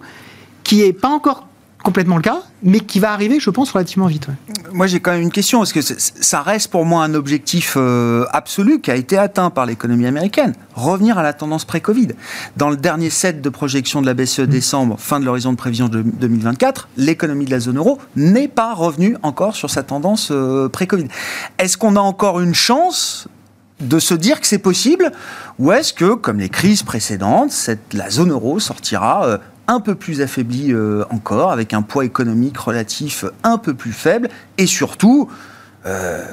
qui 0.65 0.77
n'est 0.77 0.93
pas 0.93 1.09
encore 1.09 1.47
complètement 1.87 2.17
le 2.17 2.23
cas, 2.23 2.43
mais 2.65 2.81
qui 2.81 2.99
va 2.99 3.13
arriver, 3.13 3.39
je 3.39 3.49
pense, 3.49 3.71
relativement 3.71 4.09
vite. 4.09 4.27
Moi, 4.73 4.89
j'ai 4.89 4.99
quand 4.99 5.13
même 5.13 5.23
une 5.23 5.31
question, 5.31 5.61
parce 5.61 5.73
que 5.73 5.83
ça 5.83 6.43
reste 6.43 6.69
pour 6.73 6.85
moi 6.85 7.05
un 7.05 7.15
objectif 7.15 7.75
euh, 7.77 8.27
absolu 8.33 8.81
qui 8.81 8.91
a 8.91 8.97
été 8.97 9.17
atteint 9.17 9.51
par 9.51 9.67
l'économie 9.67 10.05
américaine. 10.05 10.55
Revenir 10.75 11.17
à 11.17 11.23
la 11.23 11.33
tendance 11.33 11.65
pré-Covid. 11.65 12.09
Dans 12.57 12.71
le 12.71 12.77
dernier 12.77 13.09
set 13.09 13.41
de 13.41 13.49
projection 13.51 14.03
de 14.03 14.07
la 14.07 14.15
BCE 14.15 14.41
mm. 14.41 14.47
décembre, 14.47 14.97
fin 14.99 15.21
de 15.21 15.25
l'horizon 15.25 15.53
de 15.53 15.57
prévision 15.57 15.89
de 15.89 16.03
2024, 16.03 16.89
l'économie 16.97 17.45
de 17.45 17.53
la 17.53 17.61
zone 17.61 17.77
euro 17.79 17.99
n'est 18.17 18.49
pas 18.49 18.75
revenue 18.75 19.17
encore 19.23 19.55
sur 19.55 19.71
sa 19.71 19.85
tendance 19.85 20.31
euh, 20.33 20.69
pré-Covid. 20.69 21.07
Est-ce 21.59 21.77
qu'on 21.77 21.95
a 21.95 22.01
encore 22.01 22.41
une 22.41 22.55
chance 22.55 23.29
de 23.79 24.01
se 24.01 24.15
dire 24.15 24.41
que 24.41 24.49
c'est 24.49 24.59
possible? 24.59 25.13
Ou 25.61 25.71
est-ce 25.71 25.93
que, 25.93 26.15
comme 26.15 26.41
les 26.41 26.49
crises 26.49 26.83
précédentes, 26.83 27.53
cette, 27.53 27.95
la 27.95 28.11
zone 28.11 28.33
euro 28.33 28.59
sortira 28.59 29.25
euh, 29.25 29.39
un 29.69 29.81
peu 29.81 29.95
plus 29.95 30.21
affaibli 30.21 30.73
euh, 30.73 31.05
encore, 31.11 31.53
avec 31.53 31.75
un 31.75 31.83
poids 31.83 32.05
économique 32.05 32.57
relatif 32.57 33.25
un 33.43 33.59
peu 33.59 33.75
plus 33.75 33.93
faible, 33.93 34.29
et 34.59 34.67
surtout 34.67 35.29
euh, 35.87 36.25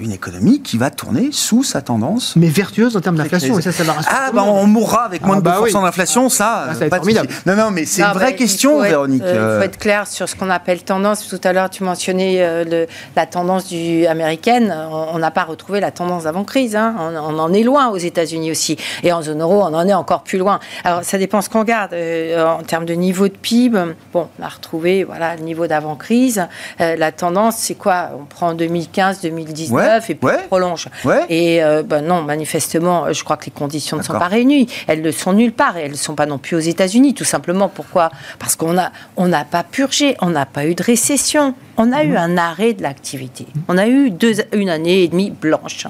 une 0.00 0.10
économie 0.10 0.62
qui 0.62 0.78
va 0.78 0.88
tourner 0.88 1.28
sous 1.32 1.62
sa 1.62 1.82
tendance. 1.82 2.34
Mais 2.34 2.48
vertueuse 2.48 2.96
en 2.96 3.00
termes 3.02 3.16
d'inflation, 3.16 3.58
et 3.58 3.62
ça, 3.62 3.70
ça 3.70 3.84
va 3.84 3.94
Ah, 4.08 4.30
bah, 4.32 4.42
on 4.42 4.66
mourra 4.66 5.04
avec 5.04 5.22
moins 5.22 5.36
de 5.36 5.42
2% 5.42 5.52
ah, 5.52 5.60
bah 5.70 5.80
d'inflation, 5.82 6.30
ça, 6.30 6.68
ah, 6.70 6.74
ça 6.74 6.88
pas 6.88 6.96
formidable. 6.96 7.28
Non, 7.44 7.54
non, 7.54 7.70
mais 7.70 7.84
c'est 7.84 8.00
une 8.00 8.12
vraie 8.12 8.34
question, 8.34 8.80
Véronique. 8.80 9.22
Il 9.22 9.28
euh, 9.28 9.58
faut 9.58 9.64
être 9.64 9.78
clair 9.78 10.06
sur 10.06 10.30
ce 10.30 10.34
qu'on 10.34 10.48
appelle 10.48 10.82
tendance. 10.82 11.28
Tout 11.28 11.40
à 11.44 11.52
l'heure, 11.52 11.68
tu 11.68 11.84
mentionnais 11.84 12.36
euh, 12.40 12.64
le, 12.64 12.86
la 13.14 13.26
tendance 13.26 13.66
du, 13.68 14.06
américaine. 14.06 14.74
On 14.90 15.18
n'a 15.18 15.30
pas 15.30 15.44
retrouvé 15.44 15.80
la 15.80 15.90
tendance 15.90 16.24
d'avant-crise. 16.24 16.74
Hein. 16.74 16.94
On, 16.98 17.14
on, 17.14 17.38
en 17.38 17.52
est 17.52 17.64
loin 17.64 17.90
aux 17.90 17.98
États-Unis 17.98 18.50
aussi. 18.50 18.78
Et 19.02 19.12
en 19.12 19.20
zone 19.20 19.42
euro, 19.42 19.60
on 19.60 19.74
en 19.74 19.86
est 19.86 19.94
encore 19.94 20.22
plus 20.22 20.38
loin. 20.38 20.58
Alors, 20.84 21.04
ça 21.04 21.18
dépend 21.18 21.42
ce 21.42 21.50
qu'on 21.50 21.60
regarde. 21.60 21.92
en 21.92 22.62
termes 22.62 22.86
de 22.86 22.94
niveau 22.94 23.28
de 23.28 23.36
PIB, 23.36 23.78
bon, 24.12 24.28
on 24.38 24.42
a 24.42 24.48
retrouvé 24.48 25.04
voilà, 25.04 25.36
le 25.36 25.42
niveau 25.42 25.66
d'avant-crise. 25.66 26.46
la 26.78 27.12
tendance, 27.12 27.56
c'est 27.58 27.74
quoi? 27.74 28.10
On 28.18 28.24
prend 28.24 28.54
2015 28.54 29.01
2019 29.20 30.10
et 30.10 30.14
puis 30.14 30.28
on 30.44 30.46
prolonge. 30.48 30.88
Et 31.28 31.62
euh, 31.62 31.82
ben 31.82 32.02
non, 32.02 32.22
manifestement, 32.22 33.12
je 33.12 33.24
crois 33.24 33.36
que 33.36 33.46
les 33.46 33.52
conditions 33.52 33.96
ne 33.96 34.02
sont 34.02 34.12
pas 34.12 34.28
réunies. 34.28 34.68
Elles 34.86 35.02
ne 35.02 35.10
sont 35.10 35.32
nulle 35.32 35.52
part 35.52 35.76
et 35.76 35.82
elles 35.82 35.92
ne 35.92 35.96
sont 35.96 36.14
pas 36.14 36.26
non 36.26 36.38
plus 36.38 36.56
aux 36.56 36.60
États-Unis. 36.60 37.14
Tout 37.14 37.24
simplement, 37.24 37.68
pourquoi? 37.68 38.10
Parce 38.38 38.56
qu'on 38.56 38.74
n'a 38.74 38.92
on 39.16 39.28
n'a 39.28 39.44
pas 39.44 39.64
purgé, 39.64 40.16
on 40.20 40.30
n'a 40.30 40.46
pas 40.46 40.66
eu 40.66 40.74
de 40.74 40.82
récession. 40.82 41.54
On 41.76 41.92
a 41.92 42.04
eu 42.04 42.16
un 42.16 42.36
arrêt 42.36 42.74
de 42.74 42.82
l'activité. 42.82 43.46
On 43.68 43.78
a 43.78 43.86
eu 43.86 44.10
deux, 44.10 44.34
une 44.52 44.68
année 44.68 45.02
et 45.02 45.08
demie 45.08 45.30
blanche. 45.30 45.86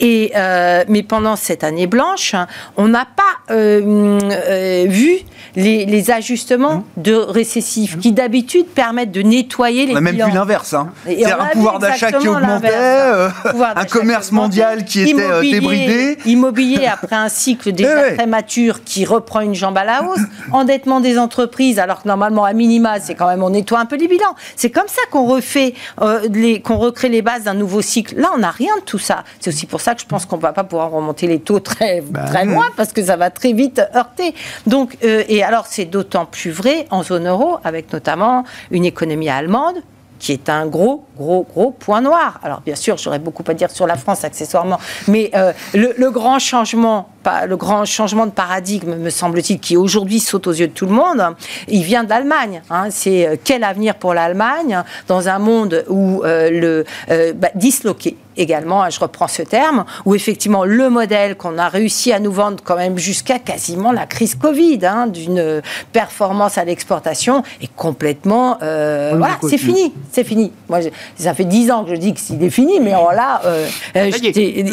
Et, 0.00 0.32
euh, 0.36 0.84
mais 0.88 1.02
pendant 1.02 1.36
cette 1.36 1.64
année 1.64 1.86
blanche, 1.86 2.34
on 2.76 2.88
n'a 2.88 3.04
pas 3.04 3.54
euh, 3.54 4.86
vu 4.88 5.20
les, 5.56 6.10
ajustements 6.10 6.84
mhm. 6.96 7.02
de 7.02 7.14
récessifs 7.14 7.96
mhm. 7.96 8.00
qui 8.00 8.12
d'habitude 8.12 8.66
permettent 8.66 9.10
de 9.10 9.22
nettoyer 9.22 9.86
les 9.86 9.94
On 9.94 9.96
a 9.96 10.00
même 10.00 10.14
vu 10.14 10.32
l'inverse. 10.32 10.74
Hein. 10.74 10.90
C'est 11.04 11.30
un 11.30 11.46
pouvoir 11.46 11.78
d'achat 11.78 12.12
qui 12.12 12.28
augmentait, 12.28 12.70
euh, 12.72 13.28
un 13.76 13.84
commerce 13.84 14.32
mondial 14.32 14.84
qui 14.84 15.02
était 15.02 15.20
euh, 15.20 15.40
débridé. 15.42 16.18
Immobilier 16.26 16.86
après 16.92 17.16
un 17.16 17.28
cycle 17.28 17.72
déjà 17.72 18.12
très 18.12 18.26
mature 18.26 18.84
qui 18.84 19.04
reprend 19.04 19.40
une 19.40 19.54
jambe 19.54 19.76
à 19.76 19.84
la 19.84 20.04
hausse. 20.04 20.20
Endettement 20.52 21.00
des 21.00 21.18
entreprises 21.18 21.78
alors 21.78 22.02
que 22.02 22.08
normalement 22.08 22.44
à 22.44 22.52
minima 22.52 23.00
c'est 23.00 23.14
quand 23.14 23.26
même 23.26 23.42
on 23.42 23.50
nettoie 23.50 23.80
un 23.80 23.86
peu 23.86 23.96
les 23.96 24.08
bilans. 24.08 24.34
C'est 24.56 24.70
comme 24.70 24.88
ça 24.88 25.02
qu'on 25.10 25.17
refait, 25.26 25.74
euh, 26.00 26.58
qu'on 26.60 26.78
recrée 26.78 27.08
les 27.08 27.22
bases 27.22 27.44
d'un 27.44 27.54
nouveau 27.54 27.82
cycle. 27.82 28.18
Là 28.18 28.30
on 28.34 28.38
n'a 28.38 28.50
rien 28.50 28.76
de 28.76 28.82
tout 28.82 28.98
ça. 28.98 29.24
C'est 29.40 29.50
aussi 29.50 29.66
pour 29.66 29.80
ça 29.80 29.94
que 29.94 30.00
je 30.00 30.06
pense 30.06 30.26
qu'on 30.26 30.36
ne 30.36 30.42
va 30.42 30.52
pas 30.52 30.64
pouvoir 30.64 30.90
remonter 30.90 31.26
les 31.26 31.40
taux 31.40 31.60
très, 31.60 32.00
bah 32.00 32.24
très 32.24 32.44
loin 32.44 32.66
parce 32.76 32.92
que 32.92 33.02
ça 33.02 33.16
va 33.16 33.30
très 33.30 33.52
vite 33.52 33.80
heurter. 33.94 34.34
Donc, 34.66 34.96
et 35.02 35.42
alors 35.42 35.66
c'est 35.66 35.84
d'autant 35.84 36.26
plus 36.26 36.50
vrai 36.50 36.86
en 36.90 37.02
zone 37.02 37.28
euro, 37.28 37.58
avec 37.64 37.92
notamment 37.92 38.44
une 38.70 38.84
économie 38.84 39.28
allemande 39.28 39.76
qui 40.18 40.32
est 40.32 40.48
un 40.48 40.66
gros, 40.66 41.04
gros, 41.16 41.46
gros 41.48 41.70
point 41.70 42.00
noir. 42.00 42.40
Alors 42.42 42.60
bien 42.60 42.74
sûr, 42.74 42.96
j'aurais 42.96 43.18
beaucoup 43.18 43.44
à 43.46 43.54
dire 43.54 43.70
sur 43.70 43.86
la 43.86 43.96
France 43.96 44.24
accessoirement, 44.24 44.78
mais 45.06 45.30
euh, 45.34 45.52
le, 45.74 46.10
grand 46.10 46.38
changement 46.38 47.10
le 47.46 47.56
grand 47.56 47.84
changement 47.84 48.26
de 48.26 48.30
paradigme, 48.30 48.94
me 48.96 49.10
semble-t-il, 49.10 49.60
qui 49.60 49.76
aujourd'hui 49.76 50.20
saute 50.20 50.46
aux 50.46 50.52
yeux 50.52 50.68
de 50.68 50.72
tout 50.72 50.86
le 50.86 50.92
monde, 50.92 51.22
il 51.68 51.82
vient 51.82 52.04
de 52.04 52.08
l'Allemagne. 52.08 52.62
Hein. 52.70 52.88
C'est 52.90 53.40
quel 53.44 53.64
avenir 53.64 53.94
pour 53.94 54.14
l'Allemagne 54.14 54.82
dans 55.06 55.28
un 55.28 55.38
monde 55.38 55.84
où 55.88 56.22
le 56.24 56.84
bah, 57.08 57.48
disloqué 57.54 58.16
également, 58.38 58.82
hein, 58.82 58.90
je 58.90 59.00
reprends 59.00 59.28
ce 59.28 59.42
terme, 59.42 59.84
où 60.04 60.14
effectivement 60.14 60.64
le 60.64 60.88
modèle 60.88 61.36
qu'on 61.36 61.58
a 61.58 61.68
réussi 61.68 62.12
à 62.12 62.20
nous 62.20 62.32
vendre 62.32 62.58
quand 62.64 62.76
même 62.76 62.96
jusqu'à 62.96 63.38
quasiment 63.38 63.92
la 63.92 64.06
crise 64.06 64.34
Covid, 64.36 64.78
hein, 64.86 65.06
d'une 65.08 65.60
performance 65.92 66.56
à 66.56 66.64
l'exportation, 66.64 67.42
est 67.60 67.74
complètement... 67.74 68.58
Euh, 68.62 69.14
voilà, 69.16 69.38
c'est 69.42 69.58
fini, 69.58 69.92
c'est 70.12 70.24
fini. 70.24 70.52
Moi, 70.68 70.80
ça 71.16 71.34
fait 71.34 71.44
dix 71.44 71.70
ans 71.70 71.84
que 71.84 71.90
je 71.90 72.00
dis 72.00 72.14
que 72.14 72.20
c'est 72.20 72.50
fini, 72.50 72.80
mais 72.80 72.92
alors 72.92 73.12
là, 73.12 73.42
euh, 73.44 73.66
euh, 73.96 74.10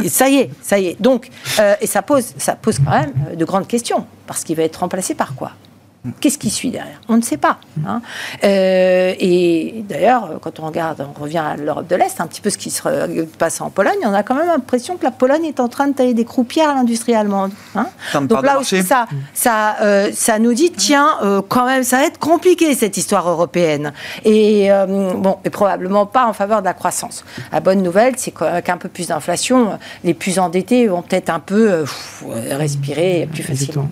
ça, 0.08 0.30
y 0.30 0.38
est. 0.38 0.50
ça 0.62 0.80
y 0.80 0.88
est, 0.88 1.02
Donc, 1.02 1.30
et 1.82 1.88
ça 1.88 2.02
pose, 2.02 2.34
ça 2.46 2.56
pose 2.56 2.78
quand 2.78 2.92
même 2.92 3.36
de 3.36 3.44
grandes 3.44 3.68
questions, 3.68 4.06
parce 4.28 4.44
qu'il 4.44 4.56
va 4.56 4.62
être 4.64 4.78
remplacé 4.78 5.16
par 5.16 5.34
quoi? 5.34 5.52
Qu'est-ce 6.22 6.38
qui 6.38 6.50
suit 6.50 6.70
derrière? 6.70 7.02
On 7.08 7.18
ne 7.18 7.22
sait 7.22 7.38
pas. 7.38 7.58
Hein. 7.86 8.02
Euh, 8.44 9.14
et 9.20 9.84
d'ailleurs, 9.88 10.40
quand 10.42 10.60
on 10.60 10.68
regarde, 10.68 11.06
on 11.18 11.22
revient 11.22 11.40
à 11.40 11.56
l'Europe 11.56 11.88
de 11.88 11.96
l'Est, 11.96 12.20
un 12.22 12.28
petit 12.28 12.42
peu 12.42 12.50
ce 12.50 12.58
qui 12.58 12.70
se 12.70 12.82
passe 13.38 13.62
en 13.62 13.70
Pologne, 13.70 13.98
on 14.04 14.14
a 14.14 14.24
quand 14.24 14.36
même 14.36 14.48
l'impression 14.48 14.98
que 14.98 15.04
la 15.04 15.12
Pologne 15.12 15.46
est 15.46 15.60
en 15.60 15.68
train 15.68 15.88
de 15.88 15.94
tailler 15.94 16.14
des 16.14 16.26
croupières 16.26 16.70
à 16.70 16.76
l'industrie 16.76 17.16
allemande. 17.16 17.52
Hein. 17.76 17.88
Donc 18.22 18.44
là 18.44 18.60
aussi, 18.60 18.84
ça, 18.84 19.08
ça, 19.34 19.78
euh, 19.82 20.10
ça 20.14 20.40
nous 20.40 20.54
dit, 20.54 20.72
tiens, 20.72 21.10
euh, 21.24 21.42
quand 21.48 21.66
même, 21.66 21.84
ça 21.84 21.98
va 21.98 22.06
être 22.06 22.20
compliqué 22.20 22.74
cette 22.76 22.98
histoire 22.98 23.28
européenne. 23.30 23.94
Et 24.24 24.70
bon, 24.88 25.38
et 25.44 25.50
probablement 25.50 26.06
pas 26.06 26.28
en 26.28 26.34
faveur 26.34 26.62
de 26.62 26.66
la 26.66 26.74
croissance. 26.74 27.26
La 27.52 27.60
bonne 27.60 27.82
nouvelle, 27.82 28.14
c'est 28.18 28.32
qu'un 28.32 28.78
peu 28.78 28.90
plus 28.90 29.08
d'inflation, 29.08 29.80
les 30.04 30.14
plus 30.14 30.40
endettés 30.40 30.88
vont 30.88 31.02
peut-être 31.02 31.30
un 31.30 31.40
peu 31.40 31.86
respirer 32.52 33.28
plus 33.32 33.44
facilement. 33.44 33.90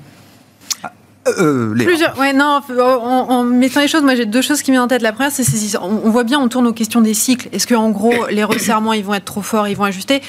Euh, 1.28 1.74
Plusieurs. 1.74 2.17
Ouais, 2.19 2.34
non, 2.34 2.59
en, 2.80 3.43
mettant 3.43 3.80
les 3.80 3.88
choses, 3.88 4.03
moi 4.03 4.15
j'ai 4.15 4.26
deux 4.26 4.41
choses 4.41 4.61
qui 4.61 4.71
me 4.71 4.76
viennent 4.76 4.84
en 4.84 4.88
tête. 4.88 5.01
La 5.01 5.13
première, 5.13 5.32
c'est 5.32 5.43
on, 5.78 6.09
voit 6.09 6.24
bien, 6.24 6.39
on 6.39 6.49
tourne 6.49 6.67
aux 6.67 6.74
questions 6.74 7.01
des 7.01 7.13
cycles. 7.13 7.47
Est-ce 7.53 7.65
qu'en 7.65 7.89
gros, 7.91 8.28
les 8.32 8.43
resserrements, 8.43 8.93
ils 8.93 9.03
vont 9.03 9.13
être 9.13 9.26
trop 9.26 9.41
forts, 9.41 9.67
ils 9.67 9.78
vont 9.78 9.86
ajuster? 9.86 10.21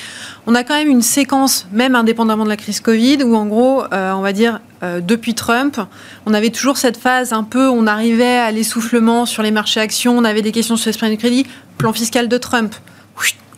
On 0.47 0.55
a 0.55 0.63
quand 0.63 0.75
même 0.75 0.89
une 0.89 1.03
séquence, 1.03 1.67
même 1.73 1.97
indépendamment 1.97 2.45
de 2.45 2.49
la 2.49 2.57
crise 2.57 2.81
Covid, 2.81 3.25
où 3.25 3.35
en 3.35 3.47
gros, 3.47 3.83
euh, 3.93 4.13
on 4.13 4.21
va 4.21 4.33
dire, 4.33 4.61
euh, 4.83 5.01
depuis 5.01 5.35
Trump, 5.35 5.81
on 6.27 6.35
avait 6.35 6.51
toujours 6.51 6.77
cette 6.77 6.97
phase 6.97 7.33
un 7.33 7.43
peu, 7.43 7.69
on 7.69 7.87
arrivait 7.87 8.39
à 8.39 8.53
l'essoufflement 8.53 9.27
sur 9.27 9.43
les 9.43 9.51
marchés 9.51 9.81
actions, 9.81 10.17
on 10.17 10.25
avait 10.25 10.43
des 10.43 10.53
questions 10.53 10.77
sur 10.77 10.93
les 10.93 11.11
de 11.11 11.17
crédit, 11.17 11.47
plan 11.77 11.93
fiscal 11.93 12.29
de 12.29 12.39
Trump, 12.39 12.75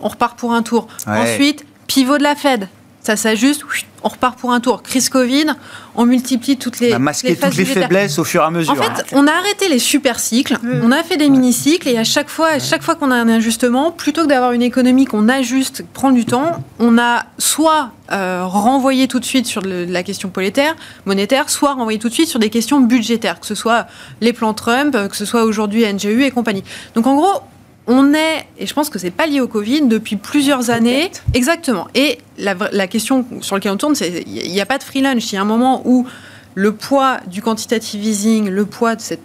on 0.01 0.09
repart 0.09 0.39
pour 0.39 0.53
un 0.53 0.63
tour. 0.63 0.89
Ensuite, 1.07 1.65
pivot 1.87 2.19
de 2.19 2.23
la 2.23 2.35
Fed, 2.35 2.69
ça 3.07 3.17
s'ajuste, 3.17 3.63
on 4.03 4.09
repart 4.09 4.37
pour 4.39 4.53
un 4.53 4.59
tour. 4.59 4.83
Crise 4.83 5.09
Covid, 5.09 5.47
on 5.95 6.07
multiplie 6.07 6.57
toutes 6.57 6.81
les. 6.81 6.93
On 6.93 6.97
a 6.97 6.99
masqué 6.99 7.37
toutes 7.37 7.57
les 7.57 7.65
faiblesses 7.65 8.19
au 8.19 8.25
fur 8.25 8.43
et 8.43 8.45
à 8.45 8.51
mesure. 8.51 8.73
En 8.73 8.77
fait, 8.77 9.05
on 9.13 9.27
a 9.29 9.31
arrêté 9.31 9.69
les 9.69 9.79
super 9.79 10.19
cycles, 10.19 10.59
on 10.83 10.91
a 10.91 11.03
fait 11.05 11.17
des 11.17 11.31
mini 11.31 11.53
cycles 11.53 11.89
et 11.89 11.97
à 11.97 12.05
chaque 12.05 12.29
fois, 12.29 12.49
à 12.49 12.59
chaque 12.59 12.83
fois 12.83 12.97
qu'on 12.97 13.13
a 13.13 13.15
un 13.15 13.29
ajustement, 13.29 13.93
plutôt 13.93 14.25
que 14.25 14.29
d'avoir 14.29 14.53
une 14.53 14.63
économie 14.63 15.05
qu'on 15.05 15.29
ajuste, 15.29 15.85
prend 15.93 16.11
du 16.11 16.25
temps, 16.25 16.65
on 16.81 16.99
a 16.99 17.27
soit 17.39 17.91
euh, 18.11 18.43
renvoyé 18.45 19.07
tout 19.07 19.21
de 19.21 19.25
suite 19.25 19.47
sur 19.47 19.63
la 19.63 20.03
question 20.03 20.31
monétaire, 20.35 20.75
monétaire, 21.05 21.49
soit 21.49 21.75
renvoyé 21.75 22.01
tout 22.01 22.09
de 22.09 22.15
suite 22.15 22.29
sur 22.29 22.41
des 22.41 22.51
questions 22.51 22.81
budgétaires, 22.81 23.39
que 23.39 23.47
ce 23.47 23.55
soit 23.55 23.87
les 24.21 24.33
plans 24.33 24.55
Trump, 24.55 24.97
que 25.09 25.17
ce 25.17 25.25
soit 25.25 25.45
aujourd'hui 25.45 25.85
NGU 25.85 26.25
et 26.25 26.33
compagnie. 26.33 26.65
Donc 26.97 27.07
en 27.07 27.15
gros, 27.15 27.41
on 27.87 28.15
est, 28.15 28.47
et 28.59 28.67
je 28.67 28.75
pense 28.75 28.91
que 28.91 28.99
c'est 28.99 29.11
pas 29.11 29.27
lié 29.27 29.41
au 29.41 29.49
Covid, 29.49 29.83
depuis 29.83 30.17
plusieurs 30.17 30.71
années. 30.71 31.11
Exactement. 31.35 31.87
Et 31.95 32.19
la, 32.39 32.87
question 32.89 33.25
sur 33.41 33.57
laquelle 33.57 33.73
on 33.73 33.77
tourne, 33.77 33.95
c'est 33.95 34.25
il 34.27 34.51
n'y 34.51 34.61
a 34.61 34.67
pas 34.67 34.79
de 34.79 34.83
free 34.83 35.03
lunch. 35.03 35.33
Il 35.33 35.37
y 35.37 35.39
a 35.39 35.43
un 35.43 35.45
moment 35.45 35.83
où 35.85 36.07
le 36.55 36.73
poids 36.73 37.19
du 37.27 37.43
quantitative 37.43 38.03
easing, 38.05 38.49
le 38.49 38.65
poids 38.65 38.97
de 38.97 39.01
cet 39.01 39.21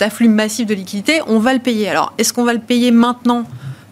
afflux 0.00 0.28
massif 0.28 0.66
de 0.66 0.74
liquidités, 0.74 1.20
on 1.26 1.38
va 1.38 1.54
le 1.54 1.60
payer. 1.60 1.88
Alors, 1.88 2.12
est-ce 2.18 2.32
qu'on 2.32 2.44
va 2.44 2.52
le 2.52 2.60
payer 2.60 2.90
maintenant? 2.90 3.44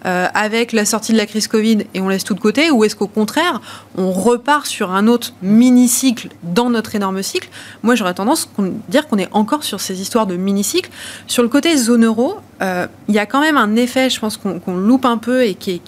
Euh, 0.07 0.27
avec 0.35 0.73
la 0.73 0.85
sortie 0.85 1.13
de 1.13 1.17
la 1.17 1.27
crise 1.27 1.49
Covid 1.49 1.79
et 1.95 2.01
on 2.01 2.09
laisse 2.09 2.25
tout 2.25 2.35
de 2.35 2.41
côté 2.41 2.71
Ou 2.71 2.85
est-ce 2.85 2.95
qu'au 2.95 3.07
contraire, 3.07 3.61
on 3.97 4.13
repart 4.13 4.67
sur 4.67 4.91
un 4.93 5.07
autre 5.07 5.33
mini-cycle 5.43 6.29
dans 6.43 6.71
notre 6.71 6.95
énorme 6.95 7.23
cycle? 7.23 7.49
Moi, 7.83 7.95
j'aurais 7.95 8.15
tendance 8.15 8.49
à 8.59 8.63
dire 8.89 9.09
qu'on 9.09 9.19
est 9.19 9.29
encore 9.33 9.65
sur 9.65 9.81
ces 9.81 10.01
histoires 10.01 10.27
de 10.27 10.37
mini-cycle. 10.37 10.91
Sur 11.27 11.43
le 11.43 11.49
côté 11.49 11.77
zone 11.77 12.05
euro, 12.05 12.37
euh, 12.63 12.87
il 13.09 13.15
y 13.15 13.19
a 13.19 13.27
quand 13.27 13.41
même 13.41 13.57
un 13.57 13.77
effet, 13.77 14.11
je 14.11 14.21
pense, 14.21 14.37
qu'on 14.37 14.77
loupe 14.77 15.07
un 15.07 15.19
peu 15.19 15.45
et 15.45 15.55
qui, 15.55 15.81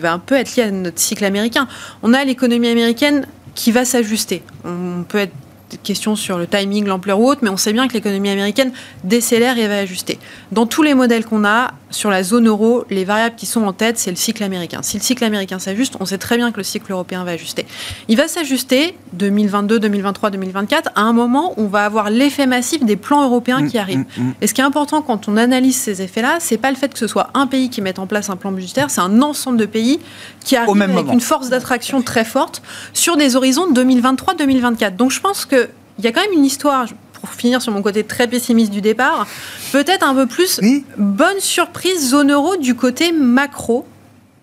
va 0.00 0.12
un 0.12 0.18
peu 0.18 0.36
être 0.36 0.56
lié 0.56 0.62
à 0.62 0.70
notre 0.70 1.00
cycle 1.00 1.24
américain. 1.24 1.66
On 2.02 2.14
a 2.14 2.24
l'économie 2.24 2.68
américaine 2.68 3.26
qui 3.54 3.72
va 3.72 3.84
s'ajuster. 3.84 4.42
On 4.64 5.02
peut 5.02 5.18
être 5.18 5.32
questions 5.76 6.16
sur 6.16 6.38
le 6.38 6.46
timing, 6.46 6.86
l'ampleur 6.86 7.20
ou 7.20 7.28
autre, 7.28 7.40
mais 7.42 7.50
on 7.50 7.56
sait 7.56 7.72
bien 7.72 7.88
que 7.88 7.92
l'économie 7.92 8.30
américaine 8.30 8.72
décélère 9.04 9.58
et 9.58 9.68
va 9.68 9.78
ajuster. 9.78 10.18
Dans 10.52 10.66
tous 10.66 10.82
les 10.82 10.94
modèles 10.94 11.24
qu'on 11.24 11.44
a, 11.44 11.72
sur 11.90 12.10
la 12.10 12.22
zone 12.22 12.48
euro, 12.48 12.84
les 12.90 13.04
variables 13.04 13.36
qui 13.36 13.46
sont 13.46 13.64
en 13.64 13.72
tête, 13.72 13.98
c'est 13.98 14.10
le 14.10 14.16
cycle 14.16 14.42
américain. 14.42 14.80
Si 14.82 14.98
le 14.98 15.02
cycle 15.02 15.24
américain 15.24 15.58
s'ajuste, 15.58 15.94
on 16.00 16.06
sait 16.06 16.18
très 16.18 16.36
bien 16.36 16.52
que 16.52 16.58
le 16.58 16.62
cycle 16.62 16.92
européen 16.92 17.24
va 17.24 17.32
ajuster. 17.32 17.66
Il 18.08 18.16
va 18.16 18.28
s'ajuster 18.28 18.96
2022, 19.14 19.80
2023, 19.80 20.30
2024 20.30 20.90
à 20.94 21.02
un 21.02 21.12
moment 21.12 21.54
où 21.56 21.64
on 21.64 21.68
va 21.68 21.84
avoir 21.84 22.10
l'effet 22.10 22.46
massif 22.46 22.84
des 22.84 22.96
plans 22.96 23.24
européens 23.24 23.66
qui 23.66 23.76
mm, 23.76 23.80
arrivent. 23.80 24.04
Mm, 24.16 24.22
mm. 24.22 24.34
Et 24.40 24.46
ce 24.46 24.54
qui 24.54 24.60
est 24.60 24.64
important 24.64 25.02
quand 25.02 25.28
on 25.28 25.36
analyse 25.36 25.76
ces 25.76 26.02
effets-là, 26.02 26.38
c'est 26.40 26.58
pas 26.58 26.70
le 26.70 26.76
fait 26.76 26.92
que 26.92 26.98
ce 26.98 27.06
soit 27.06 27.30
un 27.34 27.46
pays 27.46 27.70
qui 27.70 27.80
mette 27.80 27.98
en 27.98 28.06
place 28.06 28.30
un 28.30 28.36
plan 28.36 28.52
budgétaire, 28.52 28.90
c'est 28.90 29.00
un 29.00 29.22
ensemble 29.22 29.58
de 29.58 29.66
pays 29.66 30.00
qui 30.44 30.56
arrivent 30.56 30.80
avec 30.82 31.12
une 31.12 31.20
force 31.20 31.48
d'attraction 31.48 32.02
très 32.02 32.24
forte 32.24 32.62
sur 32.92 33.16
des 33.16 33.36
horizons 33.36 33.72
2023-2024. 33.72 34.96
Donc 34.96 35.10
je 35.10 35.20
pense 35.20 35.46
qu'il 35.46 35.68
y 36.02 36.06
a 36.06 36.12
quand 36.12 36.22
même 36.22 36.32
une 36.32 36.44
histoire, 36.44 36.86
pour 37.20 37.30
finir 37.30 37.62
sur 37.62 37.72
mon 37.72 37.82
côté 37.82 38.04
très 38.04 38.26
pessimiste 38.26 38.70
du 38.70 38.80
départ, 38.80 39.26
peut-être 39.72 40.06
un 40.06 40.14
peu 40.14 40.26
plus 40.26 40.60
bonne 40.96 41.40
surprise 41.40 42.10
zone 42.10 42.32
euro 42.32 42.56
du 42.56 42.74
côté 42.74 43.12
macro. 43.12 43.86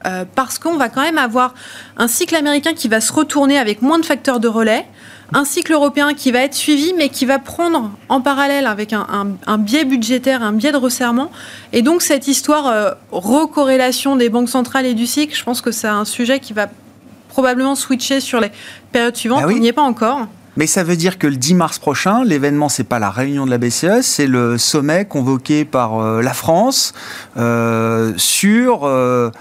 Euh, 0.06 0.24
parce 0.36 0.60
qu'on 0.60 0.78
va 0.78 0.90
quand 0.90 1.02
même 1.02 1.18
avoir 1.18 1.56
un 1.98 2.08
cycle 2.08 2.36
américain 2.36 2.74
qui 2.74 2.88
va 2.88 3.02
se 3.02 3.12
retourner 3.12 3.58
avec 3.58 3.82
moins 3.82 3.98
de 3.98 4.06
facteurs 4.06 4.40
de 4.40 4.48
relais, 4.48 4.86
un 5.34 5.46
cycle 5.46 5.74
européen 5.74 6.14
qui 6.14 6.32
va 6.32 6.40
être 6.40 6.54
suivi, 6.54 6.94
mais 6.96 7.10
qui 7.10 7.26
va 7.26 7.40
prendre 7.40 7.90
en 8.10 8.22
parallèle 8.22 8.68
avec 8.68 8.94
un, 8.94 9.58
biais 9.58 9.86
budgétaire, 9.86 10.44
un 10.44 10.54
biais 10.54 10.72
de 10.72 10.78
resserrement. 10.78 11.32
Et 11.74 11.82
donc 11.82 12.04
cette 12.04 12.28
histoire 12.28 12.68
euh, 12.68 12.92
recorrélation 13.12 14.16
des 14.16 14.30
banques 14.30 14.50
centrales 14.50 14.86
et 14.86 14.94
du 14.94 15.08
cycle, 15.08 15.36
je 15.36 15.44
pense 15.44 15.62
que 15.62 15.72
c'est 15.72 15.88
un 15.88 16.06
sujet 16.06 16.40
qui 16.40 16.54
va 16.54 16.68
probablement 17.30 17.74
switcher 17.74 18.20
sur 18.20 18.40
les 18.40 18.52
périodes 18.92 19.16
suivantes. 19.16 19.42
Ah 19.44 19.50
On 19.50 19.58
n'y 19.58 19.68
est 19.68 19.74
pas 19.74 19.82
encore. 19.82 20.28
Mais 20.58 20.68
ça 20.68 20.84
veut 20.84 20.96
dire 20.96 21.18
que 21.18 21.28
le 21.28 21.36
10 21.36 21.56
mars 21.56 21.80
prochain, 21.80 22.24
l'événement, 22.24 22.70
c'est 22.70 22.84
pas 22.84 23.00
la 23.00 23.10
réunion 23.10 23.46
de 23.46 23.52
la 23.52 23.58
BCE, 23.58 24.02
c'est 24.02 24.28
le 24.28 24.58
sommet 24.58 25.06
convoqué 25.06 25.66
par 25.66 26.00
euh, 26.00 26.22
la 26.22 26.34
France 26.34 26.94
euh, 27.38 28.14
sur 28.18 28.86
euh, 28.86 29.32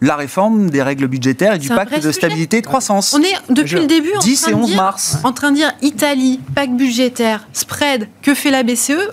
la 0.00 0.16
réforme 0.16 0.70
des 0.70 0.82
règles 0.82 1.06
budgétaires 1.06 1.54
et 1.54 1.58
du 1.58 1.68
pacte 1.68 2.02
de 2.02 2.12
stabilité 2.12 2.58
et 2.58 2.60
de 2.60 2.66
croissance. 2.66 3.14
On 3.14 3.22
est 3.22 3.34
depuis 3.50 3.76
le 3.76 3.86
début 3.86 4.12
en, 4.16 4.20
10 4.20 4.40
train 4.42 4.50
et 4.50 4.54
11 4.54 4.76
mars. 4.76 5.18
en 5.22 5.32
train 5.32 5.50
de 5.50 5.56
dire 5.56 5.72
Italie, 5.82 6.40
pacte 6.54 6.72
budgétaire, 6.72 7.46
spread, 7.52 8.08
que 8.22 8.34
fait 8.34 8.50
la 8.50 8.62
BCE 8.62 9.10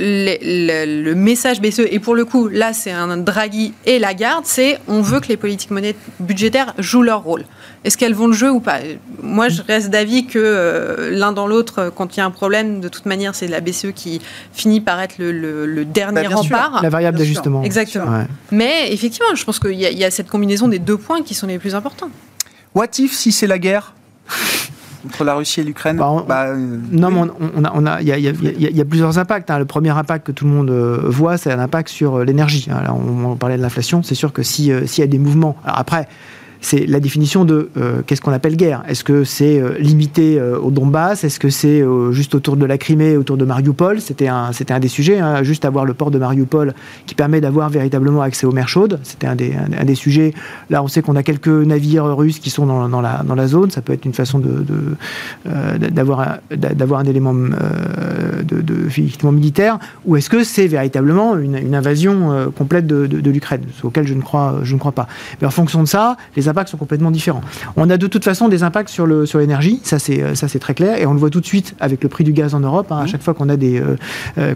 le, 0.00 1.14
message 1.14 1.60
BCE, 1.60 1.82
et 1.90 1.98
pour 1.98 2.14
le 2.14 2.24
coup, 2.24 2.48
là, 2.48 2.72
c'est 2.72 2.90
un 2.90 3.16
Draghi 3.16 3.74
et 3.86 3.98
Lagarde, 3.98 4.44
c'est 4.46 4.78
on 4.88 5.02
veut 5.02 5.20
que 5.20 5.28
les 5.28 5.36
politiques 5.36 5.70
monétaires 5.70 6.00
budgétaires 6.18 6.74
jouent 6.78 7.02
leur 7.02 7.22
rôle. 7.22 7.44
Est-ce 7.84 7.96
qu'elles 7.96 8.14
vont 8.14 8.26
le 8.26 8.32
jeu 8.32 8.50
ou 8.50 8.60
pas? 8.60 8.78
Moi, 9.22 9.48
je 9.48 9.62
reste 9.62 9.90
d'avis 9.90 10.26
que 10.26 10.38
euh, 10.38 11.10
l'un 11.10 11.32
dans 11.32 11.46
l'autre, 11.46 11.92
quand 11.94 12.16
il 12.16 12.20
y 12.20 12.22
a 12.22 12.26
un 12.26 12.30
problème, 12.30 12.80
de 12.80 12.88
toute 12.88 13.06
manière, 13.06 13.34
c'est 13.34 13.46
la 13.46 13.60
BCE 13.60 13.92
qui 13.94 14.20
finit 14.52 14.80
par 14.80 15.00
être 15.00 15.14
le, 15.18 15.84
dernier 15.84 16.28
bah, 16.28 16.34
rempart. 16.36 16.82
La 16.82 16.90
variable 16.90 17.18
d'ajustement. 17.18 17.62
Exactement. 17.62 18.24
Mais 18.50 18.92
effectivement, 18.92 19.34
je 19.34 19.44
pense 19.44 19.58
qu'il 19.58 19.72
y, 19.72 19.84
y, 19.84 20.04
a 20.04 20.10
cette 20.10 20.28
combinaison 20.28 20.68
des 20.68 20.78
deux 20.78 20.98
points 20.98 21.22
qui 21.22 21.34
sont 21.34 21.46
les 21.46 21.58
plus 21.58 21.74
importants. 21.74 22.10
What 22.74 22.88
if 22.98 23.12
si 23.12 23.32
c'est 23.32 23.46
la 23.46 23.58
guerre 23.58 23.94
entre 25.06 25.24
la 25.24 25.34
Russie 25.34 25.60
et 25.60 25.64
l'Ukraine 25.64 25.96
bah, 25.96 26.24
bah 26.26 26.46
euh, 26.48 26.78
Non, 26.90 27.10
mais 27.10 27.30
on, 27.56 27.64
a, 27.64 27.72
on 27.74 27.86
a, 27.86 28.02
il 28.02 28.08
y, 28.08 28.74
y, 28.74 28.80
a 28.80 28.84
plusieurs 28.84 29.18
impacts. 29.18 29.50
Hein. 29.50 29.58
Le 29.58 29.64
premier 29.64 29.90
impact 29.90 30.26
que 30.26 30.32
tout 30.32 30.44
le 30.44 30.50
monde 30.50 30.70
euh, 30.70 31.00
voit, 31.04 31.36
c'est 31.36 31.52
un 31.52 31.58
impact 31.58 31.88
sur 31.88 32.16
euh, 32.16 32.24
l'énergie. 32.24 32.68
Hein. 32.70 32.92
on, 32.92 33.36
parlait 33.36 33.56
de 33.56 33.62
l'inflation. 33.62 34.02
C'est 34.02 34.14
sûr 34.14 34.32
que 34.32 34.42
s'il 34.42 34.66
y 34.66 35.02
a 35.02 35.06
des 35.06 35.18
mouvements, 35.18 35.56
alors 35.64 35.78
après, 35.78 36.08
c'est 36.60 36.86
la 36.86 37.00
définition 37.00 37.44
de 37.44 37.70
euh, 37.76 38.02
qu'est-ce 38.06 38.20
qu'on 38.20 38.32
appelle 38.32 38.56
guerre? 38.56 38.82
Est-ce 38.86 39.02
que 39.02 39.24
c'est 39.24 39.60
euh, 39.60 39.78
limité 39.78 40.38
euh, 40.38 40.58
au 40.58 40.70
Donbass? 40.70 41.24
Est-ce 41.24 41.40
que 41.40 41.48
c'est 41.48 41.82
juste 42.12 42.34
autour 42.34 42.56
de 42.56 42.66
la 42.66 42.78
Crimée, 42.78 43.16
autour 43.16 43.36
de 43.36 43.44
Mariupol? 43.44 44.00
C'était 44.00 44.28
un, 44.28 44.52
c'était 44.52 44.74
un 44.74 44.80
des 44.80 44.88
sujets, 44.88 45.18
hein, 45.18 45.42
juste 45.42 45.64
avoir 45.64 45.84
le 45.84 45.94
port 45.94 46.10
de 46.10 46.18
Mariupol 46.18 46.74
qui 47.06 47.14
permet 47.14 47.40
d'avoir 47.40 47.70
véritablement 47.70 48.22
accès 48.22 48.46
aux 48.46 48.52
mers 48.52 48.68
chaudes. 48.68 48.98
C'était 49.02 49.26
un 49.26 49.36
des, 49.36 49.54
un, 49.54 49.84
des 49.84 49.94
sujets. 49.94 50.34
Là, 50.68 50.82
on 50.82 50.88
sait 50.88 51.02
qu'on 51.02 51.16
a 51.16 51.22
quelques 51.22 51.48
navires 51.48 52.04
russes 52.16 52.38
qui 52.38 52.50
sont 52.50 52.66
dans, 52.66 52.88
dans, 52.88 53.00
la, 53.00 53.22
dans 53.26 53.34
la 53.34 53.46
zone. 53.46 53.70
Ça 53.70 53.80
peut 53.80 53.92
être 53.92 54.04
une 54.04 54.14
façon 54.14 54.38
de, 54.38 54.64
d'avoir, 55.88 56.38
d'avoir 56.50 57.00
un 57.00 57.04
élément 57.04 57.32
de, 57.32 58.60
de, 58.60 59.30
militaire. 59.30 59.78
Ou 60.04 60.16
est-ce 60.16 60.28
que 60.28 60.44
c'est 60.44 60.66
véritablement 60.66 61.36
une, 61.36 61.74
invasion 61.74 62.50
complète 62.56 62.86
de, 62.86 63.06
de, 63.06 63.30
l'Ukraine, 63.30 63.62
auquel 63.82 64.06
je 64.06 64.14
ne 64.14 64.22
crois, 64.22 64.58
je 64.62 64.74
ne 64.74 64.78
crois 64.78 64.92
pas. 64.92 65.06
Mais 65.40 65.46
en 65.46 65.50
fonction 65.50 65.82
de 65.82 65.88
ça, 65.88 66.16
les 66.36 66.48
impacts 66.50 66.68
sont 66.68 66.76
complètement 66.76 67.10
différents. 67.10 67.40
On 67.76 67.88
a 67.88 67.96
de 67.96 68.06
toute 68.06 68.24
façon 68.24 68.48
des 68.48 68.62
impacts 68.62 68.90
sur 68.90 69.06
le 69.06 69.24
sur 69.24 69.38
l'énergie, 69.38 69.80
ça 69.82 69.98
c'est 69.98 70.34
ça 70.34 70.48
c'est 70.48 70.58
très 70.58 70.74
clair, 70.74 70.98
et 70.98 71.06
on 71.06 71.14
le 71.14 71.18
voit 71.18 71.30
tout 71.30 71.40
de 71.40 71.46
suite 71.46 71.74
avec 71.80 72.02
le 72.02 72.08
prix 72.10 72.24
du 72.24 72.32
gaz 72.32 72.54
en 72.54 72.60
Europe. 72.60 72.92
Hein, 72.92 72.98
à 72.98 73.04
mmh. 73.04 73.08
chaque 73.08 73.22
fois 73.22 73.34
qu'on 73.34 73.48
a 73.48 73.56
des 73.56 73.82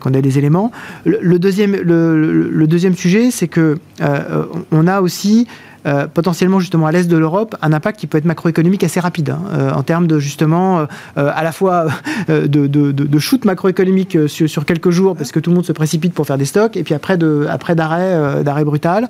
qu'on 0.01 0.13
a 0.13 0.21
des 0.21 0.39
éléments. 0.39 0.71
Le, 1.05 1.39
deuxième 1.39 1.77
le, 1.77 2.51
le, 2.51 2.67
deuxième 2.67 2.95
sujet, 2.95 3.31
c'est 3.31 3.49
que 3.49 3.79
on 4.73 4.87
a 4.87 5.01
aussi 5.01 5.47
euh, 5.87 6.07
potentiellement 6.07 6.61
justement 6.61 6.87
à 6.87 6.93
l'est 6.93 7.09
de 7.09 7.17
l'Europe 7.19 7.57
un 7.61 7.75
impact 7.75 8.01
qui 8.01 8.07
peut 8.07 8.17
être 8.17 8.25
macroéconomique 8.25 8.83
assez 8.85 9.01
rapide 9.01 9.29
hein, 9.29 9.43
euh, 9.53 9.71
en 9.71 9.83
termes 9.83 10.07
de 10.07 10.19
justement 10.19 10.79
euh, 10.79 10.87
à 11.17 11.45
la 11.45 11.53
fois 11.53 11.89
de, 12.29 12.67
de, 12.67 13.19
shoot 13.19 13.45
macroéconomique 13.45 14.17
sur, 14.27 14.49
sur, 14.49 14.65
quelques 14.65 14.89
jours 14.89 15.15
parce 15.15 15.31
que 15.31 15.41
tout 15.41 15.51
le 15.51 15.57
monde 15.57 15.67
se 15.67 15.73
précipite 15.73 16.15
pour 16.15 16.27
faire 16.27 16.39
des 16.39 16.47
stocks 16.47 16.79
et 16.79 16.85
puis 16.85 16.95
après 16.95 17.19
de 17.19 17.47
après 17.51 17.75
d'arrêt 17.75 18.43
d'arrêt 18.43 18.65
brutal. 18.65 19.09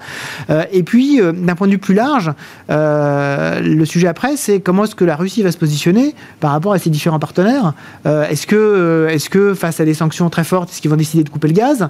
Et 0.72 0.82
puis 0.82 1.20
d'un 1.20 1.54
point 1.54 1.68
de 1.68 1.72
vue 1.72 1.78
plus 1.78 1.94
large 1.94 2.32
le 2.68 3.84
sujet 3.84 4.08
après 4.08 4.36
c'est 4.36 4.60
comment 4.60 4.84
est-ce 4.84 4.96
que 4.96 5.04
la 5.04 5.16
Russie 5.16 5.42
va 5.42 5.52
se 5.52 5.58
positionner 5.58 6.14
par 6.40 6.50
rapport 6.50 6.72
à 6.72 6.78
ses 6.78 6.90
différents 6.90 7.20
partenaires. 7.20 7.74
Est-ce 8.04 8.46
que 8.46 9.08
est-ce 9.10 9.30
que 9.30 9.54
face 9.54 9.80
à 9.80 9.84
des 9.84 9.94
sanctions 9.94 10.28
très 10.28 10.44
fortes 10.44 10.70
est-ce 10.70 10.80
qu'ils 10.80 10.90
vont 10.90 10.96
décider 10.96 11.22
de 11.22 11.28
couper 11.28 11.48
le 11.48 11.54
gaz? 11.54 11.88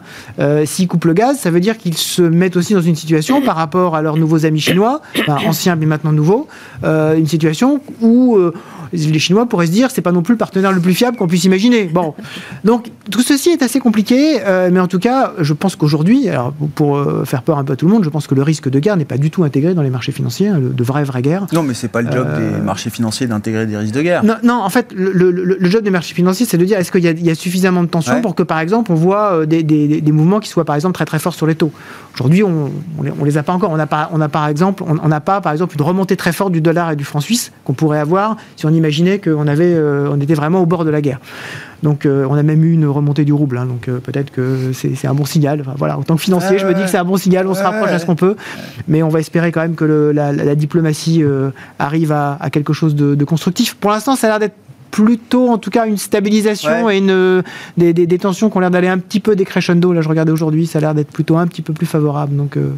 S'ils 0.67 0.89
coupent 0.89 1.07
le 1.07 1.15
gaz 1.15 1.39
ça 1.39 1.51
veut 1.51 1.61
dire 1.61 1.79
qu'ils 1.79 1.97
se 1.97 2.23
mettent 2.23 2.57
aussi 2.57 2.75
dans 2.75 2.83
une 2.83 2.97
situation 2.97 3.41
par 3.41 3.57
rapport 3.57 3.97
à 3.97 4.03
leurs 4.03 4.17
nouveaux 4.17 4.45
amis 4.45 4.61
chinois, 4.61 4.74
anciens 5.29 5.77
mais 5.77 5.87
maintenant 5.87 6.13
nouveaux, 6.13 6.49
euh, 6.85 7.17
une 7.17 7.27
situation 7.27 7.81
où 8.01 8.37
euh, 8.37 8.53
les 8.93 9.19
Chinois 9.19 9.47
pourraient 9.47 9.67
se 9.67 9.73
dire 9.73 9.91
c'est 9.91 10.03
pas 10.03 10.13
non 10.13 10.23
plus 10.23 10.35
le 10.35 10.39
partenaire 10.39 10.73
le 10.73 10.81
plus 10.81 10.95
fiable 10.95 11.17
qu'on 11.17 11.27
puisse 11.27 11.45
imaginer. 11.45 11.85
Bon, 11.85 12.15
donc 12.65 12.91
tout 13.11 13.23
ceci 13.23 13.51
est 13.51 13.63
assez 13.63 13.81
compliqué, 13.81 14.41
euh, 14.45 14.71
mais 14.73 14.81
en 14.81 14.87
tout 14.87 14.99
cas, 14.99 15.33
je 15.41 15.53
pense 15.53 15.77
qu'aujourd'hui, 15.77 16.29
pour 16.75 17.03
faire 17.25 17.43
peur 17.43 17.59
un 17.59 17.65
peu 17.65 17.73
à 17.73 17.77
tout 17.77 17.87
le 17.87 17.93
monde, 17.93 18.05
je 18.05 18.09
pense 18.09 18.27
que 18.27 18.35
le 18.35 18.43
risque 18.43 18.69
de 18.69 18.79
guerre 18.79 18.97
n'est 18.97 19.05
pas 19.05 19.19
du 19.19 19.31
tout 19.31 19.45
intégré 19.45 19.75
dans 19.75 19.83
les 19.83 19.91
marchés 19.91 20.13
financiers, 20.13 20.49
hein, 20.49 20.61
de 20.61 20.85
vraie 20.85 21.05
vraie 21.05 21.23
guerre. 21.23 21.47
Non, 21.53 21.63
mais 21.63 21.75
c'est 21.75 21.89
pas 21.89 22.03
le 22.03 22.11
job 22.11 22.27
des 22.39 22.61
marchés 22.61 22.91
financiers 22.91 23.27
d'intégrer 23.27 23.67
des 23.67 23.77
risques 23.77 23.95
de 23.95 24.03
guerre. 24.03 24.23
Non, 24.25 24.55
en 24.55 24.71
fait, 24.71 24.93
le, 24.95 25.59
job 25.69 25.83
des 25.83 25.91
marchés 25.91 26.15
financiers, 26.15 26.47
c'est 26.47 26.59
de 26.59 26.65
dire 26.65 26.79
est-ce 26.79 26.93
qu'il 26.93 27.05
y, 27.05 27.31
a 27.31 27.35
suffisamment 27.35 27.83
de 27.83 27.89
tension 27.89 28.21
pour 28.21 28.35
que 28.35 28.43
par 28.43 28.61
exemple 28.61 28.93
on 28.93 28.95
voit 28.95 29.47
des, 29.47 29.63
des, 29.63 30.13
mouvements 30.13 30.41
qui 30.41 30.49
soient 30.49 30.65
par 30.65 30.77
exemple 30.77 30.95
très 30.95 31.05
très 31.05 31.19
forts 31.19 31.35
sur 31.35 31.47
les 31.47 31.55
taux? 31.55 31.73
Aujourd'hui, 32.15 32.45
on, 32.45 32.71
on, 32.99 33.25
les, 33.25 33.39
a 33.39 33.43
pas 33.43 33.53
encore. 33.53 33.71
On 33.71 33.79
a, 33.79 33.87
pas, 33.87 34.09
on 34.13 34.21
a 34.21 34.29
par 34.29 34.47
exemple, 34.47 34.64
on 34.65 35.09
n'a 35.09 35.21
pas 35.21 35.41
par 35.41 35.53
exemple 35.53 35.75
une 35.77 35.83
remontée 35.85 36.17
très 36.17 36.33
forte 36.33 36.53
du 36.53 36.61
dollar 36.61 36.93
et 36.93 36.97
du 36.97 37.05
franc 37.05 37.21
suisse 37.21 37.53
qu'on 37.65 37.75
pourrait 37.75 37.99
avoir 37.99 38.37
si 38.57 38.67
on 38.67 38.71
imaginait 38.71 39.19
qu'on 39.19 39.47
avait, 39.47 39.75
euh, 39.75 40.09
on 40.11 40.21
était 40.21 40.35
vraiment 40.35 40.61
au 40.61 40.67
bord 40.67 40.85
de 40.85 40.91
la 40.91 41.01
guerre. 41.01 41.21
Donc, 41.83 42.07
euh, 42.07 42.27
on 42.31 42.35
a 42.35 42.43
même 42.43 42.65
eu 42.65 42.73
une 42.73 42.87
remontée 42.87 43.25
du 43.25 43.33
rouble. 43.33 43.59
Hein. 43.59 43.67
donc, 43.67 43.89
euh, 43.89 43.99
peut-être 43.99 44.31
que 44.31 44.73
c'est 44.73 45.07
un 45.07 45.15
bon 45.15 45.27
signal. 45.27 45.65
voilà, 45.77 45.99
en 45.99 46.03
tant 46.03 46.17
que 46.17 46.23
financier, 46.23 46.59
je 46.59 46.67
me 46.67 46.73
dis 46.73 46.83
que 46.83 46.89
c'est 46.89 46.99
un 46.99 47.05
bon 47.05 47.19
signal. 47.19 47.47
On 47.47 47.55
se 47.55 47.63
rapproche 47.63 47.91
à 47.91 47.99
ce 47.99 48.07
qu'on 48.07 48.17
peut, 48.17 48.37
mais 48.89 49.03
on 49.03 49.09
va 49.09 49.21
espérer 49.21 49.53
quand 49.53 49.61
même 49.61 49.75
que 49.75 49.85
la, 49.85 50.55
diplomatie 50.55 51.23
arrive 51.79 52.13
à, 52.13 52.39
quelque 52.51 52.73
chose 52.73 52.95
de, 52.95 53.15
de 53.15 53.25
constructif. 53.25 53.75
Pour 53.75 53.91
l'instant, 53.91 54.17
ça 54.17 54.29
a 54.29 54.31
l'air 54.31 54.39
d'être 54.39 54.57
plutôt 54.95 55.49
en 55.49 55.59
tout 55.59 55.71
cas 55.71 55.89
une 55.89 55.97
stabilisation 55.97 56.89
et 56.89 56.99
une, 56.99 57.43
des, 57.77 57.93
des, 57.93 58.19
tensions 58.19 58.49
qui 58.49 58.57
ont 58.57 58.61
l'air 58.61 58.71
d'aller 58.71 58.87
un 58.87 58.99
petit 58.99 59.19
peu 59.19 59.35
décrescendo. 59.35 59.93
Là, 59.93 60.03
je 60.03 60.09
regardais 60.09 60.31
aujourd'hui, 60.31 60.69
ça 60.69 60.79
a 60.79 60.81
l'air 60.81 60.95
d'être 60.95 61.11
plutôt 61.11 61.37
un 61.37 61.49
petit 61.49 61.63
peu 61.63 61.73
plus 61.73 61.87
favorable. 61.87 62.37
Donc, 62.37 62.57
euh, 62.57 62.71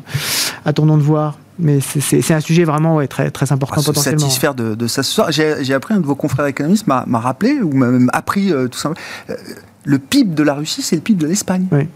attendons 0.67 0.99
de 0.99 1.03
voir. 1.03 1.39
Mais 1.59 1.79
c'est 1.81 2.35
un 2.35 2.41
sujet 2.41 2.65
vraiment 2.65 3.05
très, 3.07 3.31
très 3.31 3.51
important 3.51 3.81
se 3.81 3.95
satisfaire 3.95 4.55
de, 4.55 4.75
de 4.75 4.87
ça 4.87 5.03
ce 5.03 5.11
soir. 5.11 5.33
J'ai 5.33 5.73
appris, 5.73 5.95
un 5.95 6.01
de 6.01 6.07
vos 6.07 6.15
confrères 6.15 6.45
économistes 6.45 6.87
m'a 6.87 7.05
rappelé, 7.19 7.61
ou 7.63 7.73
m'a 7.73 7.87
même 7.87 8.11
appris 8.13 8.53
euh, 8.53 8.69
tout 8.69 8.79
simplement, 8.79 9.01
euh, 9.31 9.37
le 9.85 9.99
PIB 9.99 10.35
de 10.35 10.43
la 10.43 10.53
Russie, 10.53 10.83
c'est 10.83 10.97
le 10.97 11.03
PIB 11.03 11.23
de 11.23 11.29
l'Espagne. 11.29 11.67
Oui. 11.73 11.89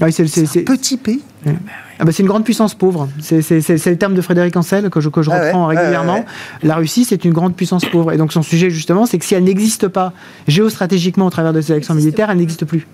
Ah 0.00 0.10
c'est 0.10 0.22
un 0.22 0.62
petit 0.64 0.96
pays. 0.96 1.20
Ah 1.98 2.04
bah, 2.04 2.12
c'est 2.12 2.22
une 2.22 2.28
grande 2.28 2.44
puissance 2.44 2.74
pauvre. 2.74 3.08
C'est 3.20 3.40
le 3.40 3.96
terme 3.96 4.14
de 4.14 4.22
Frédéric 4.22 4.56
Ancel 4.56 4.88
que 4.88 5.00
je, 5.00 5.10
que 5.10 5.20
je 5.22 5.30
ah 5.30 5.44
reprends 5.44 5.66
régulièrement. 5.66 6.24
la 6.62 6.76
Russie, 6.76 7.04
c'est 7.04 7.24
une 7.24 7.32
grande 7.32 7.54
puissance 7.54 7.84
pauvre. 7.84 8.12
Et 8.12 8.16
donc 8.16 8.32
son 8.32 8.42
sujet, 8.42 8.70
justement, 8.70 9.04
c'est 9.04 9.18
que 9.18 9.24
si 9.24 9.34
elle 9.34 9.44
n'existe 9.44 9.88
pas 9.88 10.12
géostratégiquement 10.48 11.26
au 11.26 11.30
travers 11.30 11.52
de 11.52 11.60
ses 11.60 11.74
actions 11.74 11.94
militaires, 11.94 12.30
elle 12.30 12.38
n'existe 12.38 12.64
plus. 12.64 12.86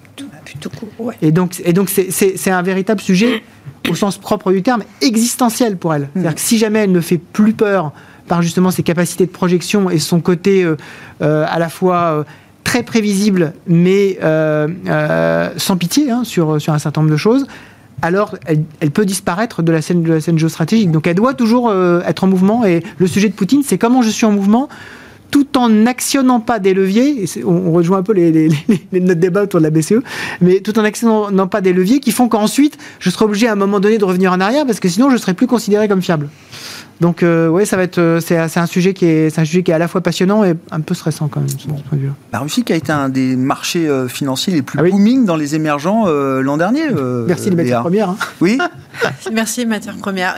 Et 1.22 1.30
donc, 1.30 1.62
et 1.64 1.72
donc 1.72 1.88
c'est 1.88 2.50
un 2.50 2.62
véritable 2.62 3.00
sujet, 3.00 3.44
au 3.90 3.94
sens 3.94 4.18
propre 4.18 4.52
du 4.52 4.62
terme, 4.62 4.82
existentiel 5.00 5.76
pour 5.76 5.94
elle. 5.94 6.08
C'est-à-dire 6.12 6.34
que 6.34 6.40
si 6.40 6.58
jamais 6.58 6.80
elle 6.80 6.92
ne 6.92 7.00
fait 7.00 7.18
plus 7.18 7.52
peur 7.52 7.92
par 8.26 8.42
justement 8.42 8.70
ses 8.70 8.82
capacités 8.82 9.26
de 9.26 9.30
projection 9.30 9.90
et 9.90 9.98
son 9.98 10.20
côté 10.20 10.62
euh, 10.62 10.76
euh, 11.22 11.44
à 11.48 11.58
la 11.58 11.68
fois... 11.68 11.96
Euh, 11.96 12.24
très 12.64 12.82
prévisible, 12.82 13.54
mais 13.66 14.18
sans 14.20 15.76
pitié 15.78 16.10
hein, 16.10 16.22
sur, 16.24 16.60
sur 16.60 16.74
un 16.74 16.78
certain 16.78 17.00
nombre 17.00 17.10
de 17.10 17.16
choses, 17.16 17.46
alors 18.02 18.36
elle, 18.44 18.90
peut 18.90 19.06
disparaître 19.06 19.62
de 19.62 19.72
la 19.72 19.80
scène, 19.80 20.02
de 20.02 20.12
la 20.12 20.20
scène 20.20 20.38
géostratégique. 20.38 20.90
Donc 20.90 21.06
elle 21.06 21.14
doit 21.14 21.32
toujours 21.32 21.72
être 22.04 22.24
en 22.24 22.26
mouvement. 22.26 22.66
Et 22.66 22.82
le 22.98 23.06
sujet 23.06 23.30
de 23.30 23.32
Poutine, 23.32 23.62
c'est 23.64 23.78
comment 23.78 24.02
je 24.02 24.10
suis 24.10 24.26
en 24.26 24.32
mouvement 24.32 24.68
tout 25.30 25.58
en 25.58 25.68
n'actionnant 25.68 26.40
pas 26.40 26.58
des 26.58 26.74
leviers, 26.74 27.24
on, 27.44 27.72
rejoint 27.72 27.98
un 27.98 28.02
peu 28.02 28.12
les, 28.12 28.32
les, 28.32 28.48
les, 28.92 29.00
notre 29.00 29.20
débat 29.20 29.42
autour 29.42 29.60
de 29.60 29.64
la 29.64 29.70
BCE, 29.70 30.02
mais 30.40 30.60
tout 30.60 30.78
en 30.78 30.82
n'actionnant 30.82 31.46
pas 31.46 31.60
des 31.60 31.72
leviers 31.72 32.00
qui 32.00 32.12
font 32.12 32.28
qu'ensuite 32.28 32.78
je 32.98 33.10
serai 33.10 33.24
obligé 33.24 33.48
à 33.48 33.52
un 33.52 33.56
moment 33.56 33.80
donné 33.80 33.98
de 33.98 34.04
revenir 34.04 34.32
en 34.32 34.40
arrière 34.40 34.66
parce 34.66 34.80
que 34.80 34.88
sinon 34.88 35.10
je 35.10 35.16
serai 35.16 35.34
plus 35.34 35.46
considéré 35.46 35.88
comme 35.88 36.02
fiable. 36.02 36.28
Donc 37.00 37.22
euh, 37.22 37.48
oui, 37.48 37.64
ça 37.64 37.76
va 37.76 37.84
être 37.84 37.98
euh, 37.98 38.20
c'est 38.20 38.36
un 38.36 38.66
sujet 38.66 38.92
qui 38.92 39.06
est 39.06 39.38
un 39.38 39.44
sujet 39.44 39.62
qui 39.62 39.70
est 39.70 39.74
à 39.74 39.78
la 39.78 39.86
fois 39.86 40.00
passionnant 40.00 40.44
et 40.44 40.54
un 40.70 40.80
peu 40.80 40.94
stressant 40.94 41.28
quand 41.28 41.40
même. 41.40 41.48
La 42.32 42.40
Russie 42.40 42.64
qui 42.64 42.72
a 42.72 42.76
été 42.76 42.90
un 42.90 43.08
des 43.08 43.36
marchés 43.36 43.88
euh, 43.88 44.08
financiers 44.08 44.52
les 44.52 44.62
plus 44.62 44.78
ah 44.80 44.82
booming 44.82 45.24
dans 45.24 45.36
les 45.36 45.54
émergents 45.54 46.06
l'an 46.06 46.56
dernier. 46.56 46.88
Merci 47.26 47.50
les 47.50 47.56
matières 47.56 47.82
premières. 47.82 48.10
Hein. 48.10 48.16
Oui. 48.40 48.58
Merci 49.32 49.64
matières 49.66 49.96
premières. 49.96 50.36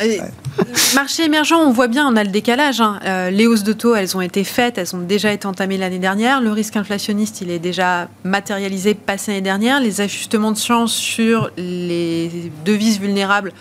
Marché 0.95 1.25
émergent, 1.25 1.53
on 1.53 1.73
voit 1.73 1.89
bien, 1.89 2.07
on 2.07 2.17
a 2.17 2.25
le 2.25 2.31
décalage. 2.31 2.81
Hein. 2.81 2.99
les 3.31 3.47
hausses 3.47 3.63
de 3.63 3.73
taux, 3.73 3.95
elles 3.95 4.17
ont 4.17 4.21
été 4.21 4.45
faites, 4.45 4.79
elles 4.79 4.95
ont 4.95 5.01
déjà 5.01 5.33
été 5.33 5.47
entamées 5.47 5.79
l'année 5.79 5.99
dernière. 5.99 6.41
Le 6.41 6.53
risque 6.53 6.77
inflationniste, 6.77 7.41
il 7.41 7.51
est 7.51 7.59
déjà 7.59 8.09
matérialisé, 8.25 8.95
passé 8.95 9.33
l'année 9.33 9.43
dernière. 9.43 9.81
Les 9.81 10.01
ajustements 10.01 10.53
de 10.53 10.59
change 10.59 10.91
sur 10.91 11.51
les 11.57 12.51
devises 12.65 13.01
vulnérables 13.01 13.53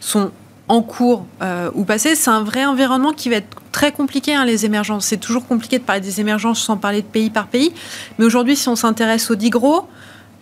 sont 0.00 0.30
en 0.68 0.82
cours 0.82 1.26
euh, 1.42 1.70
ou 1.74 1.84
passé, 1.84 2.14
c'est 2.14 2.30
un 2.30 2.42
vrai 2.42 2.64
environnement 2.64 3.12
qui 3.12 3.28
va 3.28 3.36
être 3.36 3.56
très 3.72 3.92
compliqué, 3.92 4.34
hein, 4.34 4.44
les 4.44 4.64
émergences. 4.64 5.06
C'est 5.06 5.16
toujours 5.18 5.46
compliqué 5.46 5.78
de 5.78 5.84
parler 5.84 6.00
des 6.00 6.20
émergences 6.20 6.60
sans 6.60 6.76
parler 6.76 7.02
de 7.02 7.06
pays 7.06 7.30
par 7.30 7.46
pays. 7.46 7.72
Mais 8.18 8.24
aujourd'hui, 8.24 8.56
si 8.56 8.68
on 8.68 8.76
s'intéresse 8.76 9.30
aux 9.30 9.36
dix 9.36 9.50
gros, 9.50 9.86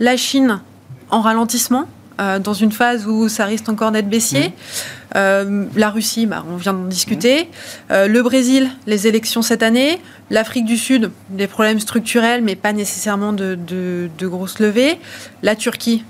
la 0.01 0.17
Chine 0.17 0.61
en 1.11 1.21
ralentissement, 1.21 1.87
euh, 2.21 2.39
dans 2.39 2.55
une 2.55 2.73
phase 2.73 3.07
où 3.07 3.29
ça 3.29 3.45
risque 3.45 3.69
encore 3.69 3.91
d'être 3.91 4.09
baissier. 4.09 4.53
Euh, 5.17 5.67
la 5.77 5.91
Russie, 5.91 6.27
bah, 6.27 6.45
on 6.51 6.57
vient 6.57 6.73
d'en 6.73 6.85
discuter. 6.85 7.49
Mmh. 7.91 8.07
le 8.07 8.23
Brésil, 8.23 8.71
les 8.87 9.07
élections 9.07 9.43
cette 9.43 9.63
année. 9.63 10.01
L'Afrique 10.31 10.65
du 10.65 10.77
Sud, 10.77 11.11
des 11.31 11.47
problèmes 11.47 11.81
structurels, 11.81 12.43
mais 12.43 12.57
pas 12.57 12.73
nécessairement 12.73 13.33
de, 13.33 13.57
de 13.57 14.27
grosses 14.27 14.59
levées. 14.59 14.99
La 15.43 15.55
Turquie, 15.55 16.05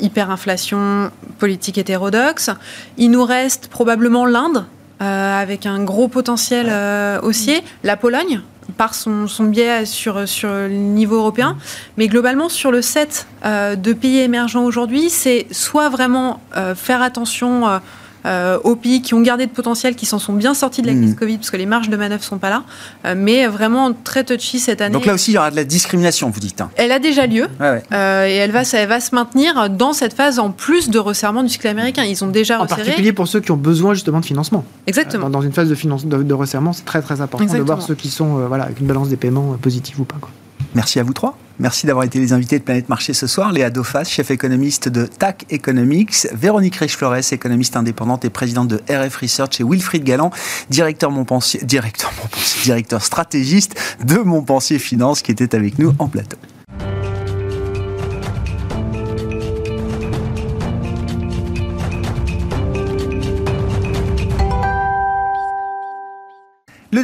hyperinflation 0.00 1.10
politique 1.38 1.78
hétérodoxe. 1.78 2.50
Il 2.96 3.10
nous 3.10 3.24
reste 3.24 3.68
probablement 3.68 4.26
l'Inde, 4.26 4.64
euh, 5.02 5.42
avec 5.42 5.66
un 5.66 5.82
gros 5.84 6.08
potentiel 6.08 6.66
euh, 6.70 7.20
haussier, 7.22 7.62
la 7.84 7.96
Pologne, 7.96 8.40
par 8.76 8.94
son, 8.94 9.26
son, 9.26 9.44
biais 9.44 9.84
sur, 9.84 10.28
sur 10.28 10.48
le 10.48 10.68
niveau 10.68 11.16
européen. 11.16 11.56
Mais 11.96 12.08
globalement, 12.08 12.48
sur 12.48 12.70
le 12.70 12.82
set 12.82 13.26
euh, 13.44 13.76
de 13.76 13.92
pays 13.92 14.18
émergents 14.18 14.64
aujourd'hui, 14.64 15.10
c'est 15.10 15.46
soit 15.50 15.88
vraiment 15.88 16.40
faire 16.74 17.02
attention 17.02 17.80
euh, 18.26 18.58
aux 18.64 18.76
pays 18.76 19.02
qui 19.02 19.14
ont 19.14 19.20
gardé 19.20 19.46
de 19.46 19.50
potentiel, 19.50 19.94
qui 19.94 20.06
s'en 20.06 20.18
sont 20.18 20.32
bien 20.32 20.54
sortis 20.54 20.82
de 20.82 20.86
la 20.86 20.94
crise 20.94 21.12
mmh. 21.12 21.16
Covid, 21.16 21.36
parce 21.38 21.50
que 21.50 21.56
les 21.56 21.66
marges 21.66 21.88
de 21.88 21.96
manœuvre 21.96 22.24
sont 22.24 22.38
pas 22.38 22.50
là, 22.50 22.64
euh, 23.04 23.14
mais 23.16 23.46
vraiment 23.46 23.92
très 23.92 24.24
touchy 24.24 24.58
cette 24.58 24.80
année. 24.80 24.92
Donc 24.92 25.06
là 25.06 25.14
aussi, 25.14 25.30
il 25.30 25.34
y 25.34 25.38
aura 25.38 25.50
de 25.50 25.56
la 25.56 25.64
discrimination, 25.64 26.30
vous 26.30 26.40
dites. 26.40 26.60
Hein. 26.60 26.70
Elle 26.76 26.92
a 26.92 26.98
déjà 26.98 27.26
lieu, 27.26 27.46
euh, 27.60 28.26
et 28.26 28.34
elle 28.34 28.50
va, 28.50 28.62
elle 28.72 28.88
va 28.88 29.00
se 29.00 29.14
maintenir 29.14 29.70
dans 29.70 29.92
cette 29.92 30.14
phase 30.14 30.38
en 30.38 30.50
plus 30.50 30.90
de 30.90 30.98
resserrement 30.98 31.42
du 31.42 31.48
cycle 31.48 31.68
américain. 31.68 32.04
Ils 32.04 32.24
ont 32.24 32.28
déjà 32.28 32.58
resserré. 32.58 32.82
En 32.82 32.84
particulier 32.84 33.12
pour 33.12 33.28
ceux 33.28 33.40
qui 33.40 33.52
ont 33.52 33.56
besoin 33.56 33.94
justement 33.94 34.20
de 34.20 34.26
financement. 34.26 34.64
Exactement. 34.86 35.30
Dans, 35.30 35.42
une 35.42 35.52
phase 35.52 35.68
de, 35.68 35.74
finance, 35.74 36.06
de, 36.06 36.34
resserrement, 36.34 36.72
c'est 36.72 36.84
très 36.84 37.02
très 37.02 37.20
important 37.20 37.52
de 37.52 37.58
voir 37.58 37.82
ceux 37.82 37.94
qui 37.94 38.08
sont 38.08 38.46
voilà, 38.48 38.64
avec 38.64 38.80
une 38.80 38.86
balance 38.86 39.08
des 39.08 39.16
paiements 39.16 39.56
positive 39.60 40.00
ou 40.00 40.04
pas. 40.04 40.16
Quoi. 40.20 40.30
Merci 40.74 41.00
à 41.00 41.02
vous 41.02 41.12
trois. 41.12 41.36
Merci 41.58 41.86
d'avoir 41.86 42.04
été 42.04 42.18
les 42.18 42.34
invités 42.34 42.58
de 42.58 42.64
Planète 42.64 42.88
Marché 42.90 43.14
ce 43.14 43.26
soir. 43.26 43.50
Léa 43.50 43.70
Dofas, 43.70 44.04
chef 44.04 44.30
économiste 44.30 44.90
de 44.90 45.06
TAC 45.06 45.46
Economics. 45.48 46.28
Véronique 46.34 46.76
Riche-Flores, 46.76 47.32
économiste 47.32 47.76
indépendante 47.76 48.26
et 48.26 48.30
présidente 48.30 48.68
de 48.68 48.80
RF 48.90 49.16
Research. 49.16 49.60
Et 49.60 49.64
Wilfried 49.64 50.04
Galland, 50.04 50.30
directeur, 50.68 51.10
directeur 52.62 53.02
stratégiste 53.02 53.74
de 54.04 54.18
Montpensier 54.18 54.78
Finance, 54.78 55.22
qui 55.22 55.32
était 55.32 55.54
avec 55.54 55.78
nous 55.78 55.94
en 55.98 56.08
plateau. 56.08 56.36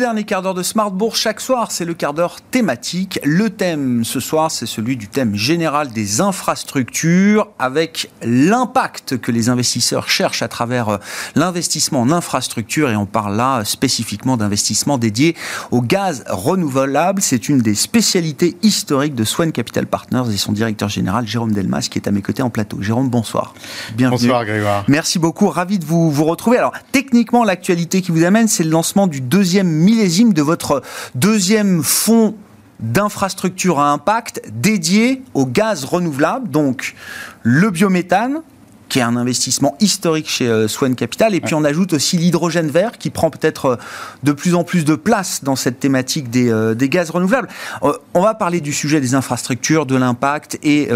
Dernier 0.02 0.24
quart 0.24 0.42
d'heure 0.42 0.52
de 0.54 0.64
Smart 0.64 0.90
Bourse 0.90 1.20
chaque 1.20 1.40
soir, 1.40 1.70
c'est 1.70 1.84
le 1.84 1.94
quart 1.94 2.12
d'heure 2.12 2.40
thématique. 2.50 3.20
Le 3.22 3.50
thème 3.50 4.04
ce 4.04 4.18
soir, 4.18 4.50
c'est 4.50 4.66
celui 4.66 4.96
du 4.96 5.06
thème 5.06 5.36
général 5.36 5.92
des 5.92 6.20
infrastructures 6.20 7.46
avec 7.60 8.10
l'impact 8.20 9.18
que 9.18 9.30
les 9.30 9.48
investisseurs 9.48 10.08
cherchent 10.08 10.42
à 10.42 10.48
travers 10.48 10.88
euh, 10.88 10.98
l'investissement 11.36 12.00
en 12.00 12.10
infrastructures 12.10 12.90
et 12.90 12.96
on 12.96 13.06
parle 13.06 13.36
là 13.36 13.64
spécifiquement 13.64 14.36
d'investissement 14.36 14.98
dédié 14.98 15.36
au 15.70 15.82
gaz 15.82 16.24
renouvelable. 16.28 17.22
C'est 17.22 17.48
une 17.48 17.58
des 17.58 17.76
spécialités 17.76 18.56
historiques 18.62 19.14
de 19.14 19.22
Swan 19.22 19.52
Capital 19.52 19.86
Partners 19.86 20.34
et 20.34 20.36
son 20.36 20.50
directeur 20.50 20.88
général 20.88 21.28
Jérôme 21.28 21.52
Delmas 21.52 21.86
qui 21.88 22.00
est 22.00 22.08
à 22.08 22.10
mes 22.10 22.22
côtés 22.22 22.42
en 22.42 22.50
plateau. 22.50 22.82
Jérôme, 22.82 23.08
bonsoir. 23.08 23.54
Bienvenue. 23.94 24.18
Bonsoir 24.18 24.44
Grégoire. 24.46 24.84
Merci 24.88 25.20
beaucoup, 25.20 25.48
ravi 25.48 25.78
de 25.78 25.84
vous, 25.84 26.10
vous 26.10 26.24
retrouver. 26.24 26.58
Alors 26.58 26.72
techniquement, 26.90 27.44
l'actualité 27.44 28.02
qui 28.02 28.10
vous 28.10 28.24
amène, 28.24 28.48
c'est 28.48 28.64
le 28.64 28.70
lancement 28.70 29.06
du 29.06 29.20
deuxième 29.20 29.68
millésime 29.92 30.32
de 30.32 30.40
votre 30.40 30.82
deuxième 31.14 31.82
fonds 31.82 32.34
d'infrastructure 32.80 33.78
à 33.78 33.92
impact 33.92 34.42
dédié 34.52 35.22
au 35.34 35.44
gaz 35.44 35.84
renouvelable, 35.84 36.48
donc 36.48 36.94
le 37.42 37.70
biométhane, 37.70 38.40
qui 38.88 38.98
est 38.98 39.02
un 39.02 39.16
investissement 39.16 39.76
historique 39.80 40.28
chez 40.28 40.48
euh, 40.48 40.68
Swan 40.68 40.94
Capital. 40.94 41.34
Et 41.34 41.40
puis 41.40 41.54
on 41.54 41.64
ajoute 41.64 41.94
aussi 41.94 42.18
l'hydrogène 42.18 42.68
vert 42.68 42.98
qui 42.98 43.08
prend 43.08 43.30
peut-être 43.30 43.66
euh, 43.66 43.76
de 44.22 44.32
plus 44.32 44.54
en 44.54 44.64
plus 44.64 44.84
de 44.84 44.94
place 44.94 45.44
dans 45.44 45.56
cette 45.56 45.78
thématique 45.80 46.28
des, 46.28 46.50
euh, 46.50 46.74
des 46.74 46.90
gaz 46.90 47.10
renouvelables. 47.10 47.48
on 47.82 48.20
va 48.20 48.34
parler 48.34 48.60
du 48.60 48.72
sujet 48.72 49.00
des 49.00 49.14
infrastructures, 49.14 49.86
de 49.86 49.96
l'impact 49.96 50.58
et, 50.62 50.88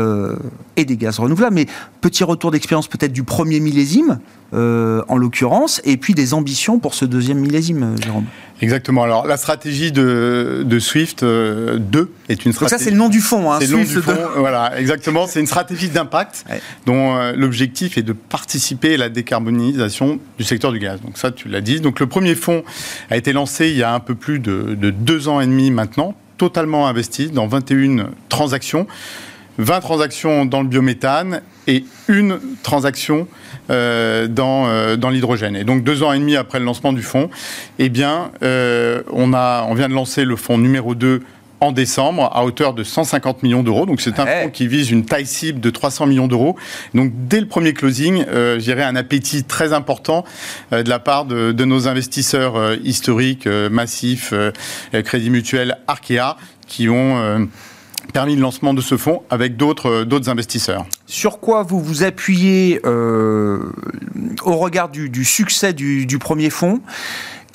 et 0.77 0.85
des 0.85 0.97
gaz 0.97 1.19
renouvelables. 1.19 1.55
Mais 1.55 1.67
petit 2.01 2.25
retour 2.25 2.51
d'expérience 2.51 2.89
peut-être 2.89 3.13
du 3.13 3.25
premier 3.25 3.61
millésime. 3.61 4.19
En 4.53 5.17
l'occurrence, 5.17 5.81
et 5.85 5.97
puis 5.97 6.15
des 6.15 6.35
ambitions 6.35 6.79
pour 6.79 6.95
ce 6.95 7.05
deuxième 7.05 7.39
millésime, 7.39 7.95
Jérôme. 8.03 8.25
Exactement. 8.63 9.03
Alors, 9.03 9.27
la 9.27 9.37
stratégie 9.37 9.93
de, 9.93 10.63
de 10.65 10.79
Swift 10.79 11.23
2 11.23 12.11
est 12.29 12.47
une 12.47 12.53
stratégie. 12.53 12.59
Donc 12.59 12.69
ça, 12.71 12.79
c'est 12.79 12.91
le 12.91 12.97
nom 12.97 13.11
du 13.11 13.21
fond. 13.21 13.53
Hein, 13.53 13.59
c'est 13.61 13.67
le 13.67 13.77
nom 13.77 13.85
du 13.85 14.01
fond. 14.01 14.17
Voilà, 14.37 14.79
exactement. 14.79 15.27
C'est 15.27 15.41
une 15.41 15.47
stratégie 15.47 15.91
d'impact 15.91 16.47
dont 16.87 17.33
l'objectif 17.37 17.99
et 17.99 18.03
de 18.03 18.13
participer 18.15 18.95
à 18.95 18.97
la 18.97 19.09
décarbonisation 19.11 20.19
du 20.39 20.45
secteur 20.45 20.73
du 20.73 20.79
gaz. 20.79 21.01
Donc 21.03 21.19
ça, 21.19 21.31
tu 21.31 21.49
l'as 21.49 21.61
dit. 21.61 21.81
Donc 21.81 22.01
le 22.01 22.07
premier 22.07 22.35
fonds 22.35 22.65
a 23.11 23.17
été 23.17 23.33
lancé 23.33 23.69
il 23.69 23.77
y 23.77 23.83
a 23.83 23.93
un 23.93 24.01
peu 24.01 24.15
plus 24.15 24.39
de, 24.39 24.75
deux 24.91 25.29
ans 25.29 25.41
et 25.41 25.47
demi 25.47 25.71
maintenant, 25.71 26.15
totalement 26.39 26.87
investi 26.87 27.29
dans 27.29 27.47
21 27.47 28.11
transactions. 28.29 28.87
20 29.59 29.81
transactions 29.81 30.45
dans 30.47 30.63
le 30.63 30.69
biométhane 30.69 31.43
et 31.67 31.85
une 32.09 32.39
transaction 32.63 33.27
euh, 33.71 34.29
dans, 34.29 34.69
euh, 34.69 34.97
dans 34.97 35.11
l'hydrogène. 35.11 35.57
Et 35.57 35.65
donc 35.65 35.83
deux 35.83 36.03
ans 36.03 36.13
et 36.13 36.19
demi 36.19 36.37
après 36.37 36.59
le 36.59 36.65
lancement 36.65 36.93
du 36.93 37.03
fonds, 37.03 37.31
eh 37.79 37.89
bien, 37.89 38.31
euh, 38.43 39.03
on, 39.13 39.33
a, 39.35 39.67
on 39.69 39.75
vient 39.75 39.89
de 39.89 39.95
lancer 39.95 40.25
le 40.25 40.37
fonds 40.37 40.59
numéro 40.59 40.95
2 40.95 41.23
en 41.61 41.73
décembre 41.73 42.31
à 42.35 42.45
hauteur 42.45 42.75
de 42.75 42.83
150 42.83 43.43
millions 43.43 43.63
d'euros. 43.63 43.87
Donc 43.87 44.01
c'est 44.01 44.19
un 44.19 44.27
fonds 44.27 44.51
qui 44.51 44.69
vise 44.69 44.91
une 44.91 45.05
taille 45.05 45.27
cible 45.27 45.61
de 45.61 45.71
300 45.71 46.07
millions 46.07 46.29
d'euros. 46.29 46.57
Donc 46.95 47.13
dès 47.15 47.41
le 47.41 47.47
premier 47.47 47.73
closing, 47.73 48.25
euh, 48.29 48.59
j'irai 48.59 48.83
un 48.83 48.97
appétit 48.97 49.45
très 49.45 49.73
important 49.73 50.25
euh, 50.73 50.83
de 50.83 50.89
la 50.89 50.99
part 50.99 51.25
de, 51.25 51.53
nos 51.65 51.89
investisseurs 51.89 52.57
euh, 52.57 52.77
historiques, 52.85 53.47
euh, 53.47 53.69
massifs, 53.69 54.33
Crédit 55.05 55.31
Mutuel, 55.31 55.79
Arkea, 55.87 56.37
qui 56.67 56.89
ont 56.89 57.49
permis 58.13 58.37
le 58.37 58.43
lancement 58.43 58.75
de 58.75 58.81
ce 58.81 58.97
fonds 58.97 59.23
avec 59.31 59.57
d'autres 59.57 60.05
d'autres 60.05 60.29
investisseurs. 60.29 60.87
Sur 61.07 61.41
quoi 61.41 61.63
vous 61.63 61.81
vous 61.81 62.03
appuyez 62.03 62.81
au 62.85 64.57
regard 64.57 64.89
du, 64.89 65.09
du 65.11 65.25
succès 65.25 65.73
du, 65.73 66.07
du 66.07 66.19
premier 66.19 66.51
fonds? 66.51 66.81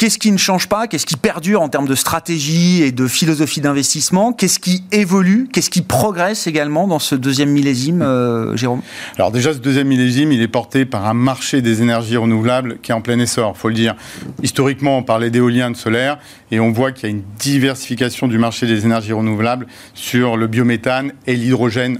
Qu'est-ce 0.02 0.18
qui 0.18 0.32
ne 0.32 0.38
change 0.38 0.68
pas? 0.68 0.88
Qu'est-ce 0.88 1.06
qui 1.06 1.16
perdure 1.16 1.62
en 1.62 1.70
termes 1.70 1.88
de 1.88 1.94
stratégie 1.94 2.82
et 2.82 2.92
de 2.92 3.06
philosophie 3.06 3.62
d'investissement? 3.62 4.34
Qu'est-ce 4.34 4.58
qui 4.58 4.84
évolue? 4.92 5.48
Qu'est-ce 5.54 5.70
qui 5.70 5.84
progresse 5.84 6.48
également 6.48 6.88
dans 6.88 6.98
ce 6.98 7.14
deuxième 7.14 7.52
millésime, 7.52 8.02
euh, 8.02 8.58
Jérôme? 8.58 8.82
Alors 9.18 9.30
déjà, 9.30 9.54
ce 9.54 9.60
deuxième 9.60 9.88
millésime, 9.88 10.32
il 10.32 10.42
est 10.42 10.48
porté 10.48 10.86
par 10.86 11.08
un 11.08 11.14
marché 11.14 11.62
des 11.62 11.84
énergies 11.84 12.18
renouvelables 12.18 12.80
qui 12.82 12.90
est 12.90 12.96
en 12.96 13.02
plein 13.02 13.20
essor, 13.20 13.56
faut 13.56 13.68
le 13.68 13.76
dire. 13.76 13.96
Historiquement, 14.42 14.98
on 14.98 15.04
parlait 15.04 15.30
d'éolien, 15.30 15.70
de 15.70 15.78
solaire, 15.78 16.18
et 16.50 16.60
on 16.60 16.72
voit 16.72 16.92
qu'il 16.94 17.08
y 17.08 17.12
a 17.12 17.16
une 17.16 17.24
diversification 17.38 18.28
du 18.28 18.40
marché 18.40 18.66
des 18.66 18.86
énergies 18.86 19.14
renouvelables 19.14 19.68
sur 19.94 20.36
le 20.36 20.48
biométhane 20.48 21.14
et 21.28 21.36
l'hydrogène 21.36 22.00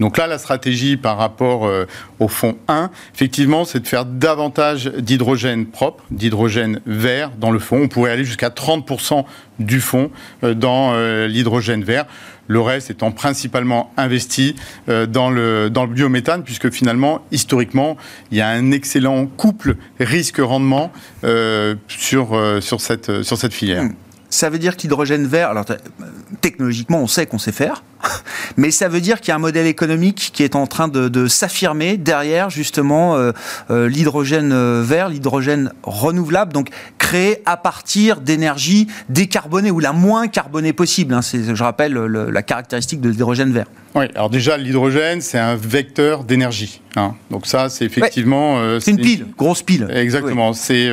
Donc 0.00 0.18
là, 0.18 0.26
la 0.26 0.38
stratégie 0.38 0.96
par 0.96 1.16
rapport 1.16 1.66
euh, 1.66 1.86
au 2.18 2.28
fonds 2.28 2.56
1, 2.68 2.90
effectivement, 3.14 3.64
c'est 3.64 3.80
de 3.80 3.86
faire 3.86 4.04
davantage 4.04 4.86
d'hydrogène 4.86 5.66
propre, 5.66 6.04
d'hydrogène 6.10 6.80
vert 6.86 7.30
dans 7.38 7.50
le 7.50 7.58
fond. 7.58 7.80
On 7.82 7.88
pourrait 7.88 8.12
aller 8.12 8.24
jusqu'à 8.24 8.48
30% 8.48 9.24
du 9.58 9.80
fonds 9.80 10.10
euh, 10.42 10.54
dans 10.54 10.92
euh, 10.94 11.26
l'hydrogène 11.26 11.84
vert. 11.84 12.06
Le 12.46 12.60
reste 12.60 12.90
étant 12.90 13.10
principalement 13.10 13.90
investi 13.96 14.54
dans, 14.86 15.30
le, 15.30 15.70
biométhane, 15.70 16.44
puisque 16.44 16.70
finalement, 16.70 17.24
historiquement, 17.32 17.96
il 18.30 18.36
y 18.36 18.42
a 18.42 18.48
un 18.48 18.70
excellent 18.70 19.24
couple 19.24 19.76
risque-rendement 19.98 20.92
sur 21.88 22.28
cette 22.80 23.54
filière. 23.54 23.84
Ça 24.34 24.50
veut 24.50 24.58
dire 24.58 24.76
qu'hydrogène 24.76 25.28
vert, 25.28 25.50
alors 25.50 25.64
technologiquement, 26.40 26.98
on 26.98 27.06
sait 27.06 27.24
qu'on 27.24 27.38
sait 27.38 27.52
faire. 27.52 27.84
Mais 28.56 28.72
ça 28.72 28.88
veut 28.88 29.00
dire 29.00 29.20
qu'il 29.20 29.28
y 29.28 29.30
a 29.30 29.36
un 29.36 29.38
modèle 29.38 29.68
économique 29.68 30.32
qui 30.34 30.42
est 30.42 30.56
en 30.56 30.66
train 30.66 30.88
de, 30.88 31.28
s'affirmer 31.28 31.96
derrière 31.96 32.50
justement 32.50 33.14
euh, 33.14 33.30
euh, 33.70 33.88
l'hydrogène 33.88 34.52
euh, 34.52 34.82
vert, 34.84 35.08
l'hydrogène 35.08 35.72
renouvelable, 35.84 36.52
donc 36.52 36.70
créé 37.04 37.42
à 37.44 37.56
partir 37.56 38.20
d'énergie 38.20 38.88
décarbonée 39.08 39.70
ou 39.70 39.80
la 39.80 39.92
moins 39.92 40.26
carbonée 40.26 40.72
possible. 40.72 41.14
Hein. 41.14 41.22
c'est, 41.22 41.54
je 41.54 41.62
rappelle, 41.62 41.94
la 41.94 42.42
caractéristique 42.42 43.00
de 43.00 43.10
l'hydrogène 43.10 43.52
vert. 43.52 43.66
Oui, 43.94 44.06
alors 44.16 44.28
déjà, 44.28 44.56
l'hydrogène, 44.56 45.20
c'est 45.20 45.38
un 45.38 45.54
vecteur 45.54 46.24
d'énergie. 46.24 46.80
Hein. 46.96 47.14
Donc 47.30 47.46
ça, 47.46 47.68
c'est 47.68 47.84
effectivement... 47.84 48.58
c'est 48.80 48.90
une 48.90 48.96
pile, 48.96 49.26
grosse 49.38 49.62
pile. 49.62 49.86
Exactement. 49.92 50.52
C'est 50.52 50.90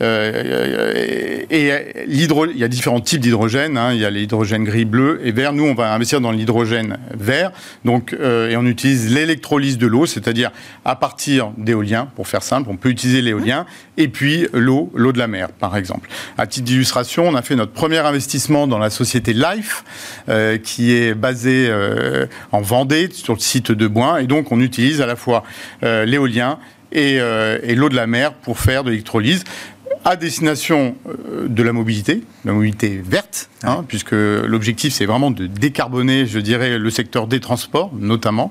et 0.00 1.70
l'hydro... 2.06 2.46
il 2.46 2.56
y 2.56 2.64
a 2.64 2.68
différents 2.68 3.00
types 3.00 3.20
d'hydrogène. 3.20 3.76
Hein. 3.76 3.92
Il 3.92 4.00
y 4.00 4.06
a 4.06 4.10
l'hydrogène 4.10 4.64
gris, 4.64 4.86
bleu 4.86 5.20
et 5.22 5.32
vert. 5.32 5.52
Nous, 5.52 5.64
on 5.64 5.74
va 5.74 5.92
investir 5.92 6.20
dans 6.20 6.30
l'hydrogène 6.30 6.98
vert. 7.14 7.52
Donc, 7.84 8.14
euh, 8.18 8.50
et 8.50 8.56
on 8.56 8.64
utilise 8.66 9.12
l'électrolyse 9.12 9.78
de 9.78 9.86
l'eau, 9.86 10.06
c'est-à-dire 10.06 10.50
à 10.84 10.96
partir 10.96 11.50
d'éolien, 11.56 12.08
pour 12.16 12.28
faire 12.28 12.42
simple, 12.42 12.68
on 12.70 12.76
peut 12.76 12.90
utiliser 12.90 13.22
l'éolien, 13.22 13.66
et 13.96 14.08
puis 14.08 14.46
l'eau, 14.52 14.90
l'eau 14.94 15.12
de 15.12 15.18
la 15.18 15.26
mer, 15.26 15.39
par 15.48 15.76
exemple. 15.76 16.08
À 16.38 16.46
titre 16.46 16.66
d'illustration, 16.66 17.28
on 17.28 17.34
a 17.34 17.42
fait 17.42 17.56
notre 17.56 17.72
premier 17.72 17.98
investissement 17.98 18.66
dans 18.66 18.78
la 18.78 18.90
société 18.90 19.32
Life, 19.32 19.84
euh, 20.28 20.58
qui 20.58 20.92
est 20.92 21.14
basée 21.14 21.68
euh, 21.68 22.26
en 22.52 22.60
Vendée, 22.60 23.08
sur 23.12 23.34
le 23.34 23.40
site 23.40 23.72
de 23.72 23.86
Boin, 23.86 24.18
et 24.18 24.26
donc 24.26 24.52
on 24.52 24.60
utilise 24.60 25.00
à 25.00 25.06
la 25.06 25.16
fois 25.16 25.44
l'éolien 25.82 26.58
et, 26.92 27.16
et 27.16 27.74
l'eau 27.74 27.88
de 27.88 27.96
la 27.96 28.06
mer 28.06 28.32
pour 28.32 28.58
faire 28.58 28.84
de 28.84 28.90
l'électrolyse 28.90 29.44
à 30.04 30.16
destination 30.16 30.96
euh, 31.06 31.48
de 31.48 31.62
la 31.62 31.72
mobilité, 31.72 32.22
la 32.44 32.52
mobilité 32.52 33.02
verte, 33.04 33.50
hein, 33.62 33.84
puisque 33.86 34.12
l'objectif 34.12 34.92
c'est 34.94 35.06
vraiment 35.06 35.30
de 35.30 35.46
décarboner, 35.46 36.26
je 36.26 36.38
dirais, 36.38 36.78
le 36.78 36.90
secteur 36.90 37.26
des 37.26 37.40
transports 37.40 37.92
notamment, 37.94 38.50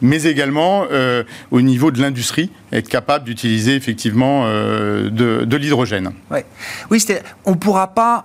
mais 0.00 0.24
également 0.24 0.86
euh, 0.90 1.24
au 1.50 1.60
niveau 1.60 1.90
de 1.90 2.00
l'industrie, 2.00 2.50
être 2.72 2.88
capable 2.88 3.24
d'utiliser 3.24 3.74
effectivement 3.74 4.44
euh, 4.46 5.10
de, 5.10 5.44
de 5.44 5.56
l'hydrogène. 5.56 6.12
Ouais. 6.30 6.44
Oui, 6.90 7.04
on 7.44 7.52
ne 7.52 7.56
pourra 7.56 7.94
pas... 7.94 8.24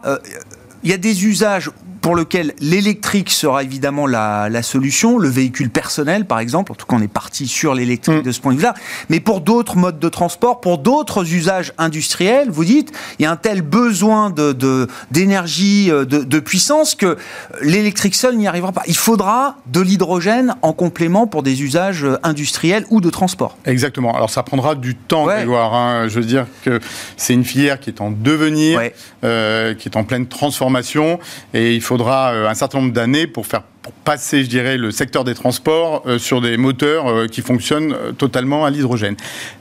Il 0.84 0.90
y 0.90 0.94
a 0.94 0.98
des 0.98 1.26
usages 1.26 1.70
pour 2.02 2.16
lequel 2.16 2.54
l'électrique 2.60 3.30
sera 3.30 3.64
évidemment 3.64 4.08
la, 4.08 4.64
solution, 4.64 5.18
le 5.18 5.30
véhicule 5.30 5.70
personnel 5.70 6.26
par 6.26 6.40
exemple, 6.40 6.72
en 6.72 6.76
tout 6.76 6.86
cas 6.86 6.96
on 6.96 7.02
est 7.02 7.08
parti 7.08 7.48
sur 7.48 7.74
l'électrique 7.74 8.22
mm. 8.22 8.24
de 8.24 8.32
ce 8.32 8.40
point 8.42 8.54
de 8.54 8.58
vue-là, 8.58 8.74
mais 9.10 9.20
pour 9.20 9.42
d'autres 9.42 9.78
modes 9.78 10.00
de 10.00 10.10
transport, 10.10 10.62
pour 10.62 10.78
d'autres 10.78 11.34
usages 11.34 11.74
industriels, 11.78 12.50
vous 12.50 12.66
dites, 12.66 12.92
il 13.20 13.24
y 13.24 13.26
a 13.26 13.32
un 13.32 13.36
tel 13.36 13.62
besoin 13.62 14.34
d'énergie, 15.12 15.92
euh, 15.92 16.06
de, 16.06 16.20
de, 16.24 16.40
puissance 16.40 16.96
que 16.96 17.18
l'électrique 17.62 18.16
seul 18.16 18.36
n'y 18.36 18.48
arrivera 18.48 18.72
pas. 18.72 18.84
Il 18.88 18.96
faudra 18.96 19.58
de 19.68 19.80
l'hydrogène 19.80 20.56
en 20.62 20.74
complément 20.74 21.28
pour 21.28 21.44
des 21.44 21.62
usages 21.62 22.04
euh, 22.04 22.18
industriels 22.24 22.86
ou 22.90 23.02
de 23.02 23.10
transport. 23.10 23.58
Exactement. 23.66 24.16
Alors 24.16 24.30
ça 24.30 24.44
prendra 24.44 24.76
du 24.76 24.96
temps, 24.96 25.26
ouais. 25.26 25.46
Hein. 25.48 26.08
Je 26.08 26.20
veux 26.20 26.26
dire 26.26 26.48
que 26.64 26.80
c'est 27.18 27.34
une 27.34 27.46
filière 27.46 27.80
qui 27.80 27.90
est 27.90 28.02
en 28.02 28.12
devenir, 28.12 28.82
euh, 29.24 29.74
qui 29.76 29.88
est 29.90 29.98
en 29.98 30.04
pleine 30.04 30.28
transformation, 30.28 31.20
et 31.54 31.76
il 31.76 31.82
faut 31.82 31.91
faudra 31.92 32.32
euh, 32.32 32.48
un 32.48 32.54
certain 32.54 32.80
nombre 32.80 32.94
d'années 32.94 33.28
pour 33.28 33.46
faire 33.46 33.64
passer, 34.04 34.44
je 34.44 34.50
dirais, 34.50 34.78
le 34.78 34.92
secteur 34.92 35.24
des 35.24 35.34
transports 35.34 36.04
euh, 36.06 36.20
sur 36.20 36.42
des 36.42 36.58
moteurs 36.58 37.08
euh, 37.08 37.28
qui 37.28 37.42
fonctionnent 37.42 37.94
euh, 37.94 38.12
totalement 38.12 38.64
à 38.64 38.70
l'hydrogène. 38.70 39.16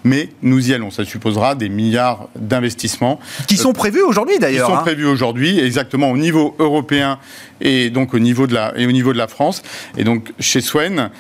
Mais 0.05 0.29
nous 0.43 0.71
y 0.71 0.75
allons. 0.75 0.91
Ça 0.91 1.05
supposera 1.05 1.55
des 1.55 1.69
milliards 1.69 2.29
d'investissements. 2.37 3.19
Qui 3.47 3.57
sont 3.57 3.73
prévus 3.73 4.03
aujourd'hui 4.03 4.39
d'ailleurs. 4.39 4.67
Qui 4.67 4.73
sont 4.73 4.79
hein. 4.79 4.83
prévus 4.83 5.07
aujourd'hui, 5.07 5.59
exactement 5.59 6.11
au 6.11 6.17
niveau 6.17 6.55
européen 6.59 7.19
et 7.63 7.91
donc 7.91 8.15
au 8.15 8.19
niveau 8.19 8.47
de 8.47 8.55
la, 8.55 8.73
et 8.77 8.87
au 8.87 8.93
niveau 8.93 9.13
de 9.13 9.19
la 9.19 9.29
France. 9.29 9.63
Et 9.97 10.05
donc 10.05 10.33
chez 10.39 10.61
Swen, 10.61 11.11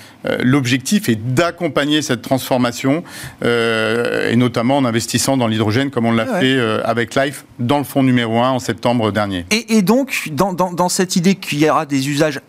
l'objectif 0.42 1.10
est 1.10 1.16
d'accompagner 1.16 2.00
cette 2.00 2.22
transformation, 2.22 3.04
et 3.44 4.36
notamment 4.36 4.78
en 4.78 4.86
investissant 4.86 5.36
dans 5.36 5.46
l'hydrogène 5.46 5.90
comme 5.90 6.06
on 6.06 6.12
l'a 6.12 6.40
fait 6.40 6.58
avec 6.82 7.14
Life 7.14 7.44
dans 7.58 7.76
le 7.76 7.84
fonds 7.84 8.02
numéro 8.02 8.40
1 8.40 8.52
en 8.52 8.58
septembre 8.58 9.12
dernier. 9.12 9.44
Et, 9.50 9.76
et 9.76 9.82
donc, 9.82 10.30
dans, 10.32 10.54
dans, 10.54 10.72
dans 10.72 10.88
cette 10.88 11.16
idée 11.16 11.34
qu'il 11.34 11.58
y 11.58 11.68
aura 11.68 11.84
des 11.84 12.08
usages 12.08 12.40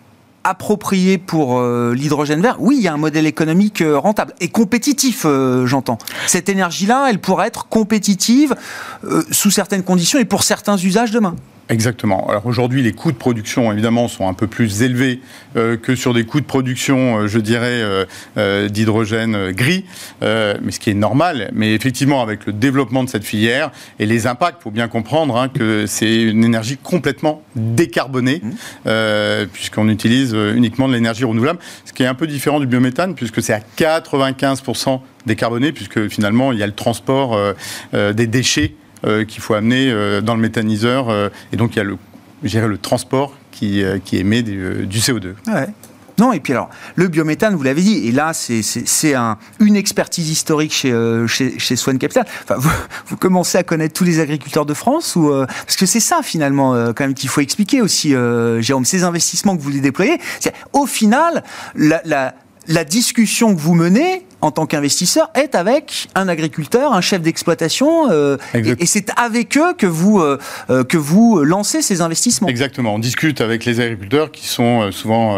approprié 0.44 1.18
pour 1.18 1.60
euh, 1.60 1.94
l'hydrogène 1.94 2.42
vert, 2.42 2.58
oui, 2.60 2.78
il 2.78 2.84
y 2.84 2.88
a 2.88 2.94
un 2.94 2.98
modèle 2.98 3.28
économique 3.28 3.82
euh, 3.82 3.98
rentable 3.98 4.34
et 4.40 4.48
compétitif, 4.48 5.24
euh, 5.26 5.66
j'entends. 5.66 5.98
Cette 6.28 6.50
énergie-là, 6.50 7.08
elle 7.10 7.20
pourrait 7.20 7.48
être 7.48 7.68
compétitive 7.68 8.56
sous 9.32 9.52
certaines 9.52 9.84
conditions 9.84 10.20
et 10.20 10.26
pour 10.26 10.44
certains 10.44 10.78
usages 10.78 11.12
demain. 11.12 11.36
Exactement. 11.70 12.28
Alors 12.28 12.46
aujourd'hui, 12.46 12.84
les 12.84 12.92
coûts 12.92 13.14
de 13.14 13.18
production, 13.18 13.72
évidemment, 13.72 14.10
sont 14.10 14.28
un 14.28 14.34
peu 14.34 14.48
plus 14.48 14.82
élevés 14.82 15.22
euh, 15.56 15.78
que 15.78 15.96
sur 15.96 16.14
des 16.14 16.26
coûts 16.26 16.42
de 16.42 16.46
production, 16.46 17.20
euh, 17.20 17.28
je 17.28 17.40
dirais, 17.40 17.82
euh, 18.38 18.68
d'hydrogène 18.68 19.52
gris, 19.52 19.86
mais 20.22 20.72
ce 20.72 20.80
qui 20.80 20.90
est 20.90 20.96
normal. 20.96 21.50
Mais 21.54 21.74
effectivement, 21.74 22.22
avec 22.22 22.46
le 22.46 22.52
développement 22.54 23.04
de 23.04 23.10
cette 23.10 23.24
filière 23.24 23.72
et 24.00 24.06
les 24.06 24.28
impacts, 24.28 24.58
il 24.60 24.64
faut 24.64 24.72
bien 24.72 24.90
comprendre 24.90 25.38
hein, 25.38 25.48
que 25.48 25.86
c'est 25.88 26.24
une 26.24 26.44
énergie 26.44 26.78
complètement 26.78 27.42
décarbonée, 27.56 28.42
mmh. 28.44 29.46
puisqu'on 29.54 29.88
utilise 29.88 30.34
uniquement 30.34 30.88
de 30.88 30.94
l'énergie 30.94 31.24
renouvelable, 31.24 31.60
ce 31.86 31.94
qui 31.94 32.04
est 32.04 32.08
un 32.08 32.16
peu 32.16 32.28
différent 32.28 32.60
du 32.60 32.68
biométhane, 32.68 33.16
puisque 33.16 33.42
c'est 33.42 33.54
à 33.54 33.62
95% 33.78 35.00
décarboné, 35.26 35.72
puisque 35.72 36.08
finalement, 36.10 36.52
il 36.52 36.60
y 36.60 36.64
a 36.64 36.68
le 36.68 36.74
transport 36.74 37.38
des 37.94 38.28
déchets 38.28 38.76
qu'il 39.04 39.42
faut 39.42 39.54
amener 39.54 39.92
euh, 39.92 40.22
dans 40.22 40.36
le 40.36 40.42
méthaniseur. 40.42 41.10
Euh, 41.10 41.30
et 41.52 41.58
donc, 41.58 41.76
il 41.76 41.78
y 41.78 41.82
a 41.82 41.84
le, 41.84 41.98
le 42.44 42.78
transport 42.78 43.36
qui, 43.52 43.84
qui 44.06 44.18
émet 44.18 44.44
du, 44.44 44.88
CO2. 44.90 45.34
Ouais. 45.48 45.68
Non, 46.18 46.34
et 46.34 46.40
puis 46.40 46.54
alors, 46.54 46.70
le 46.96 47.08
biométhane, 47.08 47.56
vous 47.56 47.64
l'avez 47.64 47.82
dit, 47.82 48.08
et 48.08 48.12
là, 48.12 48.32
c'est 48.34 49.16
un, 49.16 49.38
une 49.60 49.76
expertise 49.76 50.30
historique 50.30 50.72
chez, 50.72 50.94
chez, 51.28 51.58
chez 51.58 51.76
Swan 51.76 51.98
Capital. 51.98 52.26
Enfin, 52.44 52.56
vous, 53.08 53.18
commencez 53.18 53.58
à 53.58 53.64
connaître 53.64 53.94
tous 53.94 54.04
les 54.04 54.20
agriculteurs 54.20 54.66
de 54.66 54.74
France 54.74 55.16
ou, 55.16 55.32
Parce 55.32 55.76
que 55.76 55.86
c'est 55.86 56.00
ça, 56.00 56.22
finalement, 56.22 56.74
quand 56.94 57.06
même, 57.06 57.14
qu'il 57.14 57.30
faut 57.30 57.42
expliquer 57.42 57.82
aussi, 57.82 58.14
Jérôme, 58.60 58.86
ces 58.86 59.04
investissements 59.04 59.58
que 59.58 59.62
vous 59.62 59.70
les 59.70 59.82
déployez. 59.82 60.20
Au 60.74 60.86
final, 60.86 61.44
la 61.76 62.84
discussion 62.84 63.56
que 63.56 63.60
vous 63.60 63.74
menez, 63.74 64.26
en 64.42 64.52
tant 64.52 64.66
qu'investisseur 64.66 65.30
est 65.36 65.56
avec 65.56 66.08
un 66.16 66.28
agriculteur, 66.28 66.94
un 66.94 67.02
chef 67.02 67.22
d'exploitation, 67.22 68.12
euh, 68.12 68.38
et, 68.54 68.86
c'est 68.86 69.10
avec 69.18 69.58
eux 69.58 69.74
que 69.78 69.86
vous 69.86 70.20
euh, 70.20 70.38
euh, 70.70 70.84
que 70.84 70.98
vous 70.98 71.44
lancez 71.44 71.82
ces 71.82 72.02
investissements. 72.02 72.48
Exactement. 72.48 72.96
On 72.96 73.00
discute 73.00 73.42
avec 73.42 73.66
les 73.66 73.80
agriculteurs 73.80 74.32
qui 74.32 74.48
sont 74.48 74.92
souvent 74.92 75.38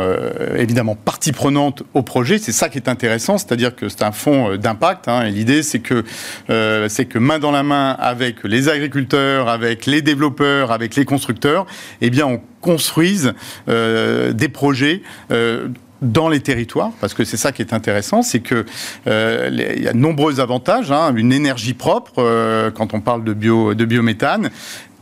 évidemment 0.56 0.96
partie 0.96 1.32
prenante 1.32 1.84
au 1.94 2.02
projet. 2.02 2.38
C'est 2.38 2.52
ça 2.52 2.70
qui 2.70 2.78
est 2.78 2.88
intéressant, 2.88 3.38
c'est-à-dire 3.38 3.76
que 3.76 3.90
c'est 3.90 4.04
un 4.04 4.12
fonds 4.12 4.56
d'impact. 4.56 5.08
Hein, 5.08 5.26
et 5.26 5.32
l'idée, 5.32 5.64
c'est 5.64 5.80
que 5.80 6.04
c'est 6.88 7.06
que 7.06 7.20
main 7.20 7.40
dans 7.40 7.52
la 7.52 7.64
main 7.64 7.92
avec 8.00 8.44
les 8.44 8.70
agriculteurs, 8.70 9.50
avec 9.50 9.86
les 9.86 10.02
développeurs, 10.02 10.72
avec 10.72 10.96
les 10.96 11.06
constructeurs, 11.06 11.66
eh 12.02 12.10
bien 12.10 12.26
on 12.26 12.42
construise 12.62 13.34
des 13.68 14.50
projets 14.50 15.02
dans 16.04 16.30
les 16.30 16.42
territoires, 16.42 16.92
parce 17.02 17.14
que 17.14 17.24
c'est 17.24 17.38
ça 17.38 17.52
qui 17.52 17.62
est 17.62 17.74
intéressant, 17.74 18.22
c'est 18.22 18.42
que 18.42 18.66
euh, 19.08 19.50
y 19.80 19.88
a 19.88 19.94
de 19.94 19.98
nombreux 19.98 20.40
avantages, 20.40 20.92
hein, 20.92 21.14
une 21.16 21.34
énergie 21.34 21.74
propre 21.74 22.16
euh, 22.20 22.72
quand 22.72 22.94
on 22.94 23.02
parle 23.02 23.24
de 23.24 23.34
bio, 23.34 23.74
de 23.74 23.86
biométhane, 23.86 24.52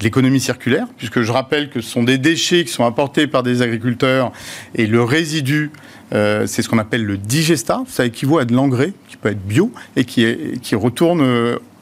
l'économie 0.01 0.39
circulaire, 0.39 0.87
puisque 0.97 1.21
je 1.21 1.31
rappelle 1.31 1.69
que 1.69 1.81
ce 1.81 1.89
sont 1.89 2.03
des 2.03 2.17
déchets 2.17 2.63
qui 2.63 2.71
sont 2.71 2.85
apportés 2.85 3.27
par 3.27 3.43
des 3.43 3.61
agriculteurs 3.61 4.31
et 4.75 4.87
le 4.87 5.03
résidu, 5.03 5.71
euh, 6.13 6.45
c'est 6.47 6.61
ce 6.61 6.69
qu'on 6.69 6.79
appelle 6.79 7.03
le 7.03 7.17
digesta, 7.17 7.83
ça 7.87 8.05
équivaut 8.05 8.37
à 8.37 8.45
de 8.45 8.53
l'engrais 8.53 8.93
qui 9.09 9.17
peut 9.17 9.29
être 9.29 9.45
bio 9.45 9.71
et 9.95 10.05
qui 10.05 10.75
retourne 10.75 11.21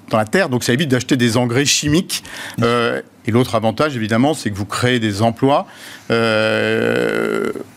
dans 0.09 0.17
la 0.17 0.25
terre, 0.25 0.49
donc 0.49 0.63
ça 0.63 0.73
évite 0.73 0.89
d'acheter 0.89 1.17
des 1.17 1.37
engrais 1.37 1.65
chimiques. 1.65 2.23
et 2.61 3.31
l'autre 3.31 3.55
avantage, 3.55 3.95
évidemment, 3.95 4.33
c'est 4.33 4.49
que 4.49 4.55
vous 4.55 4.65
créez 4.65 4.99
des 4.99 5.21
emplois 5.21 5.67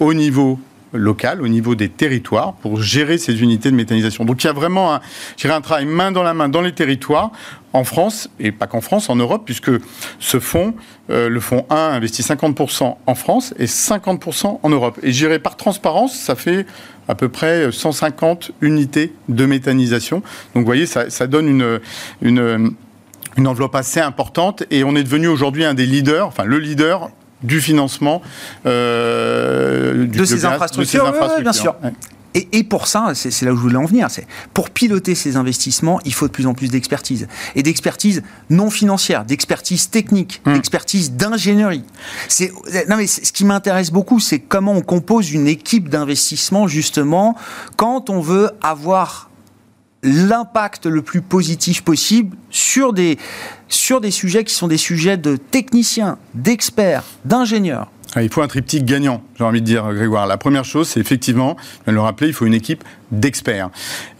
au 0.00 0.14
niveau 0.14 0.58
local, 0.92 1.42
au 1.42 1.48
niveau 1.48 1.74
des 1.74 1.88
territoires, 1.88 2.54
pour 2.54 2.80
gérer 2.80 3.18
ces 3.18 3.42
unités 3.42 3.70
de 3.70 3.76
méthanisation. 3.76 4.24
Donc 4.24 4.42
il 4.42 4.46
y 4.46 4.50
a 4.50 4.52
vraiment 4.52 4.94
un, 4.94 5.00
un 5.44 5.60
travail 5.60 5.86
main 5.86 6.12
dans 6.12 6.22
la 6.22 6.34
main 6.34 6.48
dans 6.48 6.60
les 6.60 6.72
territoires, 6.72 7.32
en 7.72 7.84
France, 7.84 8.28
et 8.38 8.52
pas 8.52 8.66
qu'en 8.66 8.80
France, 8.80 9.08
en 9.08 9.16
Europe, 9.16 9.42
puisque 9.44 9.70
ce 10.18 10.38
fonds, 10.38 10.74
euh, 11.10 11.28
le 11.28 11.40
fonds 11.40 11.64
1, 11.70 11.76
investit 11.76 12.22
50% 12.22 12.96
en 13.06 13.14
France 13.14 13.54
et 13.58 13.64
50% 13.64 14.60
en 14.62 14.68
Europe. 14.68 14.98
Et 15.02 15.12
j'irai 15.12 15.38
par 15.38 15.56
transparence, 15.56 16.14
ça 16.14 16.34
fait 16.34 16.66
à 17.08 17.14
peu 17.14 17.28
près 17.28 17.72
150 17.72 18.52
unités 18.60 19.14
de 19.28 19.46
méthanisation. 19.46 20.18
Donc 20.54 20.62
vous 20.62 20.66
voyez, 20.66 20.86
ça, 20.86 21.08
ça 21.08 21.26
donne 21.26 21.48
une, 21.48 21.80
une 22.20 22.74
une 23.36 23.46
enveloppe 23.46 23.74
assez 23.74 24.00
importante 24.00 24.64
et 24.70 24.84
on 24.84 24.94
est 24.94 25.02
devenu 25.02 25.28
aujourd'hui 25.28 25.64
un 25.64 25.74
des 25.74 25.86
leaders, 25.86 26.26
enfin 26.26 26.44
le 26.44 26.58
leader 26.58 27.10
du 27.42 27.60
financement 27.60 28.22
euh, 28.66 30.06
de, 30.06 30.24
ces 30.24 30.44
infrastructures, 30.44 31.12
bien 31.40 31.52
sûr. 31.52 31.74
Et, 32.34 32.64
pour 32.64 32.86
ça, 32.86 33.12
c'est 33.14 33.44
là 33.44 33.52
où 33.52 33.56
je 33.56 33.60
voulais 33.60 33.76
en 33.76 33.84
venir, 33.84 34.10
c'est 34.10 34.26
pour 34.54 34.70
piloter 34.70 35.14
ces 35.14 35.36
investissements, 35.36 36.00
il 36.06 36.14
faut 36.14 36.26
de 36.28 36.32
plus 36.32 36.46
en 36.46 36.54
plus 36.54 36.70
d'expertise. 36.70 37.28
Et 37.54 37.62
d'expertise 37.62 38.22
non 38.48 38.70
financière, 38.70 39.26
d'expertise 39.26 39.90
technique, 39.90 40.40
hum. 40.46 40.54
d'expertise 40.54 41.12
d'ingénierie. 41.12 41.84
Non 42.88 42.96
mais 42.96 43.06
ce 43.06 43.32
qui 43.32 43.44
m'intéresse 43.44 43.90
beaucoup, 43.90 44.18
c'est 44.18 44.38
comment 44.38 44.72
on 44.72 44.80
compose 44.80 45.32
une 45.32 45.46
équipe 45.46 45.90
d'investissement, 45.90 46.68
justement, 46.68 47.36
quand 47.76 48.08
on 48.08 48.20
veut 48.20 48.50
avoir 48.62 49.28
l'impact 50.02 50.86
le 50.86 51.02
plus 51.02 51.22
positif 51.22 51.82
possible 51.82 52.36
sur 52.50 52.92
des, 52.92 53.18
sur 53.68 54.00
des 54.00 54.10
sujets 54.10 54.44
qui 54.44 54.54
sont 54.54 54.68
des 54.68 54.76
sujets 54.76 55.16
de 55.16 55.36
techniciens, 55.36 56.18
d'experts, 56.34 57.04
d'ingénieurs. 57.24 57.90
Ah, 58.14 58.22
il 58.22 58.28
faut 58.28 58.42
un 58.42 58.48
triptyque 58.48 58.84
gagnant, 58.84 59.22
j'ai 59.42 59.48
envie 59.48 59.60
de 59.60 59.66
dire, 59.66 59.92
Grégoire. 59.92 60.28
La 60.28 60.36
première 60.36 60.64
chose, 60.64 60.88
c'est 60.88 61.00
effectivement, 61.00 61.56
je 61.80 61.86
vais 61.86 61.92
le 61.92 62.00
rappeler, 62.00 62.28
il 62.28 62.32
faut 62.32 62.46
une 62.46 62.54
équipe 62.54 62.84
d'experts. 63.10 63.70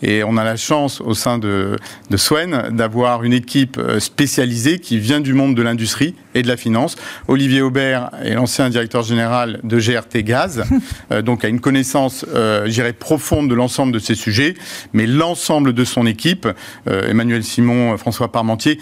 Et 0.02 0.24
on 0.24 0.36
a 0.36 0.42
la 0.42 0.56
chance 0.56 1.00
au 1.00 1.14
sein 1.14 1.38
de, 1.38 1.76
de 2.10 2.16
Swen 2.16 2.70
d'avoir 2.72 3.22
une 3.22 3.32
équipe 3.32 3.78
euh, 3.78 4.00
spécialisée 4.00 4.80
qui 4.80 4.98
vient 4.98 5.20
du 5.20 5.32
monde 5.32 5.54
de 5.54 5.62
l'industrie 5.62 6.16
et 6.34 6.42
de 6.42 6.48
la 6.48 6.56
finance. 6.56 6.96
Olivier 7.28 7.62
Aubert 7.62 8.10
est 8.22 8.34
l'ancien 8.34 8.68
directeur 8.70 9.02
général 9.02 9.60
de 9.64 9.78
GRT 9.78 10.22
Gaz, 10.22 10.64
euh, 11.12 11.22
donc 11.22 11.44
a 11.44 11.48
une 11.48 11.60
connaissance, 11.60 12.24
euh, 12.34 12.66
j'irais, 12.66 12.92
profonde 12.92 13.48
de 13.48 13.54
l'ensemble 13.54 13.92
de 13.92 13.98
ces 13.98 14.14
sujets, 14.14 14.54
mais 14.92 15.06
l'ensemble 15.06 15.72
de 15.72 15.84
son 15.84 16.06
équipe, 16.06 16.48
euh, 16.88 17.08
Emmanuel 17.08 17.44
Simon, 17.44 17.96
François 17.96 18.30
Parmentier, 18.30 18.78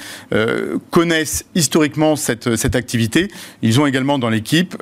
connaissent 0.90 1.44
historiquement 1.54 2.16
cette, 2.16 2.56
cette 2.56 2.76
activité. 2.76 3.28
Ils 3.62 3.80
ont 3.80 3.86
également 3.86 4.18
dans 4.18 4.28
l'équipe 4.28 4.76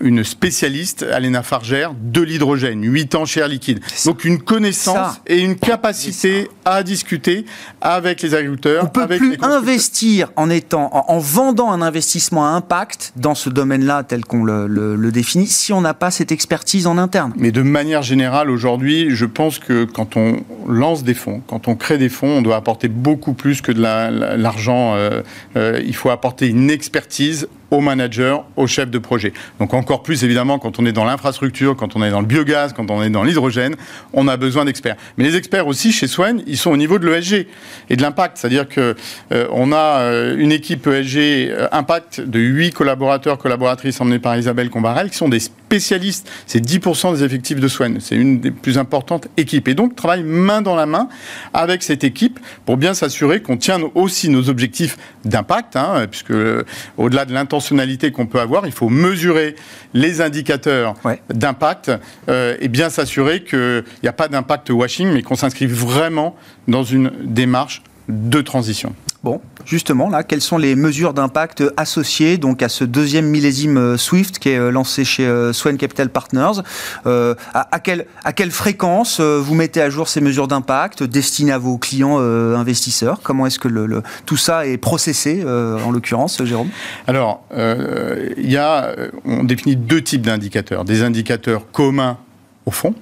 une 0.00 0.24
spécialiste, 0.24 1.04
Alena 1.10 1.42
Fargère, 1.42 1.92
de 2.00 2.20
l'hydrogène, 2.20 2.82
8 2.84 3.14
ans 3.14 3.24
chez 3.24 3.40
Air 3.40 3.48
Liquide 3.48 3.80
donc 4.04 4.24
une 4.24 4.40
connaissance 4.40 5.20
et 5.26 5.38
une 5.38 5.56
capacité 5.56 6.48
à 6.64 6.82
discuter 6.82 7.44
avec 7.80 8.22
les 8.22 8.34
agriculteurs. 8.34 8.84
On 8.84 8.88
peut 8.88 9.06
plus 9.06 9.36
investir 9.42 10.30
en 10.36 10.50
étant, 10.50 10.90
en, 10.92 11.18
vendant 11.18 11.70
un 11.70 11.82
investissement 11.82 12.46
à 12.46 12.50
impact 12.50 13.12
dans 13.16 13.34
ce 13.34 13.50
domaine-là 13.50 14.02
tel 14.04 14.24
qu'on 14.24 14.44
le, 14.44 15.10
définit, 15.10 15.46
si 15.46 15.72
on 15.72 15.80
n'a 15.80 15.94
pas 15.94 16.10
cette 16.10 16.32
expertise 16.32 16.86
en 16.86 16.98
interne. 16.98 17.32
Mais 17.36 17.52
de 17.52 17.62
manière 17.62 18.02
générale, 18.02 18.50
aujourd'hui, 18.50 19.08
je 19.10 19.26
pense 19.26 19.58
que 19.58 19.84
quand 19.84 20.16
on 20.16 20.42
lance 20.68 21.04
des 21.04 21.14
fonds, 21.14 21.42
quand 21.46 21.68
on 21.68 21.74
crée 21.74 21.98
des 21.98 22.08
fonds, 22.08 22.38
on 22.38 22.42
doit 22.42 22.56
apporter 22.56 22.88
beaucoup 22.88 23.32
plus 23.32 23.60
que 23.60 23.72
de 23.72 23.80
l'argent. 23.80 24.94
Euh, 24.94 25.22
euh, 25.56 25.80
il 25.84 25.94
faut 25.94 26.10
apporter 26.10 26.48
une 26.48 26.70
expertise 26.70 27.48
aux 27.70 27.80
managers, 27.80 28.36
aux 28.56 28.66
chefs 28.66 28.90
de 28.90 28.98
projet. 28.98 29.32
Donc 29.58 29.74
encore 29.74 30.02
plus 30.02 30.24
évidemment 30.24 30.58
quand 30.58 30.78
on 30.78 30.86
est 30.86 30.92
dans 30.92 31.04
l'infrastructure, 31.04 31.76
quand 31.76 31.96
on 31.96 32.02
est 32.02 32.10
dans 32.10 32.20
le 32.20 32.26
biogaz, 32.26 32.72
quand 32.72 32.90
on 32.90 33.02
est 33.02 33.10
dans 33.10 33.24
l'hydrogène, 33.24 33.76
on 34.12 34.28
a 34.28 34.36
besoin 34.36 34.64
d'experts. 34.64 34.96
Mais 35.16 35.24
les 35.24 35.36
experts 35.36 35.66
aussi 35.66 35.92
chez 35.92 36.06
Swen, 36.06 36.42
ils 36.46 36.56
sont 36.56 36.70
au 36.70 36.76
niveau 36.76 36.98
de 36.98 37.06
l'ESG 37.06 37.46
et 37.88 37.96
de 37.96 38.02
l'impact, 38.02 38.38
c'est-à-dire 38.38 38.68
que 38.68 38.94
euh, 39.32 39.46
on 39.50 39.72
a 39.72 40.00
euh, 40.00 40.36
une 40.36 40.52
équipe 40.52 40.86
ESG 40.86 41.18
euh, 41.18 41.68
impact 41.72 42.20
de 42.20 42.38
huit 42.38 42.72
collaborateurs 42.72 43.38
collaboratrices 43.38 44.00
emmenés 44.00 44.18
par 44.18 44.36
Isabelle 44.36 44.70
Combarel 44.70 45.10
qui 45.10 45.16
sont 45.16 45.28
des 45.28 45.40
spécialistes. 45.70 46.28
C'est 46.48 46.58
10% 46.58 47.14
des 47.14 47.22
effectifs 47.22 47.60
de 47.60 47.68
Swen. 47.68 48.00
C'est 48.00 48.16
une 48.16 48.40
des 48.40 48.50
plus 48.50 48.76
importantes 48.76 49.28
équipes. 49.36 49.68
Et 49.68 49.74
donc, 49.74 49.94
travaille 49.94 50.24
main 50.24 50.62
dans 50.62 50.74
la 50.74 50.84
main 50.84 51.08
avec 51.54 51.84
cette 51.84 52.02
équipe 52.02 52.40
pour 52.66 52.76
bien 52.76 52.92
s'assurer 52.92 53.40
qu'on 53.40 53.56
tient 53.56 53.78
aussi 53.94 54.30
nos 54.30 54.48
objectifs 54.48 54.96
d'impact, 55.24 55.76
hein, 55.76 56.08
puisque 56.10 56.32
euh, 56.32 56.64
au-delà 56.98 57.24
de 57.24 57.32
l'intentionnalité 57.32 58.10
qu'on 58.10 58.26
peut 58.26 58.40
avoir, 58.40 58.66
il 58.66 58.72
faut 58.72 58.88
mesurer 58.88 59.54
les 59.94 60.20
indicateurs 60.20 60.94
d'impact 61.32 61.92
euh, 62.28 62.56
et 62.60 62.66
bien 62.66 62.90
s'assurer 62.90 63.44
qu'il 63.44 63.84
n'y 64.02 64.08
a 64.08 64.12
pas 64.12 64.26
d'impact 64.26 64.70
washing, 64.70 65.12
mais 65.12 65.22
qu'on 65.22 65.36
s'inscrive 65.36 65.72
vraiment 65.72 66.34
dans 66.66 66.82
une 66.82 67.12
démarche 67.22 67.82
de 68.10 68.40
transition. 68.40 68.94
Bon, 69.22 69.42
justement, 69.66 70.08
là, 70.08 70.22
quelles 70.22 70.40
sont 70.40 70.56
les 70.56 70.74
mesures 70.74 71.12
d'impact 71.12 71.62
associées 71.76 72.38
donc 72.38 72.62
à 72.62 72.70
ce 72.70 72.84
deuxième 72.84 73.26
millésime 73.26 73.76
euh, 73.76 73.96
Swift 73.98 74.38
qui 74.38 74.48
est 74.48 74.58
euh, 74.58 74.70
lancé 74.70 75.04
chez 75.04 75.26
euh, 75.26 75.52
Swan 75.52 75.76
Capital 75.76 76.08
Partners 76.08 76.62
à, 77.04 77.80
quelle, 77.80 78.06
à 78.24 78.32
quelle 78.32 78.50
fréquence 78.50 79.20
vous 79.20 79.54
mettez 79.54 79.82
à 79.82 79.90
jour 79.90 80.08
ces 80.08 80.22
mesures 80.22 80.48
d'impact 80.48 81.02
destinées 81.02 81.52
à 81.52 81.58
vos 81.58 81.76
clients 81.76 82.18
investisseurs? 82.18 83.20
Comment 83.22 83.46
est-ce 83.46 83.58
que 83.58 83.68
le, 83.68 84.02
tout 84.26 84.36
ça 84.36 84.66
est 84.66 84.78
processé, 84.78 85.42
en 85.44 85.90
l'occurrence, 85.90 86.42
Jérôme? 86.44 86.68
Alors, 87.06 87.42
il 87.56 88.50
y 88.50 88.56
a, 88.56 88.94
on 89.24 89.44
définit 89.44 89.76
deux 89.76 90.02
types 90.02 90.22
d'indicateurs. 90.22 90.84
Des 90.84 91.02
indicateurs 91.02 91.70
communs 91.72 92.18
au 92.66 92.70
fond, 92.70 92.94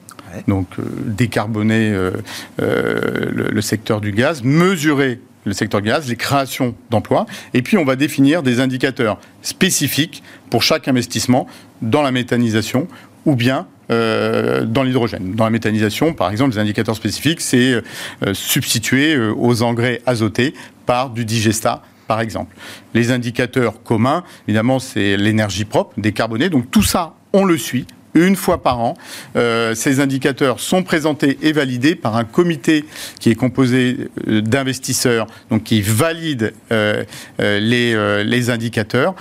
donc 0.46 0.68
décarboner 1.06 1.90
le, 1.90 3.30
le, 3.30 3.60
secteur 3.60 4.00
du 4.00 4.12
gaz, 4.12 4.42
mesurer 4.42 5.20
le 5.44 5.52
secteur 5.52 5.80
gaz, 5.80 6.08
les 6.08 6.16
créations 6.16 6.74
d'emplois, 6.90 7.26
et 7.54 7.62
puis 7.62 7.76
on 7.78 7.84
va 7.84 7.96
définir 7.96 8.42
des 8.42 8.60
indicateurs 8.60 9.18
spécifiques 9.42 10.22
pour 10.50 10.62
chaque 10.62 10.88
investissement 10.88 11.46
dans 11.82 12.02
la 12.02 12.12
méthanisation 12.12 12.86
ou 13.24 13.34
bien 13.34 13.66
euh, 13.90 14.64
dans 14.64 14.82
l'hydrogène. 14.82 15.34
Dans 15.34 15.44
la 15.44 15.50
méthanisation, 15.50 16.12
par 16.12 16.30
exemple, 16.30 16.52
les 16.52 16.58
indicateurs 16.58 16.94
spécifiques, 16.94 17.40
c'est 17.40 17.72
euh, 17.72 18.34
substituer 18.34 19.14
euh, 19.14 19.32
aux 19.34 19.62
engrais 19.62 20.02
azotés 20.04 20.52
par 20.84 21.10
du 21.10 21.24
digesta 21.24 21.82
par 22.06 22.20
exemple. 22.20 22.56
Les 22.94 23.10
indicateurs 23.10 23.82
communs, 23.82 24.24
évidemment, 24.46 24.78
c'est 24.78 25.18
l'énergie 25.18 25.66
propre, 25.66 25.92
décarbonée. 25.98 26.48
Donc 26.48 26.70
tout 26.70 26.82
ça, 26.82 27.14
on 27.34 27.44
le 27.44 27.58
suit, 27.58 27.86
une 28.26 28.36
fois 28.36 28.62
par 28.62 28.80
an. 28.80 28.94
Euh, 29.36 29.74
ces 29.74 30.00
indicateurs 30.00 30.60
sont 30.60 30.82
présentés 30.82 31.38
et 31.42 31.52
validés 31.52 31.94
par 31.94 32.16
un 32.16 32.24
comité 32.24 32.84
qui 33.20 33.30
est 33.30 33.34
composé 33.34 34.10
euh, 34.26 34.40
d'investisseurs, 34.40 35.26
donc 35.50 35.64
qui 35.64 35.80
valide 35.80 36.52
euh, 36.72 37.04
les, 37.38 38.50
indicateurs 38.50 39.14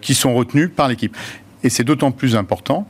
qui 0.00 0.14
sont 0.14 0.34
retenus 0.34 0.70
par 0.74 0.88
l'équipe. 0.88 1.16
Et 1.62 1.68
c'est 1.68 1.84
d'autant 1.84 2.12
plus 2.12 2.36
important 2.36 2.86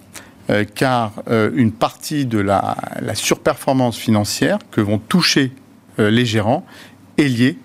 car 0.74 1.12
une 1.54 1.72
partie 1.72 2.24
de 2.24 2.38
la, 2.38 2.76
la, 3.00 3.14
surperformance 3.16 3.96
financière 3.96 4.58
que 4.70 4.80
vont 4.80 4.98
toucher 4.98 5.50
les 5.98 6.24
gérants 6.24 6.64
est 7.18 7.24
liée 7.24 7.58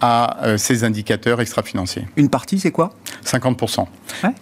à 0.00 0.44
euh, 0.44 0.56
ces 0.56 0.84
indicateurs 0.84 1.40
extra-financiers. 1.40 2.06
Une 2.16 2.28
partie, 2.28 2.58
c'est 2.58 2.70
quoi? 2.70 2.92
50%. 3.24 3.86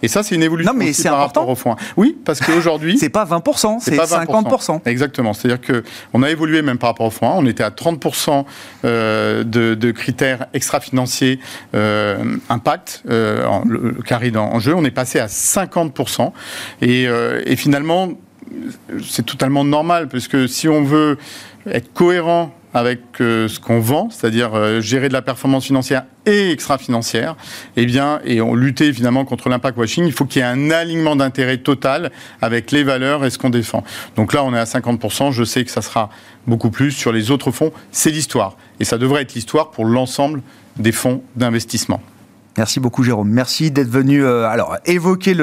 Et 0.01 0.07
ça, 0.07 0.23
c'est 0.23 0.35
une 0.35 0.43
évolution 0.43 0.73
non, 0.73 0.79
mais 0.79 0.91
par 1.03 1.17
rapport 1.17 1.49
au 1.49 1.55
fonds. 1.55 1.75
Oui, 1.97 2.17
parce 2.25 2.39
qu'aujourd'hui... 2.39 2.97
c'est 2.99 3.09
pas 3.09 3.25
20%, 3.25 3.79
c'est 3.79 3.95
50%. 3.95 4.81
Exactement. 4.85 5.33
C'est-à-dire 5.33 5.59
qu'on 5.61 6.23
a 6.23 6.29
évolué 6.29 6.61
même 6.61 6.77
par 6.77 6.89
rapport 6.91 7.07
au 7.07 7.11
fonds. 7.11 7.33
On 7.35 7.45
était 7.45 7.63
à 7.63 7.69
30% 7.69 8.45
euh, 8.85 9.43
de, 9.43 9.91
critères 9.91 10.47
extra-financiers 10.53 11.39
euh, 11.75 12.37
impact, 12.49 13.03
le, 13.05 13.97
carré 14.05 14.31
en 14.35 14.59
jeu. 14.59 14.73
On 14.75 14.85
est 14.85 14.91
passé 14.91 15.19
à 15.19 15.27
50%. 15.27 16.31
Et, 16.81 17.03
et 17.45 17.55
finalement, 17.55 18.09
c'est 19.07 19.25
totalement 19.25 19.63
normal, 19.63 20.07
parce 20.07 20.27
que 20.27 20.47
si 20.47 20.67
on 20.67 20.83
veut 20.83 21.17
être 21.67 21.93
cohérent 21.93 22.51
avec 22.73 22.99
euh, 23.21 23.47
ce 23.47 23.59
qu'on 23.59 23.79
vend, 23.79 24.09
c'est-à-dire 24.09 24.53
euh, 24.53 24.81
gérer 24.81 25.07
de 25.07 25.13
la 25.13 25.21
performance 25.21 25.65
financière 25.65 26.03
et 26.25 26.51
extra-financière, 26.51 27.35
eh 27.75 27.83
et 27.83 28.41
lutter 28.53 28.93
finalement 28.93 29.25
contre 29.25 29.49
l'impact 29.49 29.77
washing, 29.77 30.05
il 30.05 30.11
faut 30.11 30.25
qu'il 30.25 30.41
y 30.41 30.45
ait 30.45 30.47
un 30.47 30.69
alignement 30.69 31.15
d'intérêt 31.15 31.57
total 31.57 32.11
avec 32.41 32.71
les 32.71 32.83
valeurs 32.83 33.25
et 33.25 33.29
ce 33.29 33.37
qu'on 33.37 33.49
défend. 33.49 33.83
Donc 34.15 34.33
là, 34.33 34.43
on 34.43 34.53
est 34.53 34.59
à 34.59 34.65
50%, 34.65 35.31
je 35.31 35.43
sais 35.43 35.65
que 35.65 35.71
ça 35.71 35.81
sera 35.81 36.09
beaucoup 36.45 36.69
plus 36.69 36.91
sur 36.91 37.11
les 37.11 37.31
autres 37.31 37.51
fonds, 37.51 37.71
c'est 37.91 38.11
l'histoire. 38.11 38.57
Et 38.79 38.85
ça 38.85 38.97
devrait 38.97 39.23
être 39.23 39.33
l'histoire 39.33 39.71
pour 39.71 39.85
l'ensemble 39.85 40.41
des 40.77 40.91
fonds 40.91 41.23
d'investissement. 41.35 42.01
Merci 42.59 42.81
beaucoup 42.81 43.03
Jérôme. 43.03 43.29
Merci 43.29 43.71
d'être 43.71 43.87
venu 43.87 44.21
euh, 44.21 44.45
alors 44.45 44.75
évoquer 44.85 45.33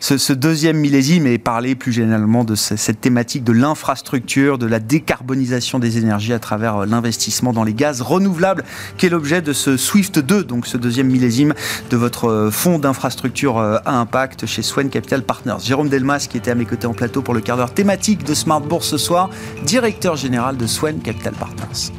ce, 0.00 0.32
deuxième 0.32 0.76
millésime 0.76 1.28
et 1.28 1.38
parler 1.38 1.76
plus 1.76 1.92
généralement 1.92 2.42
de 2.42 2.56
cette 2.56 3.00
thématique 3.00 3.44
de 3.44 3.52
l'infrastructure, 3.52 4.58
de 4.58 4.66
la 4.66 4.80
décarbonisation 4.80 5.78
des 5.78 5.98
énergies 5.98 6.32
à 6.32 6.40
travers 6.40 6.78
euh, 6.78 6.86
l'investissement 6.86 7.52
dans 7.52 7.62
les 7.62 7.74
gaz 7.74 8.00
renouvelables, 8.02 8.64
qui 8.96 9.06
est 9.06 9.08
l'objet 9.08 9.40
de 9.40 9.52
ce 9.52 9.76
SWIFT 9.76 10.18
2, 10.18 10.42
donc 10.42 10.66
ce 10.66 10.76
deuxième 10.76 11.06
millésime 11.06 11.54
de 11.90 11.96
votre 11.96 12.28
euh, 12.28 12.50
fonds 12.50 12.80
d'infrastructure 12.80 13.60
à 13.60 14.00
impact 14.00 14.44
chez 14.46 14.62
Swen 14.62 14.90
Capital 14.90 15.22
Partners? 15.22 15.64
Jérôme 15.64 15.90
Delmas 15.90 16.26
qui 16.28 16.38
était 16.38 16.50
à 16.50 16.56
mes 16.56 16.64
côtés 16.64 16.88
en 16.88 16.92
plateau 16.92 17.22
pour 17.22 17.34
le 17.34 17.40
quart 17.40 17.56
d'heure 17.56 17.72
thématique 17.72 18.24
de 18.24 18.34
Smart 18.34 18.60
Bourse 18.60 18.88
ce 18.88 18.98
soir, 18.98 19.30
directeur 19.64 20.16
général 20.16 20.56
de 20.56 20.66
Swen 20.66 20.98
Capital 21.02 21.34
Partners. 21.34 21.92